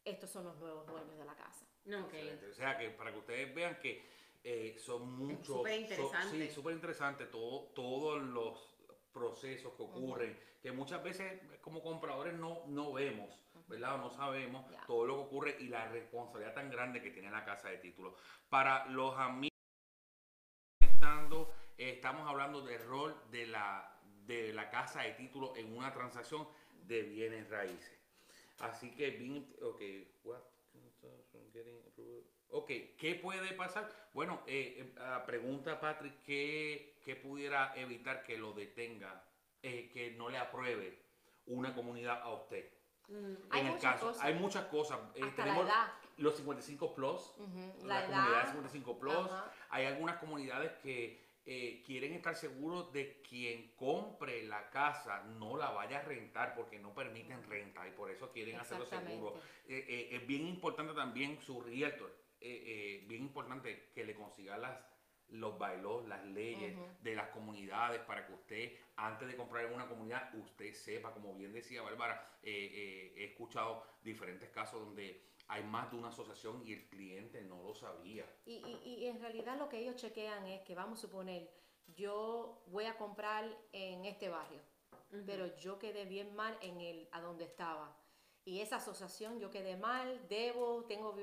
estos 0.04 0.30
son 0.30 0.44
los 0.44 0.58
nuevos 0.58 0.86
dueños 0.86 1.16
de 1.16 1.24
la 1.24 1.34
casa. 1.34 1.64
Ok. 1.86 2.12
Excelente. 2.12 2.46
O 2.50 2.54
sea, 2.54 2.76
que 2.76 2.90
para 2.90 3.12
que 3.12 3.18
ustedes 3.18 3.54
vean 3.54 3.78
que 3.80 4.06
eh, 4.42 4.76
son 4.78 5.12
muchos. 5.12 5.56
súper 5.58 5.80
interesante. 5.80 6.28
sí, 6.48 6.50
súper 6.50 6.74
interesante 6.74 7.26
todo, 7.26 7.72
todos 7.74 8.22
los 8.22 8.76
procesos 9.12 9.72
que 9.74 9.82
ocurren, 9.82 10.38
que 10.62 10.72
muchas 10.72 11.02
veces 11.02 11.40
como 11.60 11.82
compradores 11.82 12.34
no, 12.34 12.64
no 12.66 12.92
vemos, 12.92 13.38
¿verdad? 13.66 13.96
O 13.96 13.98
no 13.98 14.10
sabemos 14.10 14.64
todo 14.86 15.06
lo 15.06 15.16
que 15.16 15.22
ocurre 15.22 15.56
y 15.60 15.68
la 15.68 15.88
responsabilidad 15.88 16.54
tan 16.54 16.70
grande 16.70 17.02
que 17.02 17.10
tiene 17.10 17.30
la 17.30 17.44
casa 17.44 17.68
de 17.68 17.78
títulos. 17.78 18.14
Para 18.48 18.86
los 18.86 19.16
amigos 19.18 19.50
que 20.78 20.86
están 20.86 21.00
conectando, 21.00 21.54
eh, 21.76 21.90
estamos 21.96 22.28
hablando 22.28 22.62
del 22.62 22.82
rol 22.84 23.14
de 23.30 23.46
la, 23.46 24.00
de 24.26 24.52
la 24.52 24.70
casa 24.70 25.02
de 25.02 25.12
títulos 25.12 25.56
en 25.56 25.76
una 25.76 25.92
transacción 25.92 26.48
de 26.86 27.02
bienes 27.02 27.48
raíces. 27.50 27.98
Así 28.60 28.94
que, 28.94 29.10
bien, 29.10 29.54
ok, 29.62 29.80
what- 30.24 30.42
Ok, 32.52 32.70
¿qué 32.98 33.14
puede 33.22 33.52
pasar? 33.52 33.88
Bueno, 34.12 34.42
eh, 34.46 34.74
eh, 34.78 34.94
ah, 35.00 35.22
pregunta 35.24 35.78
Patrick, 35.80 36.22
¿qué, 36.24 36.96
qué 37.04 37.14
pudiera 37.16 37.72
evitar 37.76 38.22
que 38.24 38.36
lo 38.36 38.52
detenga, 38.52 39.22
eh, 39.62 39.88
que 39.92 40.10
no 40.12 40.28
le 40.28 40.38
apruebe 40.38 40.98
una 41.46 41.74
comunidad 41.74 42.20
a 42.22 42.32
usted? 42.34 42.68
Mm, 43.08 43.34
Hay 43.50 43.60
en 43.60 43.66
el 43.66 43.72
muchas 43.74 43.92
caso, 43.94 44.06
cosas. 44.08 44.24
hay 44.24 44.34
muchas 44.34 44.64
cosas. 44.66 44.98
Hasta 45.00 45.20
la 45.26 45.34
tenemos 45.36 45.66
edad. 45.66 45.92
los 46.18 46.36
55 46.36 46.94
plus, 46.94 47.20
Ujú, 47.38 47.86
la, 47.86 48.00
la 48.00 48.06
comunidad 48.06 48.30
edad. 48.42 48.46
55 48.52 48.98
plus. 48.98 49.30
Hay 49.70 49.86
algunas 49.86 50.16
comunidades 50.18 50.72
que 50.82 51.20
eh, 51.46 51.82
quieren 51.86 52.12
estar 52.14 52.34
seguros 52.36 52.92
de 52.92 53.22
quien 53.22 53.72
compre 53.76 54.42
la 54.44 54.68
casa 54.70 55.22
no 55.38 55.56
la 55.56 55.70
vaya 55.70 56.00
a 56.00 56.02
rentar 56.02 56.54
porque 56.54 56.78
no 56.78 56.92
permiten 56.94 57.42
renta 57.48 57.86
y 57.88 57.92
por 57.92 58.10
eso 58.10 58.30
quieren 58.30 58.58
hacerlo 58.58 58.84
seguro. 58.86 59.40
Eh, 59.68 60.08
es 60.12 60.26
bien 60.26 60.46
importante 60.46 60.92
también 60.94 61.40
su 61.40 61.60
realtor, 61.62 62.14
eh, 62.40 62.62
eh, 63.02 63.04
bien 63.06 63.22
importante 63.22 63.90
que 63.94 64.04
le 64.04 64.14
consiga 64.14 64.56
las 64.58 64.78
los 65.32 65.56
bailos, 65.58 66.08
las 66.08 66.24
leyes 66.26 66.76
Ujú. 66.76 66.86
de 67.02 67.14
las 67.14 67.28
comunidades 67.28 68.00
para 68.02 68.26
que 68.26 68.32
usted, 68.32 68.72
antes 68.96 69.28
de 69.28 69.36
comprar 69.36 69.64
en 69.64 69.74
una 69.74 69.86
comunidad, 69.88 70.34
usted 70.34 70.72
sepa, 70.72 71.12
como 71.12 71.34
bien 71.36 71.52
decía 71.52 71.82
Bárbara, 71.82 72.38
eh, 72.42 72.50
eh, 72.52 73.14
he 73.16 73.24
escuchado 73.26 73.84
diferentes 74.02 74.48
casos 74.50 74.80
donde 74.80 75.22
hay 75.46 75.62
más 75.62 75.88
de 75.90 75.98
una 75.98 76.08
asociación 76.08 76.66
y 76.66 76.72
el 76.72 76.88
cliente 76.88 77.42
no 77.42 77.62
lo 77.62 77.74
sabía. 77.76 78.24
Y, 78.44 78.56
y- 78.84 78.94
y 79.04 79.06
en 79.06 79.20
realidad 79.20 79.56
lo 79.56 79.68
que 79.68 79.78
ellos 79.78 79.94
chequean 79.94 80.46
es 80.46 80.62
que, 80.62 80.74
vamos 80.74 80.98
a 80.98 81.02
suponer, 81.02 81.48
yo 81.86 82.64
voy 82.66 82.86
a 82.86 82.96
comprar 82.96 83.44
en 83.72 84.04
este 84.06 84.28
barrio, 84.28 84.60
pero 85.26 85.56
yo 85.58 85.78
quedé 85.78 86.06
bien 86.06 86.34
mal 86.34 86.58
en 86.60 86.80
el 86.80 87.08
a 87.12 87.20
donde 87.20 87.44
estaba. 87.44 87.96
Y 88.44 88.60
esa 88.62 88.76
asociación 88.76 89.38
yo 89.38 89.50
quedé 89.50 89.76
mal, 89.76 90.26
debo, 90.28 90.84
tengo 90.86 91.14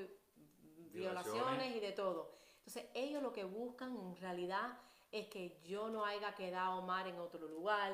violaciones 0.97 1.43
Violaciones. 1.43 1.75
y 1.75 1.79
de 1.79 1.91
todo. 1.93 2.31
Entonces, 2.65 2.85
ellos 2.93 3.23
lo 3.23 3.31
que 3.31 3.43
buscan 3.43 3.95
en 3.95 4.15
realidad 4.17 4.77
es 5.11 5.27
que 5.27 5.59
yo 5.63 5.89
no 5.89 6.03
haya 6.05 6.35
quedado 6.35 6.81
mal 6.81 7.07
en 7.07 7.17
otro 7.19 7.47
lugar, 7.47 7.93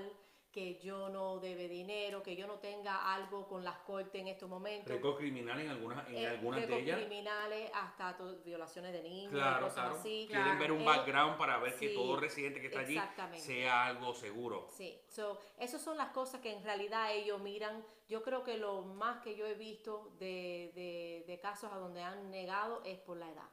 que 0.54 0.80
yo 0.80 1.10
no 1.10 1.40
debe 1.40 1.68
dinero, 1.68 2.22
que 2.22 2.36
yo 2.36 2.46
no 2.46 2.60
tenga 2.60 3.12
algo 3.16 3.48
con 3.48 3.64
las 3.64 3.80
cortes 3.80 4.22
en 4.22 4.28
estos 4.28 4.48
momentos. 4.48 4.88
Récord 4.88 5.18
criminal 5.18 5.60
en 5.60 5.70
algunas, 5.72 6.08
en 6.08 6.16
Eh, 6.16 6.28
algunas 6.28 6.68
de 6.68 6.80
ellas. 6.80 7.00
criminales 7.00 7.72
hasta 7.74 8.16
violaciones 8.46 8.94
de 8.94 9.02
niños, 9.02 9.32
Claro, 9.32 9.66
cosas 9.66 9.74
claro. 9.86 9.96
así. 9.96 10.28
Quieren 10.30 10.60
ver 10.60 10.72
un 10.72 10.82
Eh, 10.82 10.86
background 10.86 11.38
para 11.40 11.58
ver 11.58 11.74
que 11.76 11.90
sí, 11.90 11.96
todo 11.96 12.18
residente 12.18 12.62
que 12.62 12.68
está 12.68 12.82
allí 12.82 13.00
sea 13.40 13.88
algo 13.88 14.14
seguro. 14.14 14.68
Sí, 14.70 15.02
so, 15.10 15.40
esas 15.58 15.82
son 15.82 15.98
las 15.98 16.10
cosas 16.10 16.40
que 16.40 16.54
en 16.54 16.64
realidad 16.64 17.12
ellos 17.14 17.42
miran. 17.42 17.84
Yo 18.08 18.22
creo 18.22 18.44
que 18.44 18.58
lo 18.58 18.84
más 18.84 19.22
que 19.24 19.36
yo 19.36 19.48
he 19.48 19.56
visto 19.56 20.14
de, 20.20 20.72
de, 20.76 21.24
de 21.26 21.40
casos 21.40 21.72
a 21.74 21.78
donde 21.78 22.04
han 22.04 22.30
negado 22.30 22.84
es 22.86 23.00
por 23.00 23.18
la 23.18 23.28
edad. 23.28 23.50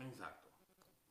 Exacto. 0.00 0.48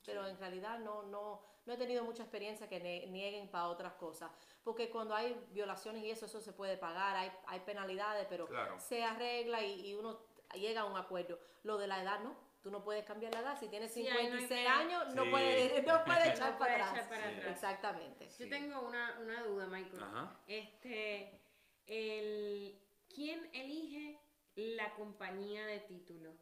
Pero 0.06 0.28
en 0.28 0.38
realidad 0.38 0.80
no, 0.80 1.04
no, 1.04 1.42
no 1.70 1.76
he 1.76 1.78
tenido 1.78 2.04
mucha 2.04 2.24
experiencia 2.24 2.68
que 2.68 2.80
nieguen 2.80 3.48
para 3.48 3.68
otras 3.68 3.94
cosas. 3.94 4.32
Porque 4.64 4.90
cuando 4.90 5.14
hay 5.14 5.40
violaciones 5.52 6.04
y 6.04 6.10
eso, 6.10 6.26
eso 6.26 6.42
se 6.42 6.52
puede 6.52 6.78
pagar, 6.78 7.16
hay, 7.16 7.32
hay 7.46 7.60
penalidades, 7.60 8.26
pero 8.28 8.48
Claro. 8.48 8.80
se 8.80 9.04
arregla 9.04 9.62
y, 9.64 9.86
y 9.88 9.94
uno 9.94 10.20
llega 10.56 10.82
a 10.82 10.86
un 10.86 10.98
acuerdo. 10.98 11.40
Lo 11.62 11.78
de 11.78 11.86
la 11.86 12.02
edad 12.02 12.22
no. 12.22 12.36
Tú 12.64 12.72
no 12.72 12.84
puedes 12.84 13.06
cambiar 13.06 13.34
la 13.36 13.42
edad. 13.42 13.60
Si 13.60 13.68
tienes 13.68 13.94
Sí, 13.94 14.06
ahí 14.08 14.26
no 14.32 14.38
56 14.40 14.68
años, 14.68 15.14
no 15.16 15.24
Sí. 15.26 15.30
puedes 15.30 15.86
no 15.88 16.04
puedes 16.04 16.28
echar, 16.30 16.54
No 16.54 16.58
para, 16.58 16.58
puede 16.58 16.74
atrás. 16.74 16.92
echar 16.94 17.10
para 17.10 17.30
atrás. 17.30 17.52
Exactamente. 17.52 18.30
Sí. 18.32 18.44
Yo 18.44 18.50
tengo 18.50 18.82
una, 18.82 19.20
una 19.22 19.44
duda, 19.44 19.68
Michael. 19.68 20.04
Ajá. 20.04 20.40
Este, 20.48 21.40
el, 21.86 22.82
¿quién 23.14 23.48
elige 23.54 24.20
la 24.56 24.92
compañía 24.96 25.68
de 25.68 25.82
título? 25.82 26.34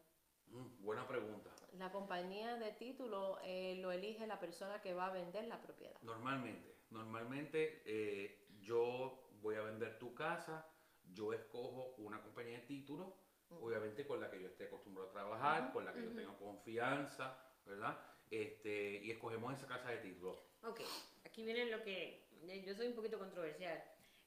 Mm, 0.46 0.82
buena 0.82 1.06
pregunta. 1.06 1.50
La 1.78 1.92
compañía 1.92 2.56
de 2.56 2.72
título 2.72 3.38
eh, 3.44 3.78
lo 3.80 3.92
elige 3.92 4.26
la 4.26 4.40
persona 4.40 4.82
que 4.82 4.94
va 4.94 5.06
a 5.06 5.12
vender 5.12 5.44
la 5.44 5.60
propiedad. 5.60 5.94
Normalmente, 6.02 6.74
normalmente 6.90 7.82
eh, 7.86 8.48
yo 8.60 9.30
voy 9.40 9.54
a 9.54 9.62
vender 9.62 9.96
tu 9.96 10.12
casa, 10.12 10.68
yo 11.14 11.32
escojo 11.32 11.94
una 11.98 12.20
compañía 12.20 12.58
de 12.58 12.66
títulos, 12.66 13.14
obviamente 13.50 14.04
con 14.08 14.20
la 14.20 14.28
que 14.28 14.40
yo 14.40 14.48
esté 14.48 14.64
acostumbrado 14.64 15.10
a 15.10 15.12
trabajar, 15.12 15.72
con 15.72 15.84
la 15.84 15.92
que 15.92 16.02
yo 16.02 16.10
tenga 16.10 16.36
confianza, 16.36 17.38
¿verdad? 17.64 17.96
Este, 18.28 19.00
y 19.04 19.12
escogemos 19.12 19.54
esa 19.54 19.68
casa 19.68 19.90
de 19.90 19.98
títulos. 19.98 20.36
Ok, 20.64 20.80
aquí 21.24 21.44
viene 21.44 21.66
lo 21.66 21.82
que. 21.84 22.26
Yo 22.66 22.74
soy 22.74 22.88
un 22.88 22.94
poquito 22.94 23.20
controversial. 23.20 23.82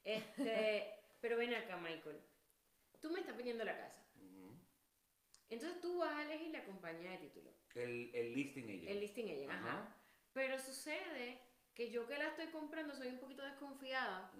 Este, 0.05 0.93
pero 1.19 1.35
ven 1.35 1.53
acá, 1.53 1.75
Michael. 1.75 2.21
Tú 3.01 3.11
me 3.11 3.19
estás 3.19 3.35
pidiendo 3.35 3.65
la 3.65 3.77
casa. 3.77 4.01
Entonces 5.51 5.79
tú 5.81 5.97
vas 5.99 6.15
a 6.15 6.23
elegir 6.23 6.51
la 6.51 6.63
compañía 6.63 7.11
de 7.11 7.17
título. 7.17 7.51
El, 7.75 8.09
el 8.15 8.33
listing 8.33 8.63
agent. 8.63 8.89
El 8.89 8.99
listing 9.01 9.25
agent, 9.25 9.51
ajá. 9.51 9.69
Ajá. 9.69 9.95
Pero 10.33 10.57
sucede 10.57 11.39
que 11.75 11.91
yo 11.91 12.07
que 12.07 12.17
la 12.17 12.27
estoy 12.27 12.47
comprando 12.47 12.95
soy 12.95 13.09
un 13.09 13.19
poquito 13.19 13.43
desconfiada. 13.43 14.31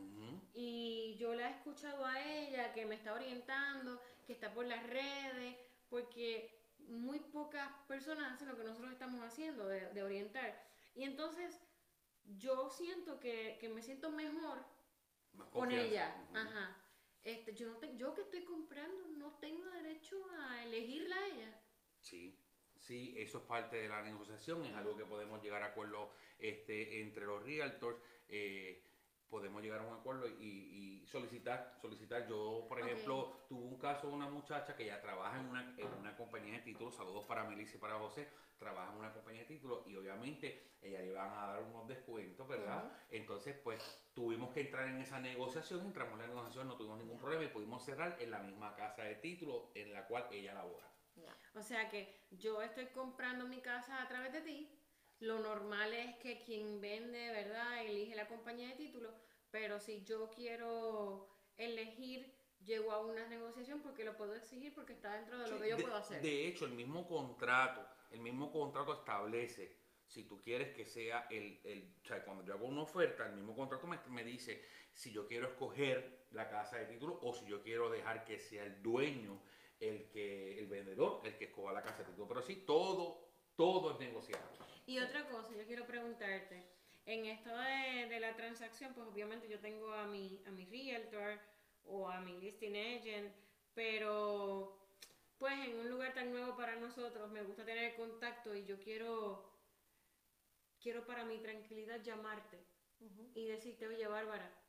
Y 0.54 1.16
yo 1.20 1.34
la 1.36 1.50
he 1.50 1.52
escuchado 1.52 2.06
a 2.06 2.22
ella, 2.22 2.74
que 2.74 2.86
me 2.86 2.96
está 2.96 3.14
orientando, 3.14 4.02
que 4.26 4.34
está 4.34 4.54
por 4.54 4.66
las 4.66 4.86
redes, 4.88 5.56
porque 5.90 6.58
muy 6.80 7.20
pocas 7.20 7.70
personas 7.88 8.34
hacen 8.34 8.48
lo 8.48 8.58
que 8.58 8.64
nosotros 8.64 8.92
estamos 8.92 9.22
haciendo, 9.22 9.68
de, 9.68 9.90
de 9.94 10.04
orientar. 10.04 10.64
Y 10.96 11.04
entonces 11.04 11.60
yo 12.38 12.70
siento 12.70 13.20
que, 13.20 13.58
que 13.60 13.70
me 13.70 13.82
siento 13.82 14.12
mejor 14.12 14.66
Más 15.34 15.48
con 15.50 15.72
ella. 15.72 16.16
Ajá. 16.34 16.78
Este, 17.24 17.54
yo, 17.56 17.68
no 17.68 17.78
te- 17.78 17.96
yo 17.98 18.14
que 18.16 18.22
estoy 18.22 18.44
comprando 18.44 19.08
no 19.18 19.38
tengo 19.40 19.70
derecho 19.70 20.18
a 20.40 20.64
elegirla 20.64 21.16
a 21.16 21.28
ella. 21.28 21.62
Sí, 22.00 22.36
sí, 22.80 23.14
eso 23.18 23.38
es 23.40 23.44
parte 23.46 23.78
de 23.78 23.90
la 23.90 24.02
negociación, 24.02 24.66
es 24.66 24.74
algo 24.74 24.98
que 24.98 25.06
podemos 25.06 25.42
llegar 25.44 25.62
a 25.62 25.68
acuerdo 25.68 26.10
este, 26.40 27.02
entre 27.02 27.26
los 27.26 27.44
realtors, 27.44 28.00
eh, 28.28 28.82
podemos 29.32 29.64
llegar 29.64 29.80
a 29.80 29.84
un 29.84 29.94
acuerdo 29.94 30.28
y, 30.28 31.02
y 31.02 31.08
solicitar, 31.08 31.78
solicitar. 31.82 32.28
Yo, 32.28 32.66
por 32.68 32.80
ejemplo, 32.80 33.46
tuve 33.48 33.64
un 33.64 33.78
caso 33.80 34.08
de 34.08 34.14
una 34.14 34.30
muchacha 34.30 34.76
que 34.76 34.86
ya 34.86 35.02
trabaja 35.02 35.40
en 35.40 35.48
una, 35.48 35.74
en 35.78 35.88
una 36.00 36.16
compañía 36.16 36.56
de 36.56 36.60
títulos, 36.60 36.96
saludos 36.96 37.26
para 37.26 37.46
Melissa 37.46 37.78
y 37.78 37.80
para 37.80 37.98
José, 37.98 38.28
trabaja 38.60 38.92
en 38.92 39.00
una 39.00 39.14
compañía 39.14 39.42
de 39.42 39.48
títulos 39.48 39.88
y 39.88 39.96
obviamente 39.96 40.76
ella 40.82 41.02
le 41.02 41.14
van 41.14 41.32
a 41.32 41.48
dar 41.48 41.64
unos 41.64 41.88
descuentos, 41.88 42.48
¿verdad? 42.48 42.92
Entonces, 43.10 43.56
pues 43.64 43.82
tuvimos 44.14 44.52
que 44.52 44.62
entrar 44.62 44.88
en 44.90 45.00
esa 45.00 45.20
negociación, 45.20 45.82
entramos 45.86 46.14
en 46.14 46.20
la 46.20 46.28
negociación, 46.28 46.68
no 46.68 46.76
tuvimos 46.76 47.00
ningún 47.00 47.18
problema 47.18 47.46
y 47.46 47.48
pudimos 47.48 47.84
cerrar 47.84 48.18
en 48.20 48.32
la 48.32 48.40
misma 48.40 48.76
casa 48.76 49.04
de 49.04 49.16
títulos 49.16 49.70
en 49.76 49.94
la 49.94 50.06
cual 50.08 50.28
ella 50.32 50.54
labora. 50.54 50.92
O 51.54 51.64
sea 51.64 51.90
que 51.90 52.28
yo 52.32 52.62
estoy 52.62 52.88
comprando 52.88 53.46
mi 53.48 53.62
casa 53.62 54.02
a 54.02 54.08
través 54.08 54.32
de 54.34 54.42
ti. 54.42 54.81
Lo 55.22 55.40
normal 55.40 55.94
es 55.94 56.16
que 56.18 56.42
quien 56.42 56.82
vende, 56.82 57.30
¿verdad? 57.32 57.86
Elige 57.86 58.16
la 58.16 58.28
compañía 58.28 58.68
de 58.70 58.76
título. 58.76 59.14
Pero 59.52 59.80
si 59.80 60.04
yo 60.04 60.30
quiero 60.32 61.28
elegir, 61.58 62.34
llego 62.66 62.92
a 62.92 63.06
una 63.06 63.28
negociación 63.28 63.82
porque 63.82 64.04
lo 64.04 64.18
puedo 64.18 64.34
exigir 64.36 64.74
porque 64.74 64.94
está 64.94 65.14
dentro 65.16 65.38
de 65.40 65.48
lo 65.48 65.56
Sí, 65.58 65.62
que 65.64 65.70
yo 65.70 65.78
de, 65.78 65.84
puedo 65.84 65.96
hacer. 65.96 66.22
de 66.22 66.48
hecho, 66.48 66.66
el 66.66 66.72
mismo 66.72 67.08
contrato, 67.08 67.86
el 68.10 68.20
mismo 68.22 68.52
contrato 68.52 68.94
establece, 68.94 69.78
si 70.08 70.24
tú 70.24 70.42
quieres 70.42 70.76
que 70.76 70.86
sea 70.86 71.28
el, 71.30 71.60
el 71.66 71.96
o 72.04 72.06
sea, 72.08 72.24
cuando 72.26 72.44
yo 72.44 72.54
hago 72.54 72.66
una 72.66 72.82
oferta, 72.82 73.28
el 73.28 73.34
mismo 73.36 73.56
contrato 73.56 73.86
me, 73.88 74.00
me 74.10 74.24
dice 74.24 74.66
si 74.94 75.12
yo 75.12 75.28
quiero 75.28 75.48
escoger 75.48 76.26
la 76.32 76.50
casa 76.50 76.78
de 76.78 76.86
título 76.86 77.20
o 77.22 77.34
si 77.34 77.46
yo 77.46 77.62
quiero 77.62 77.90
dejar 77.90 78.26
que 78.26 78.40
sea 78.40 78.64
el 78.66 78.82
dueño, 78.82 79.40
el 79.80 80.10
que, 80.10 80.58
el 80.60 80.68
vendedor, 80.68 81.22
el 81.26 81.38
que 81.38 81.46
escoja 81.46 81.74
la 81.74 81.84
casa 81.84 82.00
de 82.00 82.06
título. 82.06 82.28
Pero 82.28 82.42
sí, 82.42 82.56
todo, 82.66 83.30
todo 83.56 83.92
es 83.92 84.00
negociable. 84.00 84.48
Y 84.86 85.00
otra 85.00 85.28
cosa, 85.30 85.56
yo 85.56 85.66
quiero 85.66 85.86
preguntarte, 85.86 86.64
en 87.06 87.26
esto 87.26 87.50
de, 87.56 88.08
de 88.08 88.20
la 88.20 88.36
transacción, 88.36 88.94
pues 88.94 89.08
obviamente 89.08 89.48
yo 89.48 89.60
tengo 89.60 89.94
a 89.94 90.06
mi, 90.06 90.42
a 90.46 90.52
mi 90.52 90.66
realtor 90.66 91.40
o 91.86 92.10
a 92.10 92.20
mi 92.22 92.40
listing 92.40 92.76
agent, 92.76 93.34
pero 93.74 94.78
pues 95.38 95.54
en 95.68 95.80
un 95.80 95.90
lugar 95.90 96.14
tan 96.14 96.32
nuevo 96.32 96.56
para 96.56 96.76
nosotros 96.76 97.32
me 97.32 97.42
gusta 97.42 97.66
tener 97.66 97.96
contacto 97.96 98.54
y 98.56 98.66
yo 98.66 98.80
quiero, 98.80 99.44
quiero 100.80 101.06
para 101.06 101.26
mi 101.26 101.40
tranquilidad 101.40 102.02
llamarte 102.04 102.60
y 103.34 103.48
decirte, 103.48 103.88
oye 103.88 104.06
Bárbara, 104.08 104.61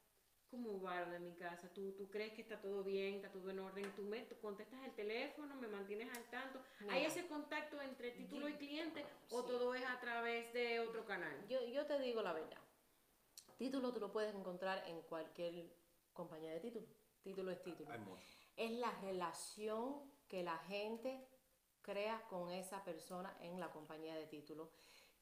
¿cómo 0.53 0.83
va 0.83 1.01
lo 1.01 1.11
de 1.11 1.19
mi 1.19 1.33
casa? 1.33 1.67
¿Tú, 1.73 1.93
¿Tú 1.93 2.11
crees 2.11 2.35
que 2.35 2.43
está 2.43 2.61
todo 2.61 2.85
bien, 2.85 3.15
está 3.15 3.31
todo 3.31 3.49
en 3.49 3.59
orden? 3.59 3.91
¿Tú, 3.97 4.03
me, 4.03 4.21
tú 4.27 4.37
contestas 4.39 4.85
el 4.85 4.93
teléfono, 4.93 5.57
me 5.57 5.67
mantienes 5.67 6.15
al 6.15 6.25
tanto? 6.25 6.61
¿Hay 6.91 7.07
ese 7.07 7.27
contacto 7.27 7.81
entre 7.81 8.11
título 8.11 8.51
y 8.51 8.53
cliente 8.55 9.03
o 9.31 9.43
todo 9.45 9.75
es 9.75 9.83
a 9.87 9.99
través 9.99 10.53
de 10.53 10.79
otro 10.81 11.07
canal? 11.07 11.35
Yo, 11.49 11.65
yo 11.69 11.87
te 11.87 11.99
digo 11.99 12.21
la 12.21 12.35
verdad. 12.35 12.59
Título 13.57 13.95
tú 13.95 14.01
lo 14.01 14.13
puedes 14.13 14.35
encontrar 14.35 14.87
en 14.87 15.01
cualquier 15.03 15.73
compañía 16.13 16.53
de 16.53 16.61
título. 16.61 16.87
Título 17.23 17.51
es 17.51 17.63
título. 17.63 17.91
Hay 17.91 18.01
mucho. 18.01 18.27
Es 18.55 18.73
la 18.73 18.91
relación 19.01 20.03
que 20.29 20.43
la 20.43 20.59
gente 20.59 21.27
crea 21.81 22.23
con 22.29 22.53
esa 22.53 22.85
persona 22.85 23.35
en 23.41 23.59
la 23.59 23.71
compañía 23.71 24.15
de 24.17 24.27
título 24.27 24.71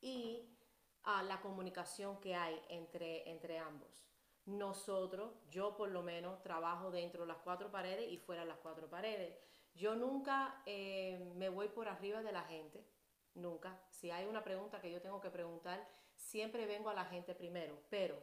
y 0.00 0.56
ah, 1.04 1.22
la 1.22 1.40
comunicación 1.40 2.20
que 2.20 2.34
hay 2.34 2.60
entre, 2.68 3.30
entre 3.30 3.58
ambos. 3.58 4.09
Nosotros, 4.46 5.32
yo 5.50 5.76
por 5.76 5.90
lo 5.90 6.02
menos, 6.02 6.42
trabajo 6.42 6.90
dentro 6.90 7.22
de 7.22 7.28
las 7.28 7.38
cuatro 7.38 7.70
paredes 7.70 8.10
y 8.10 8.18
fuera 8.18 8.42
de 8.42 8.48
las 8.48 8.58
cuatro 8.58 8.88
paredes. 8.88 9.36
Yo 9.74 9.94
nunca 9.94 10.62
eh, 10.66 11.32
me 11.36 11.48
voy 11.48 11.68
por 11.68 11.88
arriba 11.88 12.22
de 12.22 12.32
la 12.32 12.42
gente, 12.42 12.84
nunca. 13.34 13.80
Si 13.90 14.10
hay 14.10 14.26
una 14.26 14.42
pregunta 14.42 14.80
que 14.80 14.90
yo 14.90 15.00
tengo 15.00 15.20
que 15.20 15.30
preguntar, 15.30 15.86
siempre 16.16 16.66
vengo 16.66 16.90
a 16.90 16.94
la 16.94 17.04
gente 17.04 17.34
primero, 17.34 17.78
pero 17.88 18.16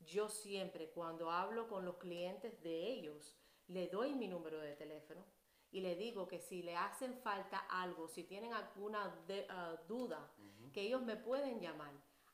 yo 0.00 0.28
siempre 0.28 0.90
cuando 0.90 1.30
hablo 1.30 1.68
con 1.68 1.84
los 1.84 1.96
clientes 1.96 2.60
de 2.62 2.86
ellos, 2.88 3.36
le 3.66 3.88
doy 3.88 4.14
mi 4.14 4.28
número 4.28 4.58
de 4.60 4.74
teléfono 4.74 5.24
y 5.70 5.80
le 5.80 5.94
digo 5.94 6.26
que 6.26 6.40
si 6.40 6.62
le 6.62 6.76
hacen 6.76 7.16
falta 7.18 7.58
algo, 7.70 8.08
si 8.08 8.24
tienen 8.24 8.52
alguna 8.52 9.08
de- 9.26 9.46
ah, 9.48 9.76
duda, 9.86 10.32
que 10.72 10.82
ellos 10.82 11.02
me 11.02 11.16
pueden 11.16 11.60
llamar. 11.60 11.92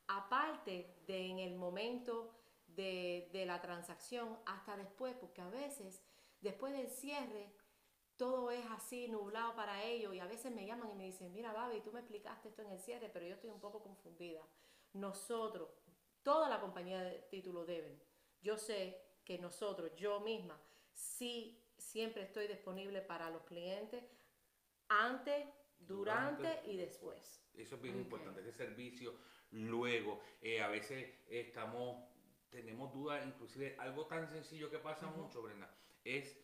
Aparte 0.08 1.02
de 1.06 1.26
en 1.26 1.38
el 1.38 1.54
momento 1.56 2.32
de, 2.76 3.28
de 3.32 3.46
la 3.46 3.60
transacción 3.60 4.38
hasta 4.46 4.76
después, 4.76 5.14
porque 5.20 5.40
a 5.40 5.48
veces 5.48 6.02
después 6.40 6.72
del 6.72 6.88
cierre 6.88 7.52
todo 8.16 8.50
es 8.50 8.64
así 8.70 9.08
nublado 9.08 9.54
para 9.54 9.82
ellos 9.84 10.14
y 10.14 10.20
a 10.20 10.26
veces 10.26 10.52
me 10.52 10.66
llaman 10.66 10.90
y 10.90 10.94
me 10.94 11.04
dicen, 11.04 11.32
mira 11.32 11.52
Babi, 11.52 11.80
tú 11.80 11.92
me 11.92 12.00
explicaste 12.00 12.48
esto 12.48 12.62
en 12.62 12.70
el 12.70 12.80
cierre, 12.80 13.10
pero 13.12 13.26
yo 13.26 13.34
estoy 13.34 13.50
un 13.50 13.60
poco 13.60 13.82
confundida. 13.82 14.40
Nosotros, 14.94 15.68
toda 16.22 16.48
la 16.48 16.60
compañía 16.60 17.02
de 17.02 17.18
título 17.30 17.66
deben. 17.66 18.00
Yo 18.40 18.56
sé 18.56 19.02
que 19.24 19.38
nosotros, 19.38 19.92
yo 19.96 20.20
misma, 20.20 20.58
sí 20.92 21.62
siempre 21.76 22.22
estoy 22.22 22.46
disponible 22.46 23.02
para 23.02 23.28
los 23.28 23.42
clientes 23.42 24.02
antes, 24.88 25.46
durante, 25.78 26.42
Durante 26.42 26.70
y 26.70 26.76
después. 26.76 27.42
Eso 27.54 27.76
es 27.76 27.82
bien 27.82 27.98
importante, 27.98 28.40
ese 28.40 28.52
servicio 28.52 29.14
luego. 29.50 30.20
Eh, 30.40 30.62
a 30.62 30.68
veces 30.68 31.18
estamos, 31.28 32.02
tenemos 32.50 32.92
dudas, 32.92 33.24
inclusive 33.26 33.76
algo 33.78 34.06
tan 34.06 34.28
sencillo 34.28 34.70
que 34.70 34.78
pasa 34.78 35.06
mucho, 35.06 35.42
Brenda, 35.42 35.70
es 36.04 36.36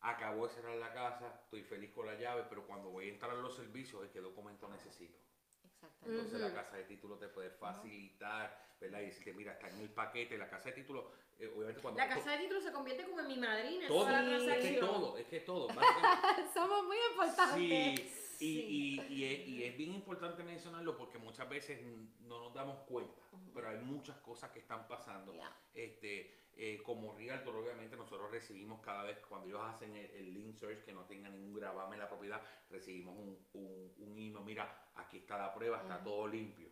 acabo 0.00 0.46
de 0.46 0.54
cerrar 0.54 0.76
la 0.76 0.92
casa, 0.92 1.40
estoy 1.44 1.62
feliz 1.62 1.90
con 1.92 2.06
la 2.06 2.14
llave, 2.14 2.44
pero 2.48 2.66
cuando 2.66 2.90
voy 2.90 3.08
a 3.08 3.12
entrar 3.12 3.30
a 3.30 3.34
los 3.34 3.54
servicios, 3.54 4.08
¿qué 4.12 4.20
documento 4.20 4.68
necesito? 4.68 5.18
Exactamente. 5.64 6.22
Entonces 6.22 6.40
la 6.40 6.54
casa 6.54 6.76
de 6.76 6.84
título 6.84 7.16
te 7.16 7.28
puede 7.28 7.50
facilitar, 7.50 8.58
¿verdad? 8.80 9.00
Y 9.00 9.06
decirte, 9.06 9.32
mira, 9.32 9.52
está 9.52 9.68
en 9.68 9.80
el 9.80 9.90
paquete, 9.90 10.36
la 10.36 10.48
casa 10.48 10.70
de 10.70 10.72
título, 10.76 11.12
eh, 11.38 11.52
obviamente 11.54 11.80
cuando... 11.80 12.00
La 12.00 12.08
casa 12.08 12.32
de 12.32 12.38
títulos 12.38 12.64
se 12.64 12.72
convierte 12.72 13.04
como 13.04 13.20
en 13.20 13.28
mi 13.28 13.36
madrina 13.36 13.86
todo, 13.86 14.00
toda 14.00 14.22
la 14.22 14.36
es 14.56 14.62
que 14.62 14.80
todo, 14.80 15.16
es 15.16 15.26
que 15.26 15.40
todo. 15.40 15.68
Somos 16.54 16.84
muy 16.84 16.96
importantes. 17.12 17.56
Sí, 17.56 18.21
y, 18.42 18.58
y- 18.60 19.00
y 19.12 19.24
es, 19.24 19.48
y 19.48 19.62
es 19.64 19.76
bien 19.76 19.92
importante 19.94 20.42
mencionarlo 20.42 20.96
porque 20.96 21.18
muchas 21.18 21.48
veces 21.48 21.80
no 22.20 22.40
nos 22.40 22.54
damos 22.54 22.78
cuenta, 22.86 23.22
pero 23.54 23.68
hay 23.68 23.78
muchas 23.78 24.16
cosas 24.18 24.50
que 24.50 24.58
están 24.60 24.86
pasando. 24.88 25.32
Este, 25.74 26.34
eh, 26.54 26.82
como 26.82 27.14
Realtor, 27.16 27.54
obviamente 27.56 27.96
nosotros 27.96 28.30
recibimos 28.30 28.80
cada 28.82 29.04
vez, 29.04 29.18
cuando 29.26 29.46
ellos 29.48 29.60
hacen 29.62 29.94
el, 29.96 30.10
el 30.10 30.34
link 30.34 30.54
search 30.56 30.84
que 30.84 30.92
no 30.92 31.04
tenga 31.06 31.28
ningún 31.30 31.54
gravamen 31.54 31.94
en 31.94 31.98
la 32.00 32.08
propiedad, 32.08 32.42
recibimos 32.68 33.16
un, 33.16 33.46
un, 33.54 33.94
un 33.98 34.18
email, 34.18 34.44
mira, 34.44 34.90
aquí 34.96 35.18
está 35.18 35.38
la 35.38 35.54
prueba, 35.54 35.80
está 35.80 36.02
todo 36.02 36.26
limpio. 36.26 36.68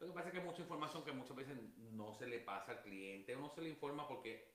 Lo 0.00 0.06
que 0.06 0.12
pasa 0.12 0.28
es 0.28 0.32
que 0.32 0.38
hay 0.40 0.44
mucha 0.44 0.62
información 0.62 1.04
que 1.04 1.12
muchas 1.12 1.36
veces 1.36 1.56
no 1.76 2.12
se 2.12 2.26
le 2.26 2.38
pasa 2.40 2.72
al 2.72 2.82
cliente 2.82 3.34
o 3.34 3.40
no 3.40 3.48
se 3.50 3.62
le 3.62 3.68
informa 3.70 4.06
porque 4.06 4.48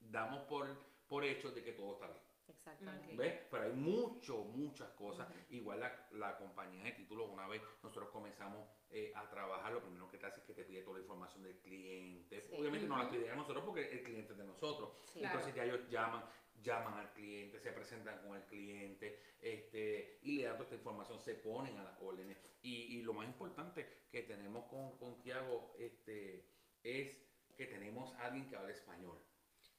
damos 0.00 0.42
por, 0.42 0.66
por 1.06 1.24
hecho 1.24 1.50
de 1.52 1.62
que 1.62 1.72
todo 1.72 1.94
está 1.94 2.08
bien. 2.08 2.31
Exactamente. 2.52 3.16
¿Ves? 3.16 3.40
Pero 3.50 3.64
hay 3.64 3.72
mucho, 3.72 4.44
muchas 4.44 4.90
cosas. 4.90 5.28
Igual 5.50 5.80
la, 5.80 6.08
la 6.12 6.36
compañía 6.36 6.84
de 6.84 6.92
títulos, 6.92 7.28
una 7.30 7.46
vez 7.48 7.62
nosotros 7.82 8.10
comenzamos 8.10 8.68
eh, 8.90 9.12
a 9.14 9.28
trabajar, 9.28 9.72
lo 9.72 9.82
primero 9.82 10.08
que 10.10 10.18
te 10.18 10.26
hace 10.26 10.40
es 10.40 10.46
que 10.46 10.54
te 10.54 10.64
pide 10.64 10.82
toda 10.82 10.98
la 10.98 11.02
información 11.02 11.42
del 11.42 11.58
cliente. 11.58 12.40
Sí. 12.40 12.54
Obviamente 12.58 12.86
no 12.86 12.98
la 12.98 13.10
pide 13.10 13.30
a 13.30 13.34
nosotros 13.34 13.64
porque 13.64 13.90
el 13.90 14.02
cliente 14.02 14.32
es 14.32 14.38
de 14.38 14.44
nosotros. 14.44 14.92
Sí. 15.12 15.20
Entonces 15.22 15.54
ya 15.54 15.64
ellos 15.64 15.88
llaman, 15.88 16.24
llaman 16.62 16.94
al 16.94 17.12
cliente, 17.12 17.58
se 17.58 17.72
presentan 17.72 18.20
con 18.26 18.36
el 18.36 18.44
cliente 18.44 19.18
este, 19.40 20.18
y 20.22 20.36
le 20.36 20.44
dan 20.44 20.54
toda 20.54 20.64
esta 20.64 20.76
información, 20.76 21.18
se 21.20 21.34
ponen 21.34 21.76
a 21.78 21.84
las 21.84 22.00
órdenes. 22.00 22.38
Y, 22.62 22.98
y 22.98 23.02
lo 23.02 23.12
más 23.12 23.26
importante 23.26 24.06
que 24.10 24.22
tenemos 24.22 24.66
con, 24.66 24.96
con 24.98 25.20
Tiago 25.20 25.74
este, 25.78 26.48
es 26.82 27.16
que 27.56 27.66
tenemos 27.66 28.14
a 28.14 28.26
alguien 28.26 28.48
que 28.48 28.56
habla 28.56 28.70
español. 28.72 29.18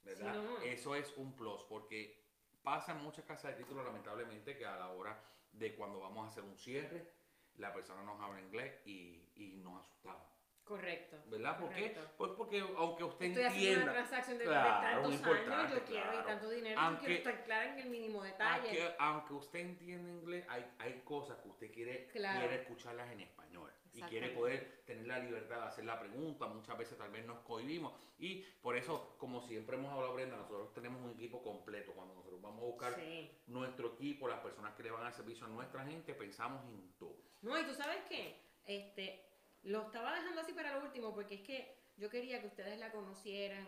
¿Verdad? 0.03 0.33
Sí, 0.33 0.39
no. 0.41 0.61
Eso 0.61 0.95
es 0.95 1.15
un 1.15 1.33
plus 1.33 1.63
porque 1.63 2.22
pasa 2.63 2.93
en 2.93 2.99
muchas 3.03 3.25
casas 3.25 3.51
de 3.51 3.57
títulos 3.63 3.85
lamentablemente 3.85 4.57
que 4.57 4.65
a 4.65 4.77
la 4.77 4.89
hora 4.89 5.19
de 5.51 5.75
cuando 5.75 5.99
vamos 5.99 6.25
a 6.25 6.29
hacer 6.31 6.43
un 6.43 6.57
cierre, 6.57 7.11
la 7.55 7.73
persona 7.73 8.01
nos 8.03 8.19
habla 8.21 8.41
inglés 8.41 8.81
y, 8.85 9.29
y 9.35 9.57
nos 9.57 9.81
asustamos. 9.81 10.23
Correcto. 10.63 11.17
¿Verdad? 11.27 11.59
¿Por 11.59 11.69
qué? 11.73 11.95
Pues 12.17 12.31
porque 12.37 12.61
aunque 12.61 13.03
usted 13.03 13.25
Estoy 13.25 13.43
entienda... 13.43 13.83
una 13.83 13.91
transacción 13.91 14.37
de, 14.37 14.45
de 14.45 14.49
Claro, 14.49 15.01
tantos 15.01 15.21
muy 15.21 15.37
años, 15.53 15.71
yo 15.73 15.83
quiero 15.83 16.21
y 16.21 16.25
tanto 16.25 16.49
dinero, 16.49 16.79
Aunque- 16.79 17.01
yo 17.01 17.05
quiero 17.07 17.17
estar 17.29 17.43
clara 17.43 17.73
en 17.73 17.79
el 17.79 17.89
mínimo 17.89 18.23
detalle. 18.23 18.67
Aunque, 18.69 18.95
aunque 18.97 19.33
usted 19.33 19.59
entienda 19.59 20.09
inglés, 20.09 20.45
hay, 20.49 20.65
hay 20.79 21.01
cosas 21.01 21.37
que 21.39 21.49
usted 21.49 21.69
quiere, 21.71 22.07
Claro. 22.07 22.39
quiere 22.39 22.61
escucharlas 22.61 23.11
en 23.11 23.19
español. 23.19 23.71
Y 23.93 24.01
quiere 24.03 24.29
poder 24.29 24.81
tener 24.85 25.05
la 25.05 25.19
libertad 25.19 25.57
de 25.61 25.67
hacer 25.67 25.85
la 25.85 25.99
pregunta. 25.99 26.47
Muchas 26.47 26.77
veces 26.77 26.97
tal 26.97 27.11
vez 27.11 27.25
nos 27.25 27.39
cohibimos. 27.41 27.93
Y 28.17 28.41
por 28.61 28.75
eso, 28.75 29.15
como 29.19 29.41
siempre 29.47 29.77
hemos 29.77 29.91
hablado, 29.93 30.15
Brenda, 30.15 30.35
nosotros 30.37 30.73
tenemos 30.73 31.01
un 31.03 31.11
equipo 31.11 31.43
completo. 31.43 31.93
Cuando 31.93 32.15
nosotros 32.15 32.41
vamos 32.41 32.61
a 32.63 32.65
buscar 32.65 32.95
Sí. 32.95 33.29
nuestro 33.47 33.93
equipo, 33.93 34.27
las 34.27 34.39
personas 34.39 34.73
que 34.75 34.83
le 34.83 34.91
van 34.91 35.05
a 35.05 35.11
servicio 35.11 35.45
a 35.45 35.49
nuestra 35.49 35.85
gente, 35.85 36.13
pensamos 36.15 36.63
en 36.65 36.91
todo. 36.97 37.15
No, 37.41 37.59
y 37.59 37.63
tú 37.65 37.73
sabes 37.75 37.99
qué, 38.09 38.41
este, 38.65 39.25
lo 39.63 39.83
estaba 39.83 40.15
dejando 40.15 40.41
así 40.41 40.53
para 40.53 40.77
lo 40.79 40.85
último 40.85 41.13
porque 41.13 41.35
es 41.35 41.41
que 41.41 41.77
yo 41.97 42.09
quería 42.09 42.41
que 42.41 42.47
ustedes 42.47 42.79
la 42.79 42.91
conocieran, 42.91 43.67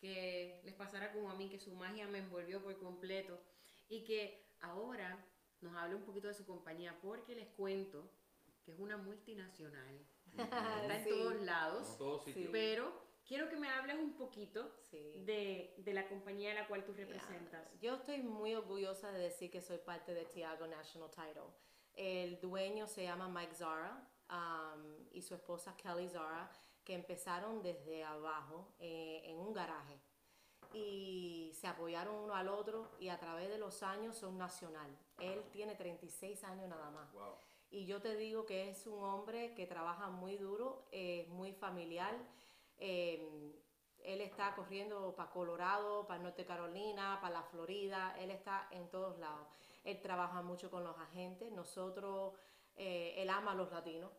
que 0.00 0.60
les 0.64 0.74
pasara 0.74 1.12
como 1.12 1.30
a 1.30 1.34
mí, 1.34 1.48
que 1.50 1.58
su 1.58 1.74
magia 1.74 2.06
me 2.06 2.18
envolvió 2.18 2.62
por 2.62 2.78
completo 2.78 3.42
y 3.88 4.04
que 4.04 4.46
ahora 4.60 5.26
nos 5.60 5.74
hable 5.76 5.96
un 5.96 6.04
poquito 6.04 6.28
de 6.28 6.34
su 6.34 6.46
compañía 6.46 6.96
porque 7.02 7.34
les 7.34 7.48
cuento 7.48 8.10
que 8.64 8.72
es 8.72 8.78
una 8.78 8.96
multinacional, 8.96 10.06
está 10.36 10.96
en 10.96 11.04
Sí. 11.04 11.10
todos 11.10 11.32
En 11.34 11.46
lados, 11.46 11.96
todos 11.98 12.24
pero 12.52 12.92
quiero 13.26 13.48
que 13.48 13.56
me 13.56 13.68
hables 13.68 13.96
un 13.98 14.12
poquito 14.14 14.72
Sí. 14.90 15.12
de, 15.24 15.74
de 15.78 15.94
la 15.94 16.08
compañía 16.08 16.52
a 16.52 16.54
la 16.54 16.68
cual 16.68 16.84
tú 16.84 16.92
representas. 16.92 17.66
Yo 17.80 17.96
estoy 17.96 18.22
muy 18.22 18.54
orgullosa 18.54 19.10
de 19.12 19.18
decir 19.20 19.50
que 19.50 19.60
soy 19.60 19.78
parte 19.78 20.14
de 20.14 20.24
Tiago 20.24 20.66
National 20.66 21.10
Title. 21.10 21.50
El 21.94 22.40
dueño 22.40 22.86
se 22.86 23.02
llama 23.04 23.28
Mike 23.28 23.54
Zara 23.54 24.08
um, 24.30 25.06
y 25.12 25.22
su 25.22 25.34
esposa 25.34 25.76
Kelly 25.76 26.08
Zara, 26.08 26.50
que 26.84 26.94
empezaron 26.94 27.62
desde 27.62 28.04
abajo 28.04 28.74
eh, 28.78 29.22
en 29.24 29.38
un 29.38 29.52
garaje 29.52 30.00
y 30.72 31.52
se 31.54 31.66
apoyaron 31.66 32.14
uno 32.14 32.34
al 32.34 32.48
otro 32.48 32.92
y 33.00 33.08
a 33.08 33.18
través 33.18 33.48
de 33.48 33.58
los 33.58 33.82
años 33.82 34.16
son 34.16 34.38
nacional. 34.38 34.96
Él 35.18 35.42
tiene 35.50 35.74
36 35.74 36.44
años 36.44 36.68
nada 36.68 36.90
más. 36.90 37.12
Wow. 37.12 37.34
Y 37.70 37.86
yo 37.86 38.00
te 38.00 38.16
digo 38.16 38.46
que 38.46 38.68
es 38.68 38.86
un 38.86 39.02
hombre 39.04 39.54
que 39.54 39.66
trabaja 39.66 40.08
muy 40.10 40.36
duro, 40.36 40.86
es 40.90 41.28
muy 41.28 41.52
familiar. 41.52 42.14
eh, 42.78 43.52
él 44.02 44.20
está 44.22 44.54
corriendo 44.54 45.14
para 45.14 45.30
Colorado, 45.30 46.06
para 46.06 46.22
Norte 46.22 46.44
Carolina, 46.44 47.18
para 47.20 47.34
la 47.34 47.42
Florida. 47.42 48.16
Él 48.18 48.30
está 48.30 48.66
en 48.70 48.88
todos 48.88 49.18
lados. 49.18 49.46
Él 49.84 50.00
trabaja 50.00 50.42
mucho 50.42 50.70
con 50.70 50.84
los 50.84 50.96
agentes. 50.98 51.52
Nosotros, 51.52 52.34
eh, 52.76 53.14
él 53.18 53.28
ama 53.30 53.52
a 53.52 53.54
los 53.54 53.70
latinos. 53.70 54.10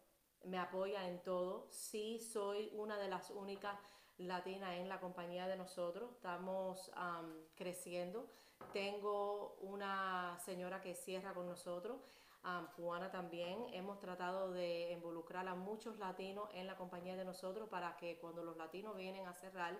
Me 0.44 0.58
apoya 0.60 1.08
en 1.08 1.22
todo. 1.24 1.68
Sí, 1.72 2.20
soy 2.20 2.70
una 2.74 2.98
de 2.98 3.08
las 3.10 3.32
únicas 3.32 3.78
latinas 4.18 4.74
en 4.76 4.88
la 4.88 5.00
compañía 5.00 5.48
de 5.48 5.56
nosotros. 5.58 6.12
Estamos 6.12 6.92
am, 6.96 7.34
creciendo. 7.56 8.30
Tengo 8.74 9.56
una 9.62 10.38
señora 10.46 10.82
que 10.82 10.94
cierra 10.94 11.34
con 11.34 11.48
nosotros 11.48 11.98
um, 12.44 12.68
cubana 12.76 13.12
también. 13.12 13.66
Hemos 13.74 14.00
tratado 14.00 14.52
de 14.52 14.92
involucrar 14.92 15.48
a 15.48 15.56
muchos 15.56 15.98
latinos 16.00 16.50
en 16.54 16.68
la 16.68 16.76
compañía 16.78 17.16
de 17.16 17.26
nosotros 17.26 17.70
para 17.70 17.96
que 17.98 18.18
cuando 18.20 18.44
los 18.44 18.58
latinos 18.58 18.96
vienen 18.96 19.28
a 19.28 19.34
cerrar 19.34 19.78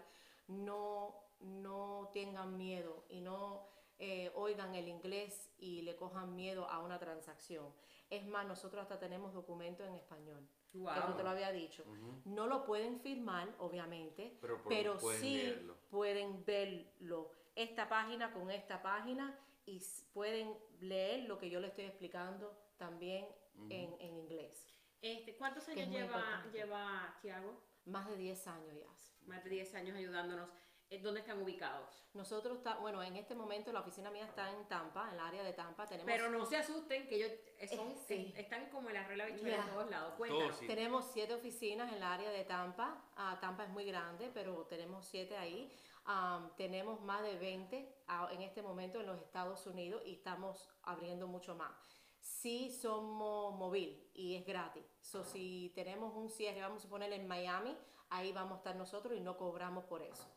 no, 0.48 1.16
no 1.40 2.10
tengan 2.14 2.58
miedo 2.58 3.06
y 3.10 3.22
no 3.22 3.68
eh, 4.00 4.32
oigan 4.36 4.74
el 4.76 4.88
inglés 4.88 5.52
y 5.60 5.82
le 5.84 5.96
cojan 5.96 6.36
miedo 6.36 6.68
a 6.68 6.80
una 6.80 6.98
transacción. 7.00 7.72
Es 8.10 8.26
más, 8.26 8.46
nosotros 8.48 8.82
hasta 8.82 9.00
tenemos 9.00 9.34
documentos 9.34 9.88
en 9.88 9.94
español. 9.96 10.48
Wow. 10.74 10.94
Que 10.94 11.00
no 11.02 11.16
te 11.16 11.24
lo 11.24 11.30
había 11.30 11.52
dicho. 11.52 11.84
No 12.26 12.48
lo 12.48 12.64
pueden 12.64 13.00
firmar, 13.00 13.50
obviamente, 13.60 14.38
Pero 14.42 14.62
pero, 14.68 14.98
pueden- 14.98 15.00
pueden 15.02 15.22
sí 15.22 15.36
leerlo. 15.38 15.76
pueden 15.90 16.46
verlo. 16.46 17.30
Esta 17.56 17.88
página 17.90 18.32
con 18.34 18.50
esta 18.50 18.82
página 18.82 19.38
y 19.66 19.82
pueden 20.14 20.58
leer 20.80 21.28
lo 21.28 21.38
que 21.38 21.50
yo 21.50 21.60
le 21.60 21.68
estoy 21.68 21.86
explicando 21.86 22.58
también 22.78 23.28
en, 23.70 23.96
en 24.00 24.18
inglés. 24.18 24.68
Este, 25.02 25.36
¿Cuántos 25.36 25.68
años 25.70 25.90
lleva, 25.90 26.44
lleva 26.54 27.18
Tiago? 27.22 27.60
Más 27.86 28.08
de 28.08 28.16
10 28.18 28.48
años 28.48 28.76
ya. 28.80 29.28
Más 29.28 29.44
de 29.44 29.50
10 29.50 29.76
años 29.76 29.96
ayudándonos. 29.98 30.50
Eh, 30.90 31.00
¿Dónde 31.00 31.22
están 31.22 31.42
ubicados? 31.42 32.04
Nosotros, 32.14 32.58
está, 32.58 32.76
bueno, 32.76 33.02
en 33.02 33.16
este 33.16 33.34
momento 33.34 33.72
la 33.72 33.80
oficina 33.80 34.12
mía 34.12 34.26
está 34.26 34.52
en 34.52 34.68
Tampa, 34.68 35.08
en 35.08 35.14
el 35.14 35.20
área 35.22 35.44
de 35.44 35.54
Tampa. 35.54 35.86
Tenemos, 35.88 36.06
Pero 36.12 36.30
no 36.30 36.46
se 36.46 36.58
asusten 36.58 37.08
que 37.08 37.16
ellos 37.16 37.32
eh, 37.60 37.68
son, 37.70 37.92
Eh, 37.92 37.96
sí. 38.06 38.34
eh, 38.36 38.42
están 38.42 38.70
como 38.70 38.90
en 38.90 38.96
la 38.96 39.08
regla 39.08 39.26
bichuela 39.28 39.58
Ya. 39.58 39.64
en 39.64 39.70
todos 39.70 39.90
lados. 39.90 40.14
Cuéntanos. 40.18 40.48
Todos, 40.50 40.60
sí. 40.60 40.68
Tenemos 40.68 41.06
siete 41.14 41.34
oficinas 41.34 41.88
en 41.90 41.96
el 41.96 42.04
área 42.04 42.30
de 42.30 42.44
Tampa. 42.44 43.02
Ah, 43.16 43.38
Tampa 43.40 43.64
es 43.64 43.70
muy 43.70 43.86
grande, 43.86 44.30
pero 44.34 44.66
tenemos 44.66 45.06
siete 45.08 45.38
ahí. 45.38 45.72
Am, 46.06 46.50
tenemos 46.56 47.00
más 47.02 47.22
de 47.24 47.38
20 47.38 48.04
ah, 48.08 48.30
en 48.32 48.42
este 48.42 48.62
momento 48.62 49.00
en 49.00 49.06
los 49.06 49.20
Estados 49.20 49.66
Unidos 49.68 50.02
y 50.06 50.14
estamos 50.16 50.70
abriendo 50.84 51.28
mucho 51.28 51.56
más. 51.56 51.72
Sí 52.20 52.72
somos 52.72 53.56
móvil 53.56 54.10
y 54.14 54.36
es 54.36 54.46
gratis. 54.46 54.84
So, 55.02 55.24
si 55.24 55.72
tenemos 55.76 56.14
un 56.16 56.30
cierre, 56.30 56.62
vamos 56.62 56.86
a 56.86 56.90
poner 56.90 57.12
en 57.14 57.28
Miami, 57.28 57.76
ahí 58.10 58.32
vamos 58.32 58.54
a 58.54 58.58
estar 58.58 58.76
nosotros 58.76 59.16
y 59.18 59.22
no 59.22 59.38
cobramos 59.38 59.86
por 59.86 60.02
eso. 60.02 60.28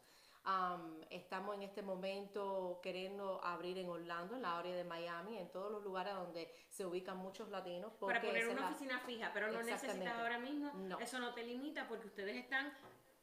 Am, 0.46 1.00
estamos 1.08 1.54
en 1.54 1.62
este 1.62 1.80
momento 1.80 2.78
queriendo 2.82 3.42
abrir 3.42 3.78
en 3.78 3.88
Orlando, 3.88 4.36
en 4.36 4.42
la 4.42 4.58
área 4.58 4.74
de 4.76 4.84
Miami, 4.84 5.38
en 5.38 5.50
todos 5.50 5.72
los 5.72 5.82
lugares 5.82 6.14
donde 6.14 6.52
se 6.68 6.84
ubican 6.84 7.16
muchos 7.16 7.48
latinos. 7.48 7.92
Para 7.94 8.20
poner 8.20 8.48
una 8.48 8.60
la- 8.60 8.68
oficina 8.68 8.98
fija, 9.00 9.30
pero 9.32 9.50
no 9.50 9.62
necesitas 9.62 10.18
ahora 10.18 10.38
mismo. 10.38 10.70
No. 10.74 10.98
Eso 11.00 11.18
no 11.18 11.32
te 11.32 11.42
limita 11.44 11.88
porque 11.88 12.08
ustedes 12.08 12.36
están 12.36 12.70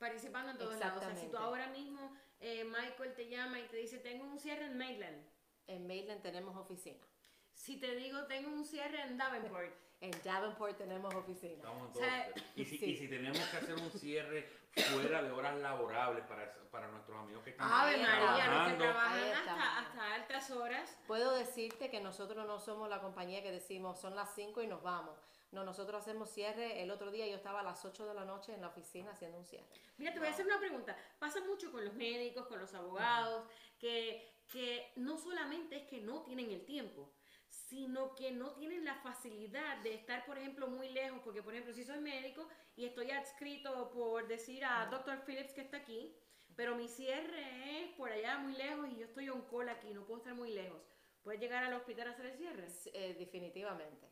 participando 0.01 0.51
en 0.51 0.57
todos 0.57 0.77
lados. 0.79 0.97
O 1.01 1.07
sea, 1.07 1.15
si 1.15 1.27
tú 1.27 1.37
ahora 1.37 1.67
mismo, 1.67 2.11
eh, 2.41 2.65
Michael 2.65 3.13
te 3.13 3.29
llama 3.29 3.59
y 3.59 3.67
te 3.67 3.77
dice, 3.77 3.99
tengo 3.99 4.25
un 4.25 4.39
cierre 4.39 4.65
en 4.65 4.77
Maitland. 4.77 5.25
En 5.67 5.87
Maitland 5.87 6.21
tenemos 6.21 6.57
oficina. 6.57 6.99
Si 7.53 7.79
te 7.79 7.95
digo, 7.95 8.25
tengo 8.25 8.49
un 8.49 8.65
cierre 8.65 9.01
en 9.03 9.17
Davenport. 9.17 9.73
En 10.01 10.09
Davenport 10.23 10.75
tenemos 10.79 11.13
oficina. 11.13 11.53
Estamos 11.53 11.83
en 11.83 11.91
O 11.91 11.93
sea, 11.93 12.33
todo. 12.33 12.43
y, 12.55 12.65
si, 12.65 12.75
sí. 12.79 12.85
y 12.85 12.97
si 12.97 13.07
tenemos 13.07 13.37
que 13.37 13.57
hacer 13.57 13.75
un 13.75 13.91
cierre 13.91 14.49
fuera 14.73 15.21
de 15.21 15.29
horas 15.29 15.59
laborables 15.59 16.25
para, 16.25 16.51
para 16.71 16.87
nuestros 16.87 17.19
amigos 17.19 17.43
que 17.43 17.51
están 17.51 17.69
Ave 17.71 17.97
María, 17.97 18.07
los 18.07 18.35
que 18.35 18.41
trabajando, 18.47 18.83
trabajan 18.83 19.31
hasta, 19.31 19.77
hasta 19.79 20.13
altas 20.15 20.49
horas. 20.49 20.97
Puedo 21.05 21.35
decirte 21.35 21.91
que 21.91 21.99
nosotros 21.99 22.47
no 22.47 22.59
somos 22.59 22.89
la 22.89 22.99
compañía 22.99 23.43
que 23.43 23.51
decimos 23.51 23.99
son 24.01 24.15
las 24.15 24.33
5 24.33 24.63
y 24.63 24.67
nos 24.67 24.81
vamos. 24.81 25.19
No, 25.51 25.63
nosotros 25.65 26.01
hacemos 26.01 26.29
cierre. 26.29 26.81
El 26.81 26.91
otro 26.91 27.11
día 27.11 27.27
yo 27.27 27.35
estaba 27.35 27.59
a 27.59 27.63
las 27.63 27.83
8 27.83 28.05
de 28.05 28.13
la 28.13 28.25
noche 28.25 28.53
en 28.53 28.61
la 28.61 28.67
oficina 28.67 29.11
haciendo 29.11 29.37
un 29.37 29.45
cierre. 29.45 29.67
Mira, 29.97 30.13
te 30.13 30.19
voy 30.19 30.29
a 30.29 30.31
hacer 30.31 30.45
una 30.45 30.59
pregunta. 30.59 30.95
Pasa 31.19 31.41
mucho 31.41 31.71
con 31.71 31.83
los 31.83 31.93
médicos, 31.93 32.47
con 32.47 32.59
los 32.59 32.73
abogados, 32.73 33.45
que, 33.77 34.43
que 34.51 34.93
no 34.95 35.17
solamente 35.17 35.75
es 35.75 35.83
que 35.87 35.99
no 35.99 36.23
tienen 36.23 36.51
el 36.51 36.65
tiempo, 36.65 37.11
sino 37.49 38.15
que 38.15 38.31
no 38.31 38.51
tienen 38.51 38.85
la 38.85 38.95
facilidad 38.95 39.77
de 39.83 39.93
estar, 39.93 40.25
por 40.25 40.37
ejemplo, 40.37 40.67
muy 40.67 40.89
lejos, 40.89 41.19
porque, 41.23 41.43
por 41.43 41.53
ejemplo, 41.53 41.73
si 41.73 41.83
soy 41.83 41.99
médico 41.99 42.47
y 42.75 42.85
estoy 42.85 43.11
adscrito 43.11 43.91
por 43.91 44.27
decir 44.27 44.63
a 44.63 44.85
Dr. 44.85 45.23
Phillips 45.25 45.53
que 45.53 45.61
está 45.61 45.77
aquí, 45.77 46.15
pero 46.55 46.75
mi 46.75 46.87
cierre 46.87 47.81
es 47.81 47.91
por 47.93 48.11
allá 48.11 48.37
muy 48.39 48.53
lejos 48.53 48.89
y 48.89 48.97
yo 48.97 49.05
estoy 49.05 49.29
on 49.29 49.41
call 49.49 49.69
aquí, 49.69 49.93
no 49.93 50.05
puedo 50.05 50.19
estar 50.19 50.33
muy 50.33 50.51
lejos. 50.51 50.81
¿Puedes 51.23 51.39
llegar 51.39 51.63
al 51.63 51.73
hospital 51.73 52.07
a 52.07 52.11
hacer 52.11 52.25
el 52.25 52.37
cierre? 52.37 52.67
Eh, 52.93 53.15
definitivamente, 53.17 54.10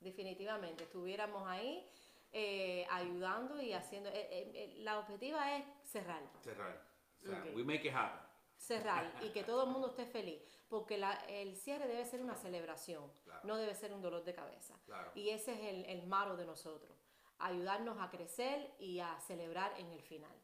definitivamente. 0.00 0.84
Estuviéramos 0.84 1.46
ahí 1.48 1.86
eh, 2.32 2.86
ayudando 2.90 3.60
y 3.60 3.72
haciendo... 3.72 4.10
eh, 4.12 4.74
la 4.78 4.98
objetiva 4.98 5.56
es 5.56 5.64
cerrar. 5.84 6.22
Cerrar. 6.42 6.88
Ok. 7.26 7.54
we 7.54 7.64
make 7.64 7.86
it 7.86 7.94
happen. 7.94 8.20
cerrar 8.56 9.12
y 9.22 9.30
que 9.30 9.42
todo 9.44 9.64
el 9.64 9.70
mundo 9.70 9.88
esté 9.88 10.06
feliz, 10.06 10.40
porque 10.68 10.96
la- 10.98 11.24
el 11.28 11.56
cierre 11.56 11.86
debe 11.88 12.04
ser 12.04 12.22
una 12.22 12.34
celebración, 12.34 13.10
Claro. 13.24 13.40
no 13.44 13.56
debe 13.56 13.74
ser 13.74 13.92
un 13.92 14.00
dolor 14.02 14.24
de 14.24 14.34
cabeza. 14.34 14.74
Claro. 14.86 15.10
Y 15.14 15.30
ese 15.30 15.52
es 15.52 15.60
el, 15.60 15.84
el 15.86 16.06
maro 16.06 16.36
de 16.36 16.44
nosotros, 16.46 16.96
ayudarnos 17.38 17.98
a 18.00 18.10
crecer 18.10 18.74
y 18.78 19.00
a 19.00 19.18
celebrar 19.20 19.78
en 19.78 19.90
el 19.92 20.02
final. 20.02 20.34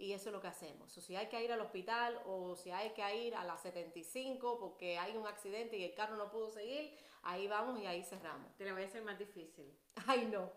Y 0.00 0.12
eso 0.12 0.28
es 0.28 0.32
lo 0.32 0.40
que 0.40 0.46
hacemos. 0.46 0.96
O 0.96 1.00
si 1.00 1.16
hay 1.16 1.26
que 1.28 1.42
ir 1.42 1.52
al 1.52 1.60
hospital 1.60 2.20
o 2.26 2.54
si 2.54 2.70
hay 2.70 2.90
que 2.90 3.16
ir 3.16 3.34
a 3.34 3.42
las 3.44 3.60
75 3.62 4.58
porque 4.60 4.96
hay 4.96 5.16
un 5.16 5.26
accidente 5.26 5.76
y 5.76 5.82
el 5.84 5.94
carro 5.94 6.14
no 6.16 6.30
pudo 6.30 6.50
seguir, 6.50 6.96
ahí 7.28 7.46
vamos 7.46 7.78
y 7.78 7.86
ahí 7.86 8.02
cerramos. 8.02 8.56
Te 8.56 8.64
la 8.64 8.72
voy 8.72 8.82
a 8.82 8.86
hacer 8.86 9.02
más 9.02 9.18
difícil. 9.18 9.78
Ay, 10.06 10.26
no. 10.26 10.50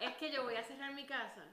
Es 0.00 0.16
que 0.16 0.30
yo 0.30 0.44
voy 0.44 0.54
a 0.54 0.64
cerrar 0.64 0.94
mi 0.94 1.04
casa, 1.06 1.44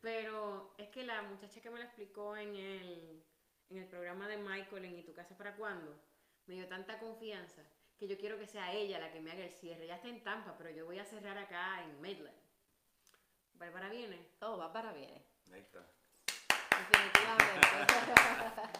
pero 0.00 0.74
es 0.78 0.88
que 0.88 1.04
la 1.04 1.22
muchacha 1.22 1.60
que 1.60 1.70
me 1.70 1.78
lo 1.78 1.84
explicó 1.84 2.36
en 2.36 2.56
el, 2.56 3.22
en 3.68 3.76
el 3.76 3.86
programa 3.86 4.26
de 4.28 4.38
Michael 4.38 4.86
en 4.86 4.98
¿Y 4.98 5.02
tu 5.02 5.12
casa 5.14 5.36
para 5.36 5.54
cuándo? 5.56 6.02
Me 6.46 6.54
dio 6.54 6.66
tanta 6.68 6.98
confianza 6.98 7.62
que 7.98 8.08
yo 8.08 8.16
quiero 8.18 8.38
que 8.38 8.46
sea 8.46 8.72
ella 8.72 8.98
la 8.98 9.12
que 9.12 9.20
me 9.20 9.30
haga 9.30 9.44
el 9.44 9.52
cierre. 9.52 9.86
Ya 9.86 9.96
está 9.96 10.08
en 10.08 10.24
Tampa, 10.24 10.56
pero 10.56 10.70
yo 10.70 10.86
voy 10.86 10.98
a 10.98 11.04
cerrar 11.04 11.36
acá 11.38 11.82
en 11.84 12.00
Maitland. 12.00 12.36
Bárbara 13.52 13.90
viene. 13.90 14.32
Oh, 14.40 14.56
Bárbara 14.56 14.92
viene. 14.92 15.22
Ahí 15.52 15.60
está. 15.60 15.86
Definitivamente. 16.78 17.66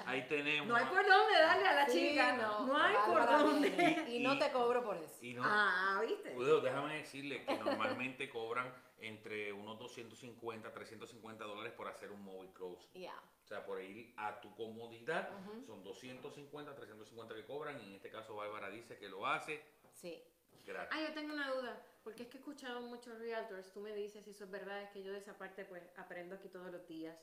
Ahí 0.06 0.26
tenemos. 0.28 0.68
No 0.68 0.76
hay 0.76 0.84
por 0.86 1.06
dónde 1.06 1.38
darle 1.40 1.66
a 1.68 1.72
la 1.74 1.86
Sí, 1.86 2.10
chica. 2.10 2.32
No, 2.36 2.76
hay 2.76 2.94
por 3.06 3.26
dónde. 3.26 4.04
Y, 4.08 4.18
no 4.22 4.38
te 4.38 4.50
cobro 4.52 4.84
por 4.84 4.96
eso. 4.96 5.16
Y 5.20 5.34
no, 5.34 5.42
Ah, 5.44 6.00
¿viste? 6.06 6.34
Déjame 6.62 6.98
decirle 6.98 7.44
que 7.44 7.56
normalmente 7.58 8.28
cobran 8.30 8.72
entre 8.98 9.52
unos 9.52 9.78
250, 9.78 10.72
350 10.72 11.44
dólares 11.44 11.72
por 11.72 11.88
hacer 11.88 12.10
un 12.10 12.22
móvil 12.24 12.50
close. 12.52 12.88
Ya. 12.94 13.14
O 13.44 13.46
sea, 13.48 13.64
por 13.64 13.80
ir 13.80 14.12
a 14.16 14.40
tu 14.40 14.54
comodidad, 14.56 15.28
son 15.66 15.82
250, 15.84 16.74
350 16.74 17.34
que 17.34 17.44
cobran. 17.44 17.80
Y 17.80 17.86
en 17.86 17.94
este 17.94 18.10
caso, 18.10 18.34
Bárbara 18.36 18.70
dice 18.70 18.96
que 18.96 19.08
lo 19.08 19.26
hace 19.26 19.62
Sí. 19.92 20.22
gratis. 20.64 20.96
Ah, 20.96 21.00
yo 21.06 21.14
tengo 21.14 21.32
una 21.34 21.50
duda, 21.52 21.80
porque 22.02 22.24
es 22.24 22.28
que 22.28 22.38
he 22.38 22.40
escuchado 22.40 22.80
muchos 22.80 23.18
realtors, 23.18 23.70
tú 23.72 23.80
me 23.80 23.94
dices 23.94 24.24
si 24.24 24.30
eso 24.30 24.44
es 24.44 24.50
verdad, 24.50 24.82
es 24.82 24.90
que 24.90 25.02
yo 25.02 25.12
de 25.12 25.18
esa 25.18 25.36
parte 25.38 25.64
pues 25.64 25.82
aprendo 25.96 26.34
aquí 26.34 26.48
todos 26.48 26.70
los 26.72 26.86
días. 26.88 27.16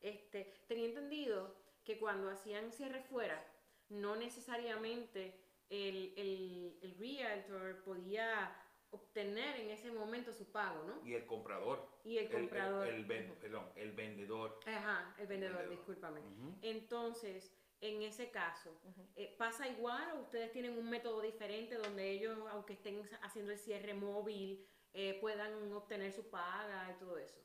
Este, 0.00 0.52
tenía 0.66 0.86
entendido 0.86 1.54
que 1.84 1.98
cuando 1.98 2.30
hacían 2.30 2.72
cierre 2.72 3.02
fuera, 3.02 3.44
no 3.88 4.16
necesariamente 4.16 5.40
el, 5.70 6.14
el, 6.16 6.78
el 6.82 6.94
realtor 6.98 7.82
podía 7.84 8.54
obtener 8.90 9.56
en 9.60 9.70
ese 9.70 9.90
momento 9.90 10.32
su 10.32 10.50
pago, 10.50 10.82
¿no? 10.84 11.06
Y 11.06 11.14
el 11.14 11.26
comprador. 11.26 11.86
Y 12.04 12.18
el 12.18 12.30
comprador. 12.30 12.86
El, 12.88 13.04
ven- 13.04 13.34
perdón, 13.40 13.70
el 13.76 13.92
vendedor. 13.92 14.60
Ajá, 14.66 15.14
el 15.18 15.26
vendedor, 15.26 15.56
Vendedor. 15.58 15.76
discúlpame. 15.76 16.20
Entonces, 16.62 17.54
en 17.80 18.02
ese 18.02 18.30
caso, 18.30 18.70
eh, 19.16 19.34
¿pasa 19.38 19.68
igual 19.68 20.12
o 20.16 20.20
ustedes 20.22 20.50
tienen 20.52 20.78
un 20.78 20.88
método 20.88 21.20
diferente 21.20 21.74
donde 21.76 22.10
ellos, 22.10 22.38
aunque 22.50 22.72
estén 22.74 23.08
haciendo 23.22 23.52
el 23.52 23.58
cierre 23.58 23.94
móvil, 23.94 24.66
eh, 24.94 25.18
puedan 25.20 25.70
obtener 25.72 26.12
su 26.12 26.28
paga 26.30 26.90
y 26.94 26.98
todo 26.98 27.18
eso? 27.18 27.38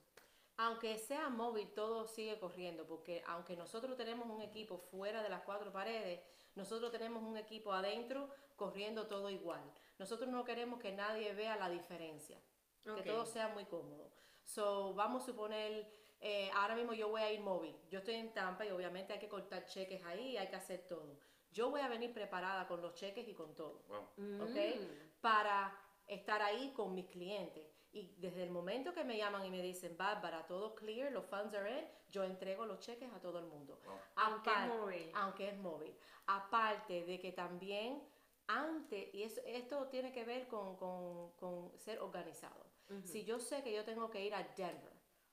Aunque 0.58 0.98
sea 1.00 1.30
móvil, 1.30 1.72
todo 1.74 2.06
sigue 2.08 2.40
corriendo, 2.40 2.86
porque 2.86 3.24
aunque 3.28 3.56
nosotros 3.56 3.98
tenemos 3.98 4.30
un 4.30 4.42
equipo 4.42 4.78
fuera 4.78 5.24
de 5.24 5.30
las 5.30 5.42
cuatro 5.42 5.72
paredes, 5.72 6.22
nosotros 6.56 6.92
tenemos 6.92 7.24
un 7.24 7.38
equipo 7.38 7.74
adentro 7.74 8.30
corriendo 8.56 9.08
todo 9.08 9.30
igual. 9.30 9.64
Nosotros 9.98 10.30
no 10.30 10.44
queremos 10.44 10.80
que 10.80 10.92
nadie 10.92 11.34
vea 11.34 11.56
la 11.56 11.70
diferencia, 11.70 12.40
que 12.84 13.02
todo 13.02 13.26
sea 13.26 13.48
muy 13.50 13.66
cómodo. 13.66 14.12
So, 14.44 14.94
vamos 14.94 15.24
a 15.24 15.26
suponer, 15.28 15.90
eh, 16.20 16.52
ahora 16.54 16.76
mismo 16.76 16.94
yo 16.94 17.10
voy 17.10 17.22
a 17.22 17.32
ir 17.32 17.40
móvil. 17.40 17.76
Yo 17.90 18.00
estoy 18.00 18.16
en 18.16 18.34
Tampa 18.34 18.66
y 18.66 18.72
obviamente 18.72 19.14
hay 19.14 19.20
que 19.20 19.30
cortar 19.30 19.66
cheques 19.66 20.04
ahí, 20.06 20.38
hay 20.38 20.50
que 20.50 20.56
hacer 20.56 20.88
todo. 20.88 21.18
Yo 21.52 21.70
voy 21.70 21.82
a 21.82 21.88
venir 21.88 22.14
preparada 22.14 22.68
con 22.68 22.82
los 22.82 22.94
cheques 22.96 23.28
y 23.28 23.34
con 23.34 23.56
todo. 23.56 23.84
Wow. 23.88 24.44
¿ok? 24.44 24.56
Mm. 24.56 25.22
Para 25.22 25.80
estar 26.08 26.42
ahí 26.42 26.74
con 26.76 26.94
mis 26.94 27.08
clientes. 27.08 27.66
Y 27.94 28.16
desde 28.18 28.42
el 28.44 28.50
momento 28.50 28.92
que 28.94 29.04
me 29.04 29.18
llaman 29.18 29.46
y 29.46 29.52
me 29.52 29.62
dicen, 29.62 29.96
Bárbara, 29.96 30.46
todo 30.48 30.74
clear, 30.74 31.12
los 31.12 31.26
funds 31.26 31.54
are 31.54 31.70
in, 31.80 31.86
yo 32.10 32.24
entrego 32.24 32.66
los 32.66 32.80
cheques 32.80 33.12
a 33.14 33.20
todo 33.22 33.38
el 33.40 33.46
mundo. 33.46 33.80
Wow. 33.86 33.96
Aunque 34.16 34.50
es 34.50 34.56
Apar- 34.58 34.68
móvil. 34.68 35.12
Aunque 35.14 35.50
es 35.50 35.58
móvil. 35.58 35.96
Aparte 36.26 37.06
de 37.06 37.20
que 37.20 37.32
también 37.32 38.02
antes, 38.48 39.14
y 39.14 39.24
eso, 39.24 39.42
esto 39.46 39.88
tiene 39.90 40.12
que 40.12 40.26
ver 40.26 40.48
con, 40.48 40.76
con- 40.76 41.32
con 41.38 41.72
ser 41.78 42.00
organizado. 42.00 42.66
Si 43.06 43.24
yo 43.24 43.40
sé 43.40 43.64
que 43.64 43.74
yo 43.74 43.86
tengo 43.86 44.10
que 44.10 44.24
ir 44.26 44.34
a 44.36 44.44
Denver 44.44 44.92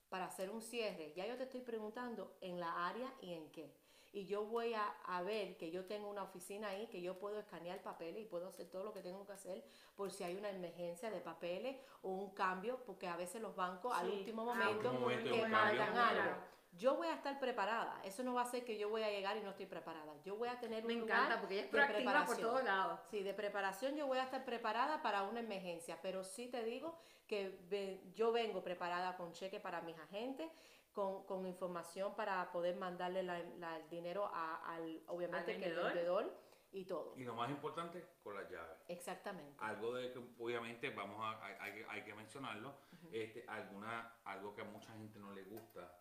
para 0.09 0.27
hacer 0.27 0.51
un 0.51 0.63
cierre, 0.63 1.13
ya 1.15 1.27
yo 1.27 1.37
te 1.37 1.43
estoy 1.45 1.61
preguntando 1.63 2.37
en 2.41 2.61
la 2.61 2.87
área 2.89 3.13
y 3.21 3.33
en 3.35 3.51
qué. 3.51 3.75
Y 4.13 4.27
yo 4.27 4.45
voy 4.45 4.75
a, 4.75 4.83
a 5.05 5.23
ver 5.23 5.57
que 5.57 5.71
yo 5.71 5.85
tengo 5.85 6.09
una 6.11 6.25
oficina 6.25 6.69
ahí, 6.69 6.89
que 6.89 7.01
yo 7.01 7.19
puedo 7.19 7.39
escanear 7.39 7.81
papeles 7.81 8.23
y 8.23 8.27
puedo 8.27 8.49
hacer 8.49 8.69
todo 8.69 8.83
lo 8.83 8.93
que 8.93 9.03
tengo 9.03 9.25
que 9.25 9.33
hacer 9.33 9.65
por 9.95 10.11
si 10.11 10.25
hay 10.25 10.37
una 10.37 10.51
emergencia 10.51 11.11
de 11.11 11.21
papeles 11.21 11.77
o 12.03 12.11
un 12.11 12.31
cambio, 12.35 12.79
porque 12.87 13.07
a 13.07 13.17
veces 13.17 13.41
los 13.41 13.55
bancos 13.55 13.97
al 13.97 14.07
Sí, 14.11 14.17
último 14.19 14.43
al 14.43 14.59
momento, 14.59 14.77
último 14.91 15.01
momento 15.01 15.35
que 15.35 15.43
mandan 15.47 15.97
algo. 15.97 16.37
Yo 16.73 16.95
voy 16.97 17.09
a 17.09 17.15
estar 17.15 17.39
preparada. 17.41 18.01
Eso 18.05 18.23
no 18.23 18.35
va 18.35 18.43
a 18.43 18.47
ser 18.47 18.65
que 18.65 18.79
yo 18.79 18.89
voy 18.89 19.03
a 19.03 19.11
llegar 19.11 19.37
y 19.37 19.41
no 19.43 19.51
estoy 19.51 19.67
preparada. 19.67 20.15
Yo 20.25 20.37
voy 20.37 20.49
a 20.49 20.59
tener 20.61 20.85
Me 20.85 20.95
un 20.95 21.03
encanta 21.03 21.25
lugar 21.25 21.41
porque 21.41 21.55
ella 21.55 21.63
es 21.65 21.69
proactiva 21.71 22.27
por 22.27 22.37
todos 22.39 22.65
lados. 22.65 23.01
Sí, 23.11 23.23
de 23.23 23.35
preparación 23.35 23.97
yo 23.97 24.07
voy 24.07 24.19
a 24.19 24.25
estar 24.25 24.45
preparada 24.45 25.03
para 25.03 25.25
una 25.25 25.41
emergencia, 25.41 25.99
pero 26.01 26.23
sí 26.25 26.47
te 26.49 26.63
digo 26.65 26.97
que 27.27 27.59
ve- 27.69 28.01
yo 28.15 28.31
vengo 28.33 28.63
preparada 28.63 29.17
con 29.17 29.33
cheque 29.33 29.59
para 29.61 29.81
mis 29.83 29.99
agentes, 29.99 30.51
con, 30.93 31.25
con 31.27 31.47
información 31.47 32.15
para 32.17 32.51
poder 32.53 32.77
mandarle 32.77 33.23
la- 33.23 33.39
la- 33.59 33.77
el 33.79 33.89
dinero 33.89 34.27
a- 34.33 34.75
al, 34.75 35.03
obviamente, 35.09 35.53
Al 35.55 35.61
que 35.61 35.67
el 35.69 35.77
vendedor. 35.77 36.51
y 36.73 36.85
todo. 36.85 37.15
Y 37.17 37.25
lo 37.25 37.35
más 37.35 37.51
importante, 37.51 38.05
con 38.23 38.35
las 38.35 38.49
llaves. 38.51 38.79
Exactamente. 38.89 39.57
Algo 39.59 39.95
de 39.95 40.13
que 40.13 40.19
obviamente 40.39 40.91
vamos 40.91 41.19
a, 41.21 41.45
hay, 41.45 41.57
hay 41.61 41.73
que- 41.81 41.87
hay 41.91 42.05
que 42.05 42.15
mencionarlo, 42.15 42.77
este, 43.13 43.45
alguna, 43.49 44.21
algo 44.25 44.55
que 44.55 44.61
a 44.63 44.65
mucha 44.65 44.93
gente 44.93 45.19
no 45.19 45.33
le 45.33 45.43
gusta 45.45 45.97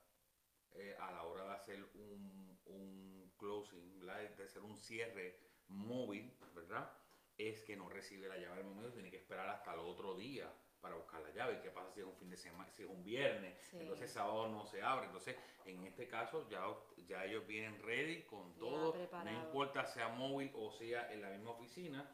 eh, 0.73 0.95
a 0.99 1.11
la 1.11 1.23
hora 1.23 1.45
de 1.45 1.51
hacer 1.51 1.83
un, 1.95 2.59
un 2.67 3.33
closing, 3.37 3.99
¿verdad? 3.99 4.29
de 4.37 4.43
hacer 4.43 4.61
un 4.61 4.77
cierre 4.77 5.39
móvil, 5.67 6.37
¿verdad? 6.53 6.91
Es 7.35 7.61
que 7.61 7.75
no 7.75 7.89
recibe 7.89 8.27
la 8.27 8.37
llave 8.37 8.59
al 8.61 8.65
momento, 8.65 8.91
tiene 8.93 9.09
que 9.09 9.17
esperar 9.17 9.49
hasta 9.49 9.73
el 9.73 9.79
otro 9.79 10.13
día 10.15 10.47
para 10.82 10.95
buscar 10.95 11.21
la 11.21 11.32
llave. 11.32 11.59
¿Qué 11.61 11.69
pasa 11.69 11.91
si 11.91 11.99
es 11.99 12.05
un 12.05 12.15
fin 12.15 12.30
de 12.30 12.38
semana, 12.38 12.71
si 12.71 12.84
es 12.84 12.89
un 12.89 13.03
viernes? 13.03 13.57
Sí. 13.61 13.77
Entonces 13.80 14.11
sábado 14.11 14.47
no 14.47 14.65
se 14.65 14.82
abre. 14.82 15.07
Entonces, 15.07 15.36
en 15.65 15.84
este 15.84 16.07
caso 16.07 16.47
ya, 16.49 16.63
ya 17.07 17.25
ellos 17.25 17.45
vienen 17.45 17.82
ready 17.82 18.23
con 18.23 18.53
Ya 18.53 18.59
todo, 18.59 18.95
no 19.23 19.32
importa 19.32 19.86
sea 19.86 20.09
móvil 20.09 20.51
o 20.55 20.71
sea 20.71 21.11
en 21.11 21.21
la 21.21 21.30
misma 21.30 21.51
oficina, 21.51 22.09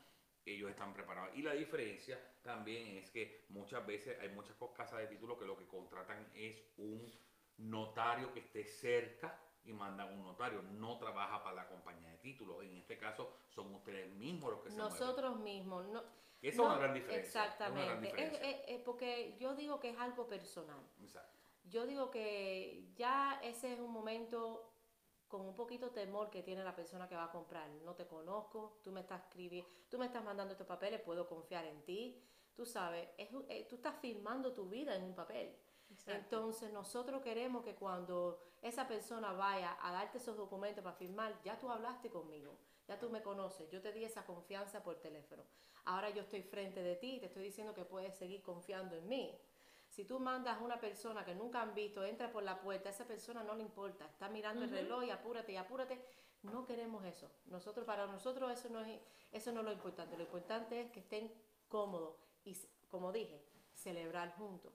ellos 0.46 0.70
están 0.70 0.94
preparados. 0.94 1.36
Y 1.36 1.42
la 1.42 1.54
diferencia 1.54 2.20
también 2.42 2.98
es 2.98 3.10
que 3.10 3.46
muchas 3.50 3.86
veces 3.86 4.20
hay 4.20 4.30
muchas 4.30 4.56
casas 4.76 5.00
de 5.00 5.08
títulos 5.08 5.38
que 5.38 5.46
lo 5.46 5.58
que 5.58 5.66
contratan 5.66 6.32
es 6.36 6.62
un 6.78 7.12
notario 7.58 8.34
que 8.34 8.42
esté 8.42 8.66
cerca 8.66 9.40
y 9.64 9.74
mandan 9.74 10.14
un 10.14 10.24
notario, 10.24 10.62
no 10.62 10.98
trabaja 10.98 11.44
para 11.44 11.56
la 11.56 11.68
compañía 11.68 12.10
de 12.12 12.18
títulos. 12.18 12.64
En 12.64 12.78
este 12.78 12.98
caso 12.98 13.34
son 13.50 13.74
ustedes 13.74 14.14
mismos 14.14 14.52
los 14.52 14.62
que 14.62 14.70
se 14.70 14.78
mueven. 14.78 15.00
Nosotros 15.00 15.40
mismos. 15.40 15.88
No, 15.88 16.04
Esa 16.50 16.50
es 16.50 16.58
no- 16.58 16.66
una 16.66 16.78
gran 16.78 16.94
diferencia, 16.94 17.28
es 17.28 17.36
una 17.36 17.42
gran 17.46 17.52
Exactamente. 18.04 18.08
Es- 18.08 18.32
diferencia. 18.32 18.50
es- 18.50 18.64
es 18.68 18.82
porque 18.82 19.36
yo 19.40 19.56
digo 19.56 19.80
que 19.80 19.90
es 19.90 19.98
algo 19.98 20.28
personal. 20.28 20.80
Exacto. 21.02 21.32
Yo 21.66 21.86
digo 21.88 22.12
que 22.12 22.88
ya 22.96 23.40
ese 23.44 23.74
es 23.74 23.80
un 23.80 23.92
momento 23.92 24.72
con 25.28 25.42
un 25.42 25.56
poquito 25.56 25.90
temor 25.92 26.30
que 26.30 26.44
tiene 26.44 26.64
la 26.64 26.76
persona 26.76 27.08
que 27.08 27.16
va 27.16 27.26
a 27.26 27.32
comprar. 27.32 27.68
No 27.84 27.96
te 27.96 28.06
conozco, 28.06 28.80
tú 28.84 28.92
me 28.92 29.02
estás 29.02 29.22
escribiendo, 29.24 29.70
tú 29.90 29.98
me 29.98 30.06
estás 30.06 30.24
mandando 30.24 30.52
estos 30.54 30.68
papeles, 30.68 31.02
puedo 31.02 31.28
confiar 31.28 31.66
en 31.66 31.82
ti. 31.84 32.22
Tú 32.54 32.66
sabes, 32.66 33.10
es 33.18 33.30
eh, 33.50 33.66
tú 33.68 33.76
estás 33.78 33.96
firmando 34.00 34.54
tu 34.54 34.70
vida 34.70 34.96
en 34.96 35.04
un 35.04 35.16
papel. 35.16 35.58
Exacto. 35.90 36.12
Entonces 36.38 36.72
nosotros 36.72 37.22
queremos 37.22 37.64
que 37.64 37.76
cuando 37.76 38.40
esa 38.62 38.88
persona 38.88 39.34
vaya 39.34 39.78
a 39.82 39.92
darte 39.92 40.20
esos 40.20 40.38
documentos 40.38 40.84
para 40.84 40.96
firmar, 40.96 41.42
ya 41.44 41.60
tú 41.60 41.70
hablaste 41.72 42.10
conmigo, 42.10 42.58
Ya 42.88 43.00
tú 43.00 43.10
me 43.10 43.24
conoces, 43.24 43.68
yo 43.72 43.82
te 43.82 43.92
di 43.92 44.04
esa 44.06 44.24
confianza 44.28 44.84
por 44.84 45.00
teléfono. 45.02 45.42
Ahora 45.86 46.10
yo 46.10 46.22
estoy 46.22 46.42
frente 46.42 46.82
de 46.82 46.96
ti 46.96 47.16
y 47.16 47.20
te 47.20 47.28
estoy 47.28 47.44
diciendo 47.44 47.74
que 47.74 47.86
puedes 47.86 48.16
seguir 48.16 48.42
confiando 48.42 48.96
en 48.96 49.08
mí. 49.08 49.38
Si 49.90 50.04
tú 50.04 50.20
mandas 50.20 50.58
a 50.58 50.62
una 50.62 50.80
persona 50.80 51.24
que 51.24 51.36
nunca 51.36 51.62
han 51.62 51.74
visto, 51.74 52.04
entra 52.04 52.32
por 52.32 52.44
la 52.44 52.60
puerta, 52.60 52.90
a 52.90 52.92
esa 52.92 53.06
persona 53.06 53.44
no 53.44 53.56
le 53.56 53.62
importa, 53.62 54.06
está 54.06 54.28
mirando 54.30 54.64
el 54.66 54.72
reloj 54.72 55.04
y 55.06 55.10
apúrate 55.12 55.54
y 55.54 55.58
apúrate. 55.58 56.00
No 56.44 56.66
queremos 56.66 57.06
eso. 57.06 57.30
Nosotros, 57.46 57.86
para 57.86 58.06
nosotros 58.08 58.52
eso 58.52 58.70
no 58.70 58.82
es, 58.82 59.00
eso 59.32 59.52
no 59.52 59.62
es 59.62 59.66
lo 59.68 59.72
importante. 59.72 60.18
Lo 60.18 60.24
importante 60.24 60.82
es 60.82 60.92
que 60.92 61.00
estén 61.00 61.32
cómodos 61.70 62.16
y, 62.44 62.56
como 62.90 63.12
dije, 63.12 63.42
celebrar 63.74 64.36
juntos. 64.38 64.74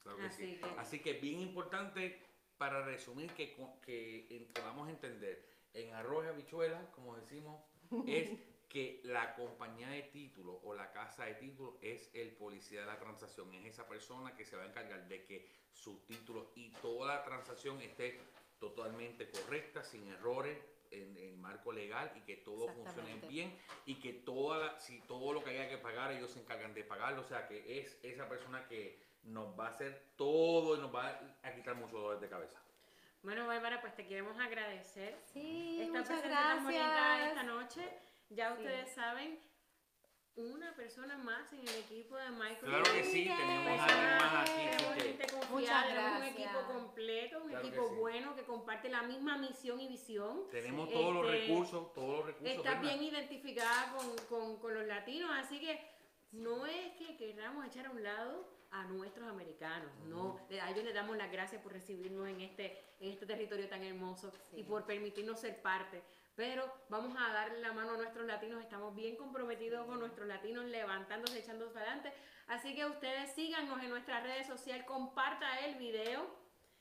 Claro 0.00 0.18
que 0.18 0.24
Así 0.26 0.46
sí. 0.54 0.60
que- 0.60 0.80
Así 0.80 0.98
que 1.00 1.12
bien 1.14 1.40
importante 1.40 2.20
para 2.56 2.84
resumir 2.84 3.32
que, 3.34 3.54
que 3.82 4.50
podamos 4.54 4.88
entender, 4.88 5.44
en 5.74 5.92
arroz 5.94 6.24
y 6.24 6.28
habichuela, 6.28 6.90
como 6.92 7.16
decimos, 7.16 7.60
es 8.06 8.30
que 8.74 9.00
la 9.04 9.36
compañía 9.36 9.86
de 9.88 10.02
título 10.02 10.60
o 10.64 10.74
la 10.74 10.90
casa 10.90 11.26
de 11.26 11.34
título 11.34 11.78
es 11.80 12.10
el 12.12 12.32
policía 12.32 12.80
de 12.80 12.86
la 12.86 12.98
transacción, 12.98 13.54
es 13.54 13.66
esa 13.66 13.86
persona 13.86 14.34
que 14.34 14.44
se 14.44 14.56
va 14.56 14.64
a 14.64 14.66
encargar 14.66 15.06
de 15.06 15.24
que 15.24 15.48
su 15.72 16.00
título 16.06 16.50
y 16.56 16.70
toda 16.82 17.14
la 17.14 17.22
transacción 17.22 17.80
esté 17.80 18.20
totalmente 18.58 19.30
correcta, 19.30 19.84
sin 19.84 20.08
errores 20.08 20.58
en 20.90 21.16
el 21.16 21.36
marco 21.36 21.70
legal 21.70 22.10
y 22.16 22.22
que 22.22 22.38
todo 22.38 22.66
funcione 22.66 23.14
bien 23.28 23.56
y 23.86 23.94
que 24.00 24.12
toda 24.12 24.58
la- 24.58 24.80
si 24.80 25.00
todo 25.02 25.32
lo 25.32 25.44
que 25.44 25.50
haya 25.50 25.68
que 25.68 25.78
pagar 25.78 26.10
ellos 26.10 26.32
se 26.32 26.40
encargan 26.40 26.74
de 26.74 26.82
pagarlo, 26.82 27.20
o 27.20 27.24
sea 27.24 27.46
que 27.46 27.78
es 27.78 27.96
esa 28.02 28.28
persona 28.28 28.66
que 28.66 28.98
nos 29.22 29.56
va 29.56 29.68
a 29.68 29.70
hacer 29.70 30.02
todo 30.16 30.76
y 30.76 30.80
nos 30.80 30.92
va 30.92 31.36
a 31.44 31.54
quitar 31.54 31.76
mucho 31.76 31.96
dolor 31.96 32.18
de 32.18 32.28
cabeza. 32.28 32.60
Bueno, 33.22 33.46
Bárbara, 33.46 33.80
pues 33.80 33.94
te 33.94 34.04
queremos 34.04 34.36
agradecer 34.36 35.16
Sí, 35.32 35.78
esta 35.80 35.92
muchas 36.00 36.20
presencia 36.20 36.40
tan 36.40 36.64
bonita 36.64 36.88
gracias. 36.90 37.28
esta 37.28 37.42
noche. 37.44 38.13
Ya 38.34 38.48
Sí. 38.56 38.62
ustedes 38.62 38.94
saben, 38.94 39.38
una 40.36 40.74
persona 40.74 41.16
más 41.16 41.52
en 41.52 41.60
el 41.60 41.68
equipo 41.76 42.16
de 42.16 42.30
Michael. 42.30 42.58
Claro 42.64 42.82
que 42.92 43.04
sí, 43.04 43.24
tenemos 43.24 43.80
alguien 43.80 44.16
más 44.18 44.48
aquí. 44.50 44.52
tenemos 44.76 44.94
gente 45.04 45.26
confiada, 45.28 45.50
Muchas 45.50 45.86
tenemos 45.86 46.16
un 46.16 46.22
equipo 46.24 46.58
completo, 46.72 47.38
un 47.44 47.48
Claro 47.50 47.62
que 47.62 47.68
equipo 47.68 47.88
sí. 47.88 47.94
bueno 47.94 48.34
que 48.34 48.42
comparte 48.42 48.88
la 48.88 49.02
misma 49.02 49.38
misión 49.38 49.80
y 49.80 49.86
visión. 49.86 50.48
tenemos 50.50 50.88
Sí. 50.88 50.94
todos 50.94 51.14
los 51.14 51.26
Este, 51.26 51.46
recursos, 51.46 51.92
todos 51.94 52.16
los 52.18 52.26
recursos. 52.26 52.56
Está 52.56 52.80
bien 52.80 53.02
identificada 53.04 53.92
con, 53.96 54.16
con- 54.28 54.56
con 54.58 54.74
los 54.74 54.84
latinos, 54.86 55.30
así 55.34 55.60
que 55.60 55.80
no 56.32 56.66
es 56.66 56.92
que 56.96 57.16
queramos 57.16 57.64
echar 57.66 57.86
a 57.86 57.90
un 57.90 58.02
lado 58.02 58.52
a 58.72 58.82
nuestros 58.86 59.28
americanos, 59.28 59.88
no, 60.06 60.40
a 60.60 60.70
ellos 60.72 60.82
les 60.84 60.94
damos 60.94 61.16
las 61.16 61.30
gracias 61.30 61.62
por 61.62 61.72
recibirnos 61.72 62.26
en 62.26 62.40
este, 62.40 62.76
en 62.98 63.12
este 63.12 63.24
territorio 63.24 63.68
tan 63.68 63.84
hermoso 63.84 64.32
Sí. 64.50 64.56
y 64.58 64.62
por 64.64 64.84
permitirnos 64.84 65.38
ser 65.38 65.62
parte. 65.62 66.02
Pero 66.36 66.72
vamos 66.88 67.16
a 67.16 67.32
darle 67.32 67.60
la 67.60 67.72
mano 67.72 67.92
a 67.92 67.96
nuestros 67.96 68.26
latinos, 68.26 68.60
estamos 68.60 68.94
bien 68.94 69.16
comprometidos 69.16 69.86
con 69.86 70.00
nuestros 70.00 70.26
latinos, 70.26 70.64
levantándose, 70.64 71.38
echándose 71.38 71.78
adelante. 71.78 72.12
Así 72.48 72.74
que 72.74 72.84
ustedes 72.86 73.32
síganos 73.34 73.80
en 73.82 73.90
nuestras 73.90 74.22
redes 74.24 74.46
sociales, 74.46 74.84
comparta 74.84 75.60
el 75.60 75.76
video. 75.76 76.26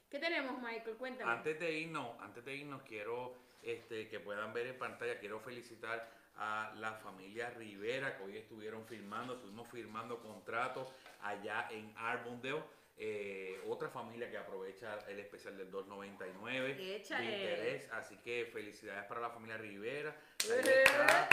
¿Qué 0.10 0.18
tenemos, 0.20 0.60
Michael? 0.62 0.98
Cuéntame. 0.98 1.32
Antes 1.32 1.60
de 1.60 1.72
irnos, 1.72 2.20
antes 2.20 2.44
de 2.44 2.56
irnos, 2.56 2.82
quiero 2.84 3.36
este, 3.62 4.10
que 4.10 4.20
puedan 4.20 4.54
ver 4.54 4.68
en 4.68 4.78
pantalla, 4.78 5.20
quiero 5.20 5.40
felicitar 5.40 6.10
a 6.36 6.74
la 6.80 6.94
familia 6.94 7.52
Rivera 7.52 8.18
que 8.18 8.24
hoy 8.24 8.38
estuvieron 8.38 8.86
firmando, 8.86 9.36
estuvimos 9.36 9.68
firmando 9.70 10.20
contratos 10.20 10.92
allá 11.22 11.68
en 11.70 11.94
Arbondale. 11.96 12.64
Eh, 12.96 13.60
otra 13.68 13.90
familia 13.90 14.30
que 14.30 14.38
aprovecha 14.38 15.00
el 15.08 15.20
especial 15.20 15.58
del 15.58 15.72
2.99 15.72 16.76
de 16.76 16.98
interés, 16.98 17.90
así 17.92 18.18
que 18.18 18.50
felicidades 18.52 19.06
para 19.06 19.22
la 19.22 19.30
familia 19.30 19.58
Rivera. 19.58 20.16
Ahí 20.44 20.60
está, 20.60 21.30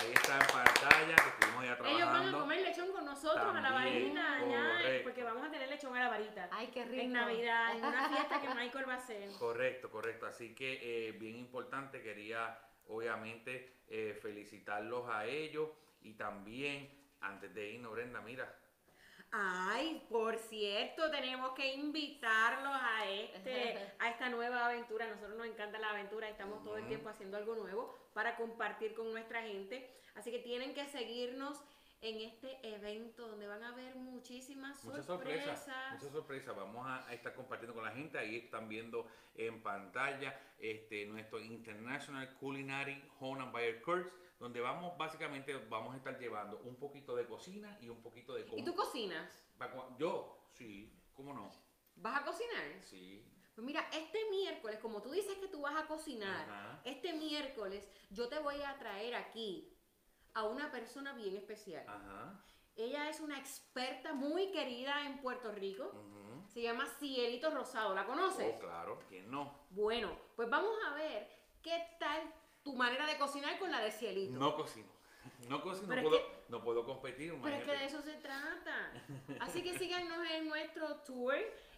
ahí 0.00 0.12
está 0.12 0.34
en 0.34 0.46
pantalla, 0.46 1.16
que 1.16 1.28
estuvimos 1.30 1.64
ya 1.64 1.76
trabajando. 1.76 1.96
Ellos 1.96 2.12
van 2.12 2.34
a 2.34 2.38
comer 2.38 2.62
lechón 2.62 2.92
con 2.92 3.04
nosotros 3.04 3.56
a 3.56 3.60
la 3.60 3.72
varita 3.72 4.36
allá, 4.36 5.02
porque 5.02 5.22
vamos 5.24 5.46
a 5.46 5.50
tener 5.50 5.68
lechón 5.68 5.96
a 5.96 6.00
la 6.00 6.08
varita. 6.10 6.48
Ay, 6.52 6.68
qué 6.68 6.84
rico. 6.84 7.02
En 7.02 7.12
Navidad, 7.12 7.76
en 7.76 7.84
una 7.84 8.08
fiesta 8.10 8.40
que 8.42 8.54
Michael 8.54 8.88
va 8.88 8.94
a 8.94 8.98
hacer. 8.98 9.30
Correcto, 9.38 9.90
correcto. 9.90 10.26
Así 10.26 10.54
que 10.54 11.08
eh, 11.08 11.12
bien 11.12 11.36
importante, 11.36 12.02
quería 12.02 12.58
obviamente 12.88 13.78
eh, 13.88 14.18
felicitarlos 14.20 15.08
a 15.08 15.24
ellos 15.24 15.70
y 16.02 16.12
también, 16.12 16.90
antes 17.20 17.54
de 17.54 17.70
irnos, 17.70 17.92
Brenda, 17.92 18.20
mira, 18.20 18.54
Ay, 19.36 20.06
por 20.08 20.38
cierto, 20.38 21.10
tenemos 21.10 21.54
que 21.54 21.74
invitarlos 21.74 22.72
a 22.72 23.04
este, 23.10 23.76
a 23.98 24.08
esta 24.08 24.28
nueva 24.28 24.66
aventura. 24.66 25.08
Nosotros 25.08 25.36
nos 25.36 25.48
encanta 25.48 25.80
la 25.80 25.90
aventura 25.90 26.28
estamos 26.28 26.62
todo 26.62 26.76
el 26.76 26.86
tiempo 26.86 27.08
haciendo 27.08 27.36
algo 27.36 27.56
nuevo 27.56 27.92
para 28.12 28.36
compartir 28.36 28.94
con 28.94 29.10
nuestra 29.10 29.42
gente. 29.42 29.90
Así 30.14 30.30
que 30.30 30.38
tienen 30.38 30.72
que 30.72 30.86
seguirnos 30.86 31.60
en 32.00 32.20
este 32.20 32.58
evento 32.62 33.26
donde 33.26 33.48
van 33.48 33.64
a 33.64 33.74
ver 33.74 33.96
muchísimas 33.96 34.84
muchas 34.84 35.04
sorpresas. 35.04 35.58
sorpresas, 35.58 35.92
muchas 35.94 36.12
sorpresas. 36.12 36.56
Vamos 36.56 36.86
a, 36.86 37.08
a 37.08 37.12
estar 37.12 37.34
compartiendo 37.34 37.74
con 37.74 37.82
la 37.82 37.90
gente. 37.90 38.16
Ahí 38.16 38.36
están 38.36 38.68
viendo 38.68 39.08
en 39.34 39.60
pantalla 39.64 40.38
este 40.60 41.06
nuestro 41.06 41.40
International 41.40 42.32
Culinary 42.34 43.02
Home 43.18 43.42
and 43.42 43.52
Buyer 43.52 43.82
Course, 43.82 44.10
donde 44.38 44.60
vamos 44.60 44.96
básicamente 44.98 45.54
vamos 45.68 45.94
a 45.94 45.96
estar 45.96 46.18
llevando 46.18 46.58
un 46.64 46.76
poquito 46.76 47.14
de 47.16 47.26
cocina 47.26 47.78
y 47.80 47.88
un 47.88 48.02
poquito 48.02 48.34
de 48.34 48.42
¿Y 48.42 48.44
cómo. 48.44 48.64
tú 48.64 48.74
cocinas? 48.74 49.44
Yo, 49.98 50.48
sí, 50.52 50.92
¿cómo 51.14 51.32
no? 51.32 51.50
¿Vas 51.96 52.20
a 52.20 52.24
cocinar? 52.24 52.62
Sí. 52.82 53.24
Pues 53.54 53.64
mira, 53.64 53.88
este 53.92 54.18
miércoles, 54.30 54.80
como 54.80 55.00
tú 55.00 55.12
dices 55.12 55.38
que 55.38 55.46
tú 55.46 55.60
vas 55.62 55.76
a 55.76 55.86
cocinar, 55.86 56.48
Ajá. 56.50 56.80
este 56.84 57.12
miércoles 57.12 57.84
yo 58.10 58.28
te 58.28 58.38
voy 58.40 58.60
a 58.62 58.76
traer 58.78 59.14
aquí 59.14 59.72
a 60.34 60.42
una 60.44 60.72
persona 60.72 61.12
bien 61.12 61.36
especial. 61.36 61.84
Ajá. 61.88 62.44
Ella 62.76 63.08
es 63.08 63.20
una 63.20 63.38
experta 63.38 64.12
muy 64.12 64.50
querida 64.50 65.06
en 65.06 65.20
Puerto 65.20 65.52
Rico. 65.52 65.92
Se 66.48 66.60
llama 66.60 66.86
Cielito 66.98 67.50
Rosado. 67.50 67.94
¿La 67.94 68.04
conoces? 68.04 68.56
Oh, 68.56 68.60
claro, 68.60 68.98
¿quién 69.08 69.30
no? 69.30 69.66
Bueno, 69.70 70.10
pues 70.34 70.50
vamos 70.50 70.74
a 70.88 70.94
ver 70.94 71.30
qué 71.62 71.80
tal 72.00 72.20
tu 72.64 72.74
manera 72.74 73.06
de 73.06 73.16
cocinar 73.18 73.58
con 73.58 73.70
la 73.70 73.80
de 73.80 73.92
Cielito. 73.92 74.38
No 74.38 74.56
cocino. 74.56 74.88
No 75.48 75.62
cocino, 75.62 75.88
Pero 75.88 76.02
no 76.02 76.08
puedo, 76.08 76.22
no 76.48 76.64
puedo 76.64 76.84
competir. 76.84 77.34
Pero 77.42 77.56
es 77.56 77.64
que 77.64 77.72
de 77.72 77.84
eso 77.84 78.02
se 78.02 78.14
trata. 78.14 78.92
Así 79.40 79.62
que 79.62 79.78
síganos 79.78 80.18
en 80.30 80.48
nuestro 80.48 80.96
tour 80.96 81.34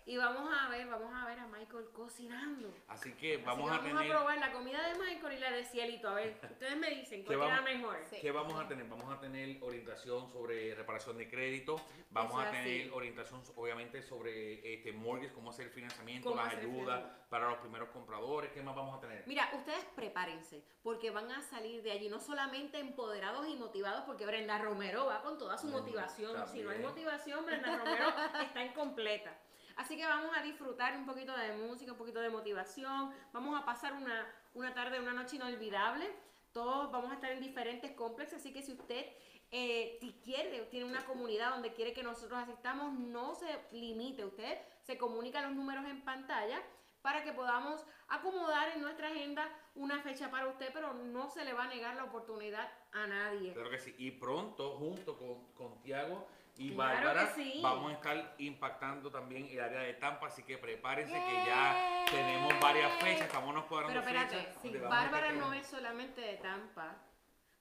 y 0.09 0.17
vamos 0.17 0.49
a 0.57 0.69
ver, 0.69 0.87
vamos 0.87 1.13
a 1.13 1.27
ver 1.27 1.41
a 1.41 1.47
Michael 1.49 1.87
cocinando. 1.93 2.73
Así 2.87 3.13
que 3.15 3.35
Así 3.35 3.43
vamos 3.45 3.69
que 3.69 3.75
a 3.75 3.79
vamos 3.79 3.99
tener. 3.99 4.13
a 4.13 4.17
probar 4.17 4.39
la 4.39 4.53
comida 4.53 4.89
de 4.89 4.95
Michael 5.01 5.37
y 5.37 5.41
la 5.41 5.51
de 5.51 5.65
Cielito. 5.65 6.09
A 6.09 6.15
ver, 6.15 6.39
ustedes 6.51 6.77
me 6.77 6.91
dicen 6.91 7.25
¿Qué 7.25 7.37
cuál 7.37 7.49
queda 7.51 7.61
mejor. 7.63 7.99
Sí. 8.09 8.17
¿Qué 8.21 8.31
vamos 8.31 8.55
a 8.59 8.69
tener? 8.69 8.87
Vamos 8.87 9.13
a 9.13 9.21
tener 9.21 9.59
orientación 9.63 10.29
sobre 10.31 10.77
reparación 10.77 11.19
de 11.19 11.29
crédito, 11.29 11.81
vamos 12.11 12.31
Eso 12.33 12.41
a 12.41 12.49
así. 12.51 12.57
tener 12.57 12.93
orientación 12.93 13.43
obviamente 13.57 14.01
sobre 14.01 14.75
este 14.75 14.93
mortgage, 14.93 15.33
cómo 15.33 15.51
hacer 15.51 15.67
el 15.67 15.73
financiamiento, 15.73 16.35
las 16.37 16.55
ayudas 16.55 17.03
para 17.29 17.49
los 17.51 17.59
primeros 17.59 17.89
compradores, 17.89 18.53
¿qué 18.53 18.63
más 18.63 18.77
vamos 18.77 18.97
a 18.97 19.01
tener? 19.01 19.25
Mira, 19.27 19.51
ustedes 19.55 19.85
prepárense, 19.97 20.63
porque 20.85 21.11
van 21.11 21.29
a 21.33 21.43
salir 21.43 21.83
de 21.83 21.91
allí 21.91 22.09
no 22.09 22.21
solamente 22.21 22.79
empoderados 22.79 23.49
y 23.49 23.57
motivados, 23.57 24.05
porque 24.05 24.25
Brenda 24.25 24.59
Romero 24.59 25.07
va 25.07 25.21
con 25.23 25.37
toda 25.37 25.59
su 25.59 25.67
motivación. 25.67 26.47
Si 26.47 26.61
no 26.63 26.71
hay 26.71 26.79
motivación, 26.79 27.45
Brenda 27.45 27.77
Romero 27.79 28.09
está 28.41 28.65
incompleta. 28.65 29.37
Así 29.77 29.97
que 29.97 30.07
vamos 30.07 30.37
a 30.37 30.43
disfrutar 30.43 30.97
un 30.97 31.07
poquito 31.07 31.37
de 31.37 31.53
música, 31.53 31.93
un 31.93 31.99
poquito 31.99 32.21
de 32.21 32.31
motivación. 32.31 33.13
Vamos 33.33 33.61
a 33.61 33.65
pasar 33.65 33.93
una, 33.93 34.27
una 34.55 34.75
tarde, 34.75 34.99
una 35.01 35.13
noche 35.13 35.37
inolvidable. 35.37 36.07
Todos 36.53 36.91
vamos 36.91 37.11
a 37.11 37.15
estar 37.15 37.31
en 37.31 37.41
diferentes 37.41 37.93
complejos, 37.93 38.35
así 38.35 38.53
que 38.53 38.63
si 38.63 38.73
usted 38.73 39.07
eh, 39.51 39.97
si 40.01 40.13
quiere, 40.25 40.63
tiene 40.67 40.87
una 40.87 41.05
comunidad 41.05 41.51
donde 41.51 41.73
quiere 41.73 41.93
que 41.93 42.03
nosotros 42.03 42.39
asistamos, 42.41 42.93
no 42.99 43.35
se 43.35 43.47
limite. 43.73 44.25
Usted 44.25 44.59
se 44.83 44.99
comunica 44.99 45.41
los 45.43 45.53
números 45.53 45.85
en 45.87 46.03
pantalla 46.03 46.61
para 47.01 47.23
que 47.23 47.33
podamos 47.33 47.87
acomodar 48.09 48.71
en 48.71 48.81
nuestra 48.81 49.09
agenda 49.09 49.49
una 49.77 50.01
fecha 50.01 50.31
para 50.31 50.49
usted, 50.49 50.71
pero 50.73 50.93
no 50.95 51.31
se 51.31 51.45
le 51.45 51.53
va 51.53 51.65
a 51.65 51.69
negar 51.69 51.95
la 51.95 52.05
oportunidad 52.05 52.69
a 52.93 53.07
nadie. 53.07 53.53
Claro 53.53 53.71
que 53.71 53.79
sí. 53.79 53.95
Y 53.99 54.11
pronto, 54.13 54.77
junto 54.77 55.17
con, 55.17 55.53
con 55.53 55.81
Tiago 55.83 56.27
y 56.59 56.75
Claro 56.75 56.95
Bárbara, 57.07 57.27
sí. 57.35 57.61
vamos 57.63 57.91
a 57.91 57.95
estar 57.95 58.35
impactando 58.39 59.11
también 59.11 59.47
el 59.51 59.61
área 59.61 59.81
de 59.81 59.95
Tampa, 59.95 60.27
así 60.29 60.43
que 60.43 60.57
prepárense 60.59 61.13
que 61.13 61.47
ya 61.47 62.05
tenemos 62.11 62.59
varias 62.61 62.93
fechas, 63.03 63.27
estamos 63.27 63.55
nos 63.55 63.65
cuadrando 63.65 64.01
Pero 64.01 64.07
espérate, 64.19 64.37
fechas. 64.47 64.63
sí, 64.63 64.77
Bárbara 64.79 65.33
no 65.33 65.53
es 65.53 65.67
solamente 65.67 66.21
de 66.21 66.35
Tampa. 66.39 66.97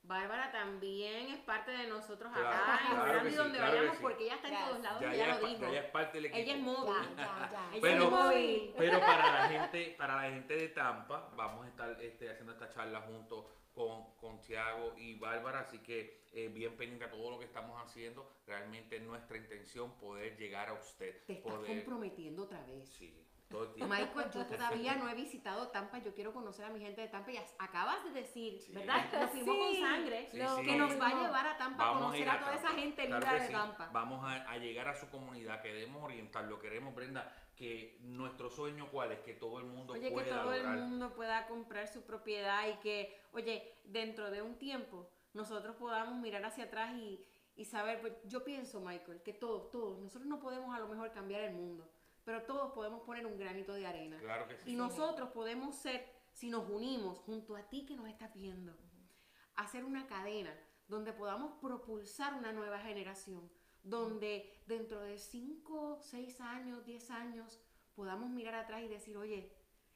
Bárbara 0.02 0.52
también 0.52 1.32
es 1.32 1.40
parte 1.40 1.72
de 1.72 1.88
nosotros 1.88 2.30
Claro, 2.32 2.48
acá 2.48 2.80
en 2.92 2.96
Orlando 2.98 3.28
sí, 3.30 3.36
donde 3.36 3.58
claro 3.58 3.72
vayamos, 3.76 3.96
sí. 3.96 4.02
porque 4.02 4.24
ella 4.24 4.34
está 4.36 4.48
en 4.48 4.64
todos 4.68 4.80
lados 4.80 5.00
Ya, 5.00 5.06
y 5.14 5.16
ya 5.18 5.24
ella 5.24 5.34
es 5.34 5.40
lo 5.42 5.48
dijo. 5.48 5.60
ya 5.62 5.68
ella 5.68 5.80
es 5.80 5.90
parte 5.90 6.12
del 6.18 6.24
equipo. 6.26 6.42
Ella 6.42 6.54
es 6.54 6.60
móvil. 6.62 6.94
Ya, 7.16 7.24
ya, 7.24 7.50
ya. 7.50 7.68
Ella 7.72 7.80
Pero- 7.82 8.04
es 8.04 8.10
móvil. 8.10 8.74
Pero 8.78 9.00
para 9.00 9.32
la 9.32 9.48
gente, 9.48 9.94
para 9.98 10.16
la 10.16 10.22
gente 10.30 10.56
de 10.56 10.68
Tampa, 10.68 11.28
vamos 11.34 11.66
a 11.66 11.68
estar 11.68 11.90
este, 12.00 12.30
haciendo 12.30 12.52
esta 12.52 12.70
charla 12.70 13.00
junto 13.00 13.50
con, 13.76 14.06
con 14.16 14.40
Tiago 14.40 14.94
y 14.96 15.18
Bárbara, 15.18 15.60
así 15.60 15.78
que 15.80 16.24
eh, 16.32 16.48
bien 16.48 16.74
pendiente 16.76 17.04
a 17.04 17.10
todo 17.10 17.30
lo 17.30 17.38
que 17.38 17.44
estamos 17.44 17.78
haciendo. 17.84 18.26
Realmente 18.46 18.96
es 18.96 19.02
nuestra 19.02 19.36
intención 19.36 19.92
poder 19.98 20.36
llegar 20.38 20.70
a 20.70 20.72
usted. 20.72 21.22
Te 21.26 21.34
estás 21.34 21.52
poder, 21.52 21.76
comprometiendo 21.76 22.44
otra 22.44 22.64
vez. 22.64 22.88
sí, 22.88 23.22
todo 23.48 23.64
el 23.64 23.72
tiempo. 23.74 23.94
Michael, 23.94 24.30
yo 24.32 24.46
todavía 24.46 24.94
no 24.96 25.08
he 25.08 25.14
visitado 25.14 25.68
Tampa, 25.68 25.98
yo 25.98 26.12
quiero 26.14 26.32
conocer 26.32 26.64
a 26.64 26.70
mi 26.70 26.80
gente 26.80 27.00
de 27.00 27.08
Tampa 27.08 27.30
y 27.32 27.36
as- 27.36 27.54
acabas 27.58 28.02
de 28.04 28.10
decir, 28.10 28.60
¿verdad? 28.70 29.04
Nos 29.12 29.30
fuimos 29.30 29.54
Sí, 29.54 29.80
con 29.80 29.88
sangre, 29.88 30.28
Sí, 30.30 30.36
lo 30.38 30.56
sí. 30.56 30.64
que 30.64 30.76
nos 30.76 31.00
va 31.00 31.08
a 31.08 31.22
llevar 31.22 31.46
a 31.46 31.56
Tampa 31.56 31.90
a 31.90 31.92
conocer 31.94 32.28
a, 32.28 32.40
toda 32.40 32.54
esa 32.54 32.68
gente 32.70 33.06
Claro 33.06 33.20
linda 33.20 33.34
que 33.36 33.40
de 33.42 33.46
sí. 33.46 33.52
Tampa. 33.52 33.90
Vamos 33.92 34.24
a, 34.24 34.50
a 34.50 34.58
llegar 34.58 34.88
a 34.88 34.94
su 34.94 35.08
comunidad, 35.10 35.62
queremos 35.62 36.02
orientarlo, 36.02 36.58
queremos, 36.58 36.94
Brenda, 36.94 37.32
que 37.54 37.98
nuestro 38.00 38.50
sueño 38.50 38.88
cuál 38.90 39.12
es, 39.12 39.20
que 39.20 39.34
todo 39.34 39.58
el 39.60 39.66
mundo 39.66 39.94
Oye, 39.94 40.08
que 40.08 40.10
pueda 40.14 40.42
todo 40.42 40.52
el 40.52 40.66
mundo 40.66 41.14
pueda 41.14 41.46
comprar 41.46 41.88
su 41.88 42.02
propiedad 42.04 42.68
y 42.68 42.74
que, 42.80 43.16
oye, 43.32 43.76
dentro 43.84 44.30
de 44.30 44.42
un 44.42 44.56
tiempo 44.58 45.08
nosotros 45.32 45.76
podamos 45.76 46.16
mirar 46.16 46.44
hacia 46.44 46.64
atrás 46.64 46.92
y, 46.94 47.24
y 47.56 47.64
saber, 47.64 48.00
pues 48.00 48.12
yo 48.24 48.44
pienso, 48.44 48.80
Michael, 48.80 49.22
que 49.22 49.32
todos, 49.32 49.70
todos, 49.70 49.98
nosotros 50.00 50.26
no 50.28 50.38
podemos 50.40 50.74
a 50.74 50.80
lo 50.80 50.88
mejor 50.88 51.12
cambiar 51.12 51.42
el 51.42 51.54
mundo, 51.54 51.88
pero 52.26 52.42
todos 52.42 52.72
podemos 52.72 53.02
poner 53.02 53.24
un 53.24 53.38
granito 53.38 53.72
de 53.72 53.86
arena. 53.86 54.18
Claro 54.18 54.48
que 54.48 54.56
sí. 54.56 54.72
Y 54.72 54.74
nosotros 54.74 55.30
podemos 55.30 55.76
ser, 55.76 56.04
si 56.32 56.50
nos 56.50 56.68
unimos 56.68 57.20
junto 57.20 57.54
a 57.54 57.62
ti 57.68 57.86
que 57.86 57.94
nos 57.94 58.08
estás 58.08 58.34
viendo, 58.34 58.76
hacer 59.54 59.84
una 59.84 60.06
cadena 60.08 60.52
donde 60.88 61.12
podamos 61.12 61.52
propulsar 61.60 62.34
una 62.34 62.52
nueva 62.52 62.80
generación, 62.80 63.48
donde 63.84 64.60
dentro 64.66 65.00
de 65.02 65.18
5, 65.18 66.00
6 66.02 66.40
años, 66.40 66.84
10 66.84 67.10
años, 67.12 67.60
podamos 67.94 68.28
mirar 68.28 68.54
atrás 68.56 68.82
y 68.82 68.88
decir, 68.88 69.16
oye, 69.16 69.52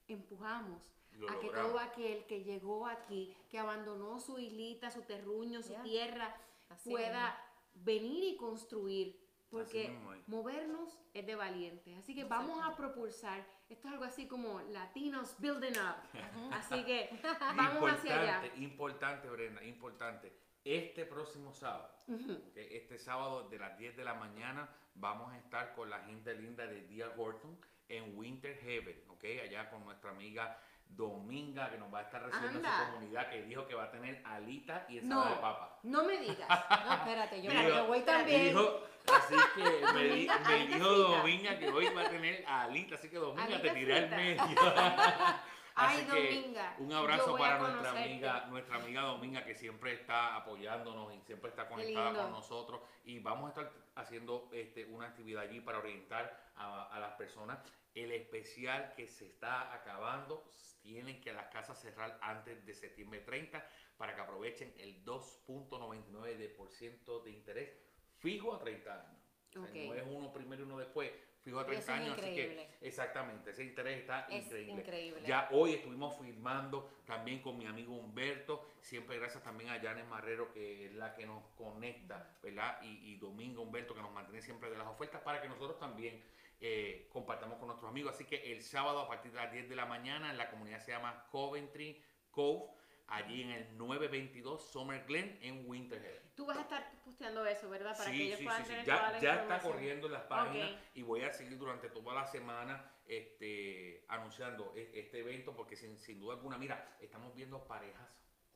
empujamos 0.07 0.95
Lo 1.13 1.29
a 1.29 1.39
que 1.41 1.47
logramos. 1.47 1.73
todo 1.73 1.81
aquel 1.81 2.27
que 2.27 2.45
llegó 2.45 2.87
aquí, 2.87 3.37
que 3.49 3.59
abandonó 3.59 4.21
su 4.21 4.39
islita, 4.39 4.91
su 4.93 5.03
terruño, 5.03 5.63
su 5.63 5.73
Ya. 5.73 5.83
tierra, 5.83 6.37
Así 6.69 6.91
pueda 6.91 7.37
venir 7.75 8.23
y 8.23 8.37
construir. 8.37 9.19
Porque 9.51 9.99
movernos 10.27 10.97
es 11.13 11.27
de 11.27 11.35
valientes. 11.35 11.97
Así 11.99 12.15
que 12.15 12.25
vamos 12.25 12.65
a 12.65 12.77
propulsar. 12.77 13.45
Esto 13.69 13.89
es 13.89 13.93
algo 13.95 14.05
así 14.05 14.27
como 14.27 14.61
Latinos 14.71 15.35
Building 15.39 15.73
Up. 15.73 16.53
Así 16.53 16.85
que 16.85 17.11
vamos 17.57 17.91
hacia 17.91 18.21
allá. 18.21 18.47
Importante, 18.57 18.63
importante, 18.63 19.31
Brenda, 19.31 19.65
importante. 19.65 20.33
Este 20.63 21.07
próximo 21.07 21.55
sábado, 21.55 21.91
ok, 22.07 22.57
este 22.57 22.99
sábado 22.99 23.49
de 23.49 23.59
las 23.59 23.79
10 23.79 23.97
de 23.97 24.05
la 24.05 24.13
mañana, 24.13 24.69
vamos 24.95 25.33
a 25.33 25.39
estar 25.39 25.75
con 25.75 25.89
la 25.89 26.01
gente 26.01 26.35
linda 26.35 26.67
de 26.67 26.83
Dia 26.83 27.11
Horton 27.17 27.59
en 27.89 28.17
Winter 28.17 28.57
Heaven, 28.59 29.03
¿ok? 29.09 29.25
Allá 29.43 29.71
con 29.71 29.85
nuestra 29.85 30.11
amiga 30.11 30.61
Dominga, 30.97 31.71
que 31.71 31.79
nos 31.79 31.93
va 31.93 32.01
a 32.01 32.03
estar 32.03 32.23
recibiendo 32.23 32.59
en 32.59 32.65
su 32.65 32.71
Anda. 32.71 32.93
comunidad, 32.93 33.31
que 33.31 33.43
dijo 33.43 33.67
que 33.67 33.75
va 33.75 33.85
a 33.85 33.91
tener 33.91 34.23
alita 34.27 34.87
y 34.89 34.99
ensalada 34.99 35.29
de 35.31 35.35
No, 35.37 35.41
papa. 35.41 35.79
no 35.85 36.05
me 36.05 36.19
digas. 36.19 36.49
No, 36.87 36.93
espérate, 36.95 37.43
yo, 37.43 37.51
Digo, 37.51 37.69
yo 37.69 37.87
voy 37.87 38.01
también. 38.01 38.49
Dijo, 38.49 38.83
así 39.15 39.35
que 39.55 39.93
me, 39.95 40.05
di- 40.05 40.29
dijo. 40.75 40.89
Dominga 40.89 41.59
que 41.59 41.69
hoy 41.71 41.89
va 41.95 42.03
a 42.03 42.11
tener 42.11 42.45
alita, 42.47 42.95
así 42.97 43.09
que 43.09 43.17
Dominga 43.17 43.61
te 43.63 43.71
tiré 43.71 43.97
al 43.99 44.11
medio. 44.11 44.43
Ay, 45.81 45.97
Así 45.97 46.07
que 46.07 46.35
Dominga, 46.37 46.77
un 46.79 46.93
abrazo 46.93 47.37
para 47.37 47.59
nuestra 47.59 47.91
amiga, 47.91 48.47
nuestra 48.47 48.77
amiga 48.77 49.03
Dominga 49.03 49.45
que 49.45 49.55
siempre 49.55 49.95
está 49.95 50.37
apoyándonos 50.37 51.13
y 51.15 51.21
siempre 51.23 51.51
está 51.51 51.69
conectada 51.69 52.23
con 52.23 52.31
nosotros 52.31 52.81
y 53.05 53.19
vamos 53.19 53.47
a 53.47 53.49
estar 53.49 53.73
haciendo 53.95 54.49
este, 54.53 54.85
una 54.85 55.07
actividad 55.07 55.43
allí 55.43 55.61
para 55.61 55.79
orientar 55.79 56.53
a, 56.57 56.95
a 56.95 57.01
las 57.01 57.13
personas. 57.13 57.59
El 57.95 58.13
especial 58.13 58.93
que 58.95 59.09
se 59.09 59.27
está 59.27 59.75
acabando, 59.75 60.45
tienen 60.83 61.21
que 61.21 61.33
las 61.33 61.47
casas 61.49 61.81
cerrar 61.81 62.19
antes 62.23 62.65
de 62.65 62.75
septiembre 62.75 63.21
30 63.21 63.65
para 63.97 64.15
que 64.15 64.21
aprovechen 64.21 64.73
el 64.79 65.05
2.99% 65.05 67.23
de, 67.23 67.31
interés 67.31 67.71
fijo 68.19 68.55
a 68.55 68.59
30 68.59 68.93
años. 68.93 69.21
O 69.51 69.53
sea, 69.53 69.63
Ok. 69.63 69.75
no 69.75 69.95
es 69.95 70.03
uno 70.07 70.33
primero 70.33 70.63
y 70.63 70.67
uno 70.67 70.79
después, 70.79 71.13
fijo 71.43 71.59
a 71.59 71.63
Eso 71.63 71.71
30 71.71 71.83
es 71.83 71.89
años, 72.01 72.19
así 72.19 72.29
increíble. 72.31 72.69
que 72.81 72.89
exactamente, 72.89 73.51
ese 73.51 73.65
interés 73.65 74.01
está 74.01 74.27
Es 74.29 74.45
increíble. 74.45 74.73
increíble. 74.83 75.23
Ya 75.27 75.49
hoy 75.53 75.75
estuvimos 75.75 76.17
firmando 76.19 76.91
también 77.07 77.41
con 77.41 77.57
mi 77.59 77.67
amigo 77.67 77.95
Humberto, 77.95 78.67
siempre 78.81 79.19
gracias 79.19 79.43
también 79.43 79.71
a 79.71 79.81
Janes 79.81 80.07
Marrero, 80.07 80.53
que 80.53 80.87
es 80.87 80.95
la 80.95 81.15
que 81.15 81.27
nos 81.27 81.43
conecta, 81.57 82.37
¿verdad? 82.43 82.81
Y, 82.83 83.13
y 83.13 83.17
Domingo 83.17 83.63
Humberto, 83.63 83.95
que 83.95 84.03
nos 84.03 84.13
mantiene 84.13 84.43
siempre 84.43 84.71
de 84.71 84.77
las 84.79 84.87
ofertas 84.87 85.21
para 85.23 85.41
que 85.41 85.49
nosotros 85.49 85.79
también 85.79 86.23
eh, 86.61 87.09
compartamos 87.11 87.57
con 87.59 87.69
nuestros 87.69 87.89
amigos. 87.91 88.15
Así 88.15 88.25
que 88.27 88.53
el 88.53 88.63
sábado 88.63 89.01
a 89.01 89.09
partir 89.09 89.33
de 89.33 89.39
las 89.39 89.51
10 89.53 89.69
de 89.71 89.77
la 89.77 89.87
mañana, 89.87 90.31
en 90.31 90.37
la 90.37 90.51
comunidad 90.51 90.81
se 90.81 90.93
llama 90.93 91.27
Coventry 91.31 92.03
Cove, 92.31 92.71
allí 93.11 93.43
en 93.43 93.51
el 93.51 93.77
922 93.77 94.71
Summer 94.71 95.05
Glen 95.07 95.39
en 95.43 95.69
Winterhead. 95.69 96.21
Tú 96.35 96.47
vas 96.47 96.57
a 96.59 96.63
estar 96.63 96.91
posteando 97.05 97.45
eso, 97.45 97.69
¿verdad? 97.69 97.97
Para 97.97 98.11
que 98.11 98.17
Sí, 98.17 98.23
ellos 98.29 98.39
sí, 98.39 98.45
puedan 98.45 98.63
sí, 98.63 98.69
tener 98.71 98.87
Ya, 98.87 98.97
toda 98.97 99.11
la 99.13 99.19
ya 99.21 99.35
está 99.43 99.61
corriendo 99.61 100.07
en 100.07 100.13
las 100.15 100.23
páginas 100.23 100.71
y 100.95 101.03
voy 101.03 101.23
a 101.23 101.33
seguir 101.33 101.59
durante 101.59 101.89
toda 101.91 102.15
la 102.15 102.27
semana 102.27 102.91
este, 103.07 104.05
anunciando 104.09 104.73
e- 104.77 104.91
este 104.95 105.19
evento 105.19 105.55
porque 105.55 105.77
sin, 105.77 105.99
sin 105.99 106.21
duda 106.21 106.35
alguna, 106.35 106.57
mira, 106.57 106.97
estamos 107.01 107.35
viendo 107.35 107.67
parejas 107.67 108.09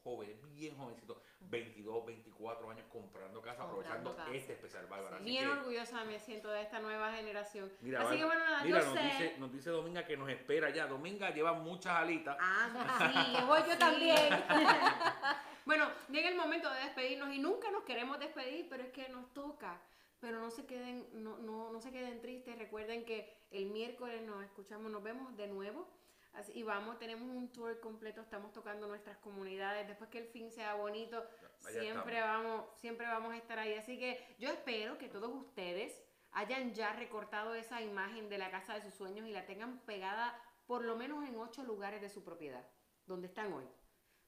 jóvenes, 0.04 0.36
bien 0.54 0.76
jovencitos, 0.76 1.16
22, 1.40 2.04
24 2.06 2.70
años 2.70 2.86
comprando 2.92 3.40
casa, 3.40 3.62
Comprando 3.64 4.10
aprovechando 4.10 4.16
casa. 4.16 4.34
este 4.34 4.52
especial, 4.52 4.86
Bárbara. 4.86 5.18
Bien 5.18 5.46
que, 5.46 5.50
orgullosa 5.50 6.04
me 6.04 6.20
siento 6.20 6.50
de 6.50 6.60
esta 6.62 6.78
nueva 6.78 7.10
generación. 7.14 7.72
Mira, 7.80 8.02
Así 8.02 8.18
que 8.18 8.24
bueno, 8.24 8.44
nada, 8.44 8.62
mira, 8.62 8.80
yo 8.80 8.84
nos, 8.84 8.94
sé. 8.94 9.02
dice, 9.04 9.34
nos 9.38 9.52
dice 9.52 9.70
Dominga 9.70 10.04
que 10.04 10.16
nos 10.16 10.28
espera 10.28 10.68
ya. 10.70 10.86
Dominga 10.86 11.30
lleva 11.30 11.54
muchas 11.54 11.96
alitas. 11.96 12.36
Ah, 12.38 13.12
sí, 13.26 13.36
Que 13.36 13.44
voy 13.44 13.60
yo 13.66 13.78
también. 13.78 14.16
Bueno, 15.64 15.88
llega 16.10 16.28
el 16.28 16.36
momento 16.36 16.70
de 16.70 16.80
despedirnos 16.80 17.32
y 17.34 17.38
nunca 17.38 17.70
nos 17.70 17.84
queremos 17.84 18.18
despedir, 18.18 18.66
pero 18.68 18.82
es 18.82 18.90
que 18.90 19.08
nos 19.08 19.32
toca. 19.32 19.80
Pero 20.20 20.38
no 20.38 20.50
se 20.50 20.66
queden, 20.66 21.08
no, 21.14 21.38
no, 21.38 21.72
no 21.72 21.80
se 21.80 21.90
queden 21.90 22.20
tristes. 22.20 22.58
Recuerden 22.58 23.06
que 23.06 23.32
el 23.50 23.70
miércoles 23.70 24.20
nos 24.22 24.44
escuchamos, 24.44 24.92
nos 24.92 25.02
vemos 25.02 25.34
de 25.38 25.46
nuevo. 25.46 25.88
Así, 26.34 26.52
y 26.54 26.62
vamos, 26.62 26.98
tenemos 26.98 27.28
un 27.28 27.50
tour 27.52 27.80
completo, 27.80 28.20
estamos 28.20 28.52
tocando 28.52 28.86
nuestras 28.86 29.16
comunidades. 29.18 29.86
Después 29.86 30.10
que 30.10 30.18
el 30.18 30.26
fin 30.26 30.50
sea 30.50 30.74
bonito, 30.74 31.24
Allá 31.64 31.80
siempre 31.80 32.20
vamos, 32.20 32.66
siempre 32.76 33.06
vamos 33.06 33.32
a 33.32 33.36
estar 33.36 33.58
ahí. 33.58 33.74
Así 33.74 33.98
que 33.98 34.36
yo 34.38 34.50
espero 34.50 34.98
que 34.98 35.08
todos 35.08 35.30
ustedes 35.32 36.02
hayan 36.32 36.74
ya 36.74 36.92
recortado 36.92 37.54
esa 37.54 37.80
imagen 37.82 38.28
de 38.28 38.38
la 38.38 38.50
casa 38.50 38.74
de 38.74 38.82
sus 38.82 38.94
sueños 38.94 39.26
y 39.28 39.32
la 39.32 39.46
tengan 39.46 39.78
pegada 39.80 40.38
por 40.66 40.84
lo 40.84 40.96
menos 40.96 41.26
en 41.28 41.36
ocho 41.36 41.62
lugares 41.62 42.00
de 42.00 42.08
su 42.08 42.24
propiedad, 42.24 42.66
donde 43.06 43.28
están 43.28 43.52
hoy 43.52 43.68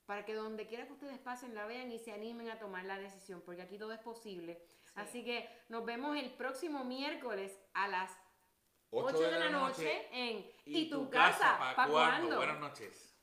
para 0.07 0.25
que 0.25 0.35
donde 0.35 0.67
quiera 0.67 0.87
que 0.87 0.93
ustedes 0.93 1.19
pasen 1.19 1.55
la 1.55 1.67
vean 1.67 1.91
y 1.91 1.99
se 1.99 2.13
animen 2.13 2.49
a 2.49 2.59
tomar 2.59 2.85
la 2.85 2.99
decisión, 2.99 3.43
porque 3.45 3.63
aquí 3.63 3.77
todo 3.77 3.93
es 3.93 3.99
posible. 3.99 4.63
Así 4.95 5.25
que 5.25 5.49
nos 5.69 5.85
vemos 5.85 6.17
el 6.17 6.31
próximo 6.31 6.85
miércoles 6.85 7.61
a 7.75 7.89
las 7.89 8.11
8 9.05 9.19
de 9.31 9.39
la 9.39 9.51
noche 9.51 10.09
en 10.13 10.51
¿Y 10.65 10.89
tu 10.91 11.09
casa 11.11 11.57
para 11.59 11.77
¿Pa' 11.77 11.87
cuándo? 11.89 11.93
cuándo? 11.93 12.37
Buenas 12.37 12.61
noches. 12.61 13.16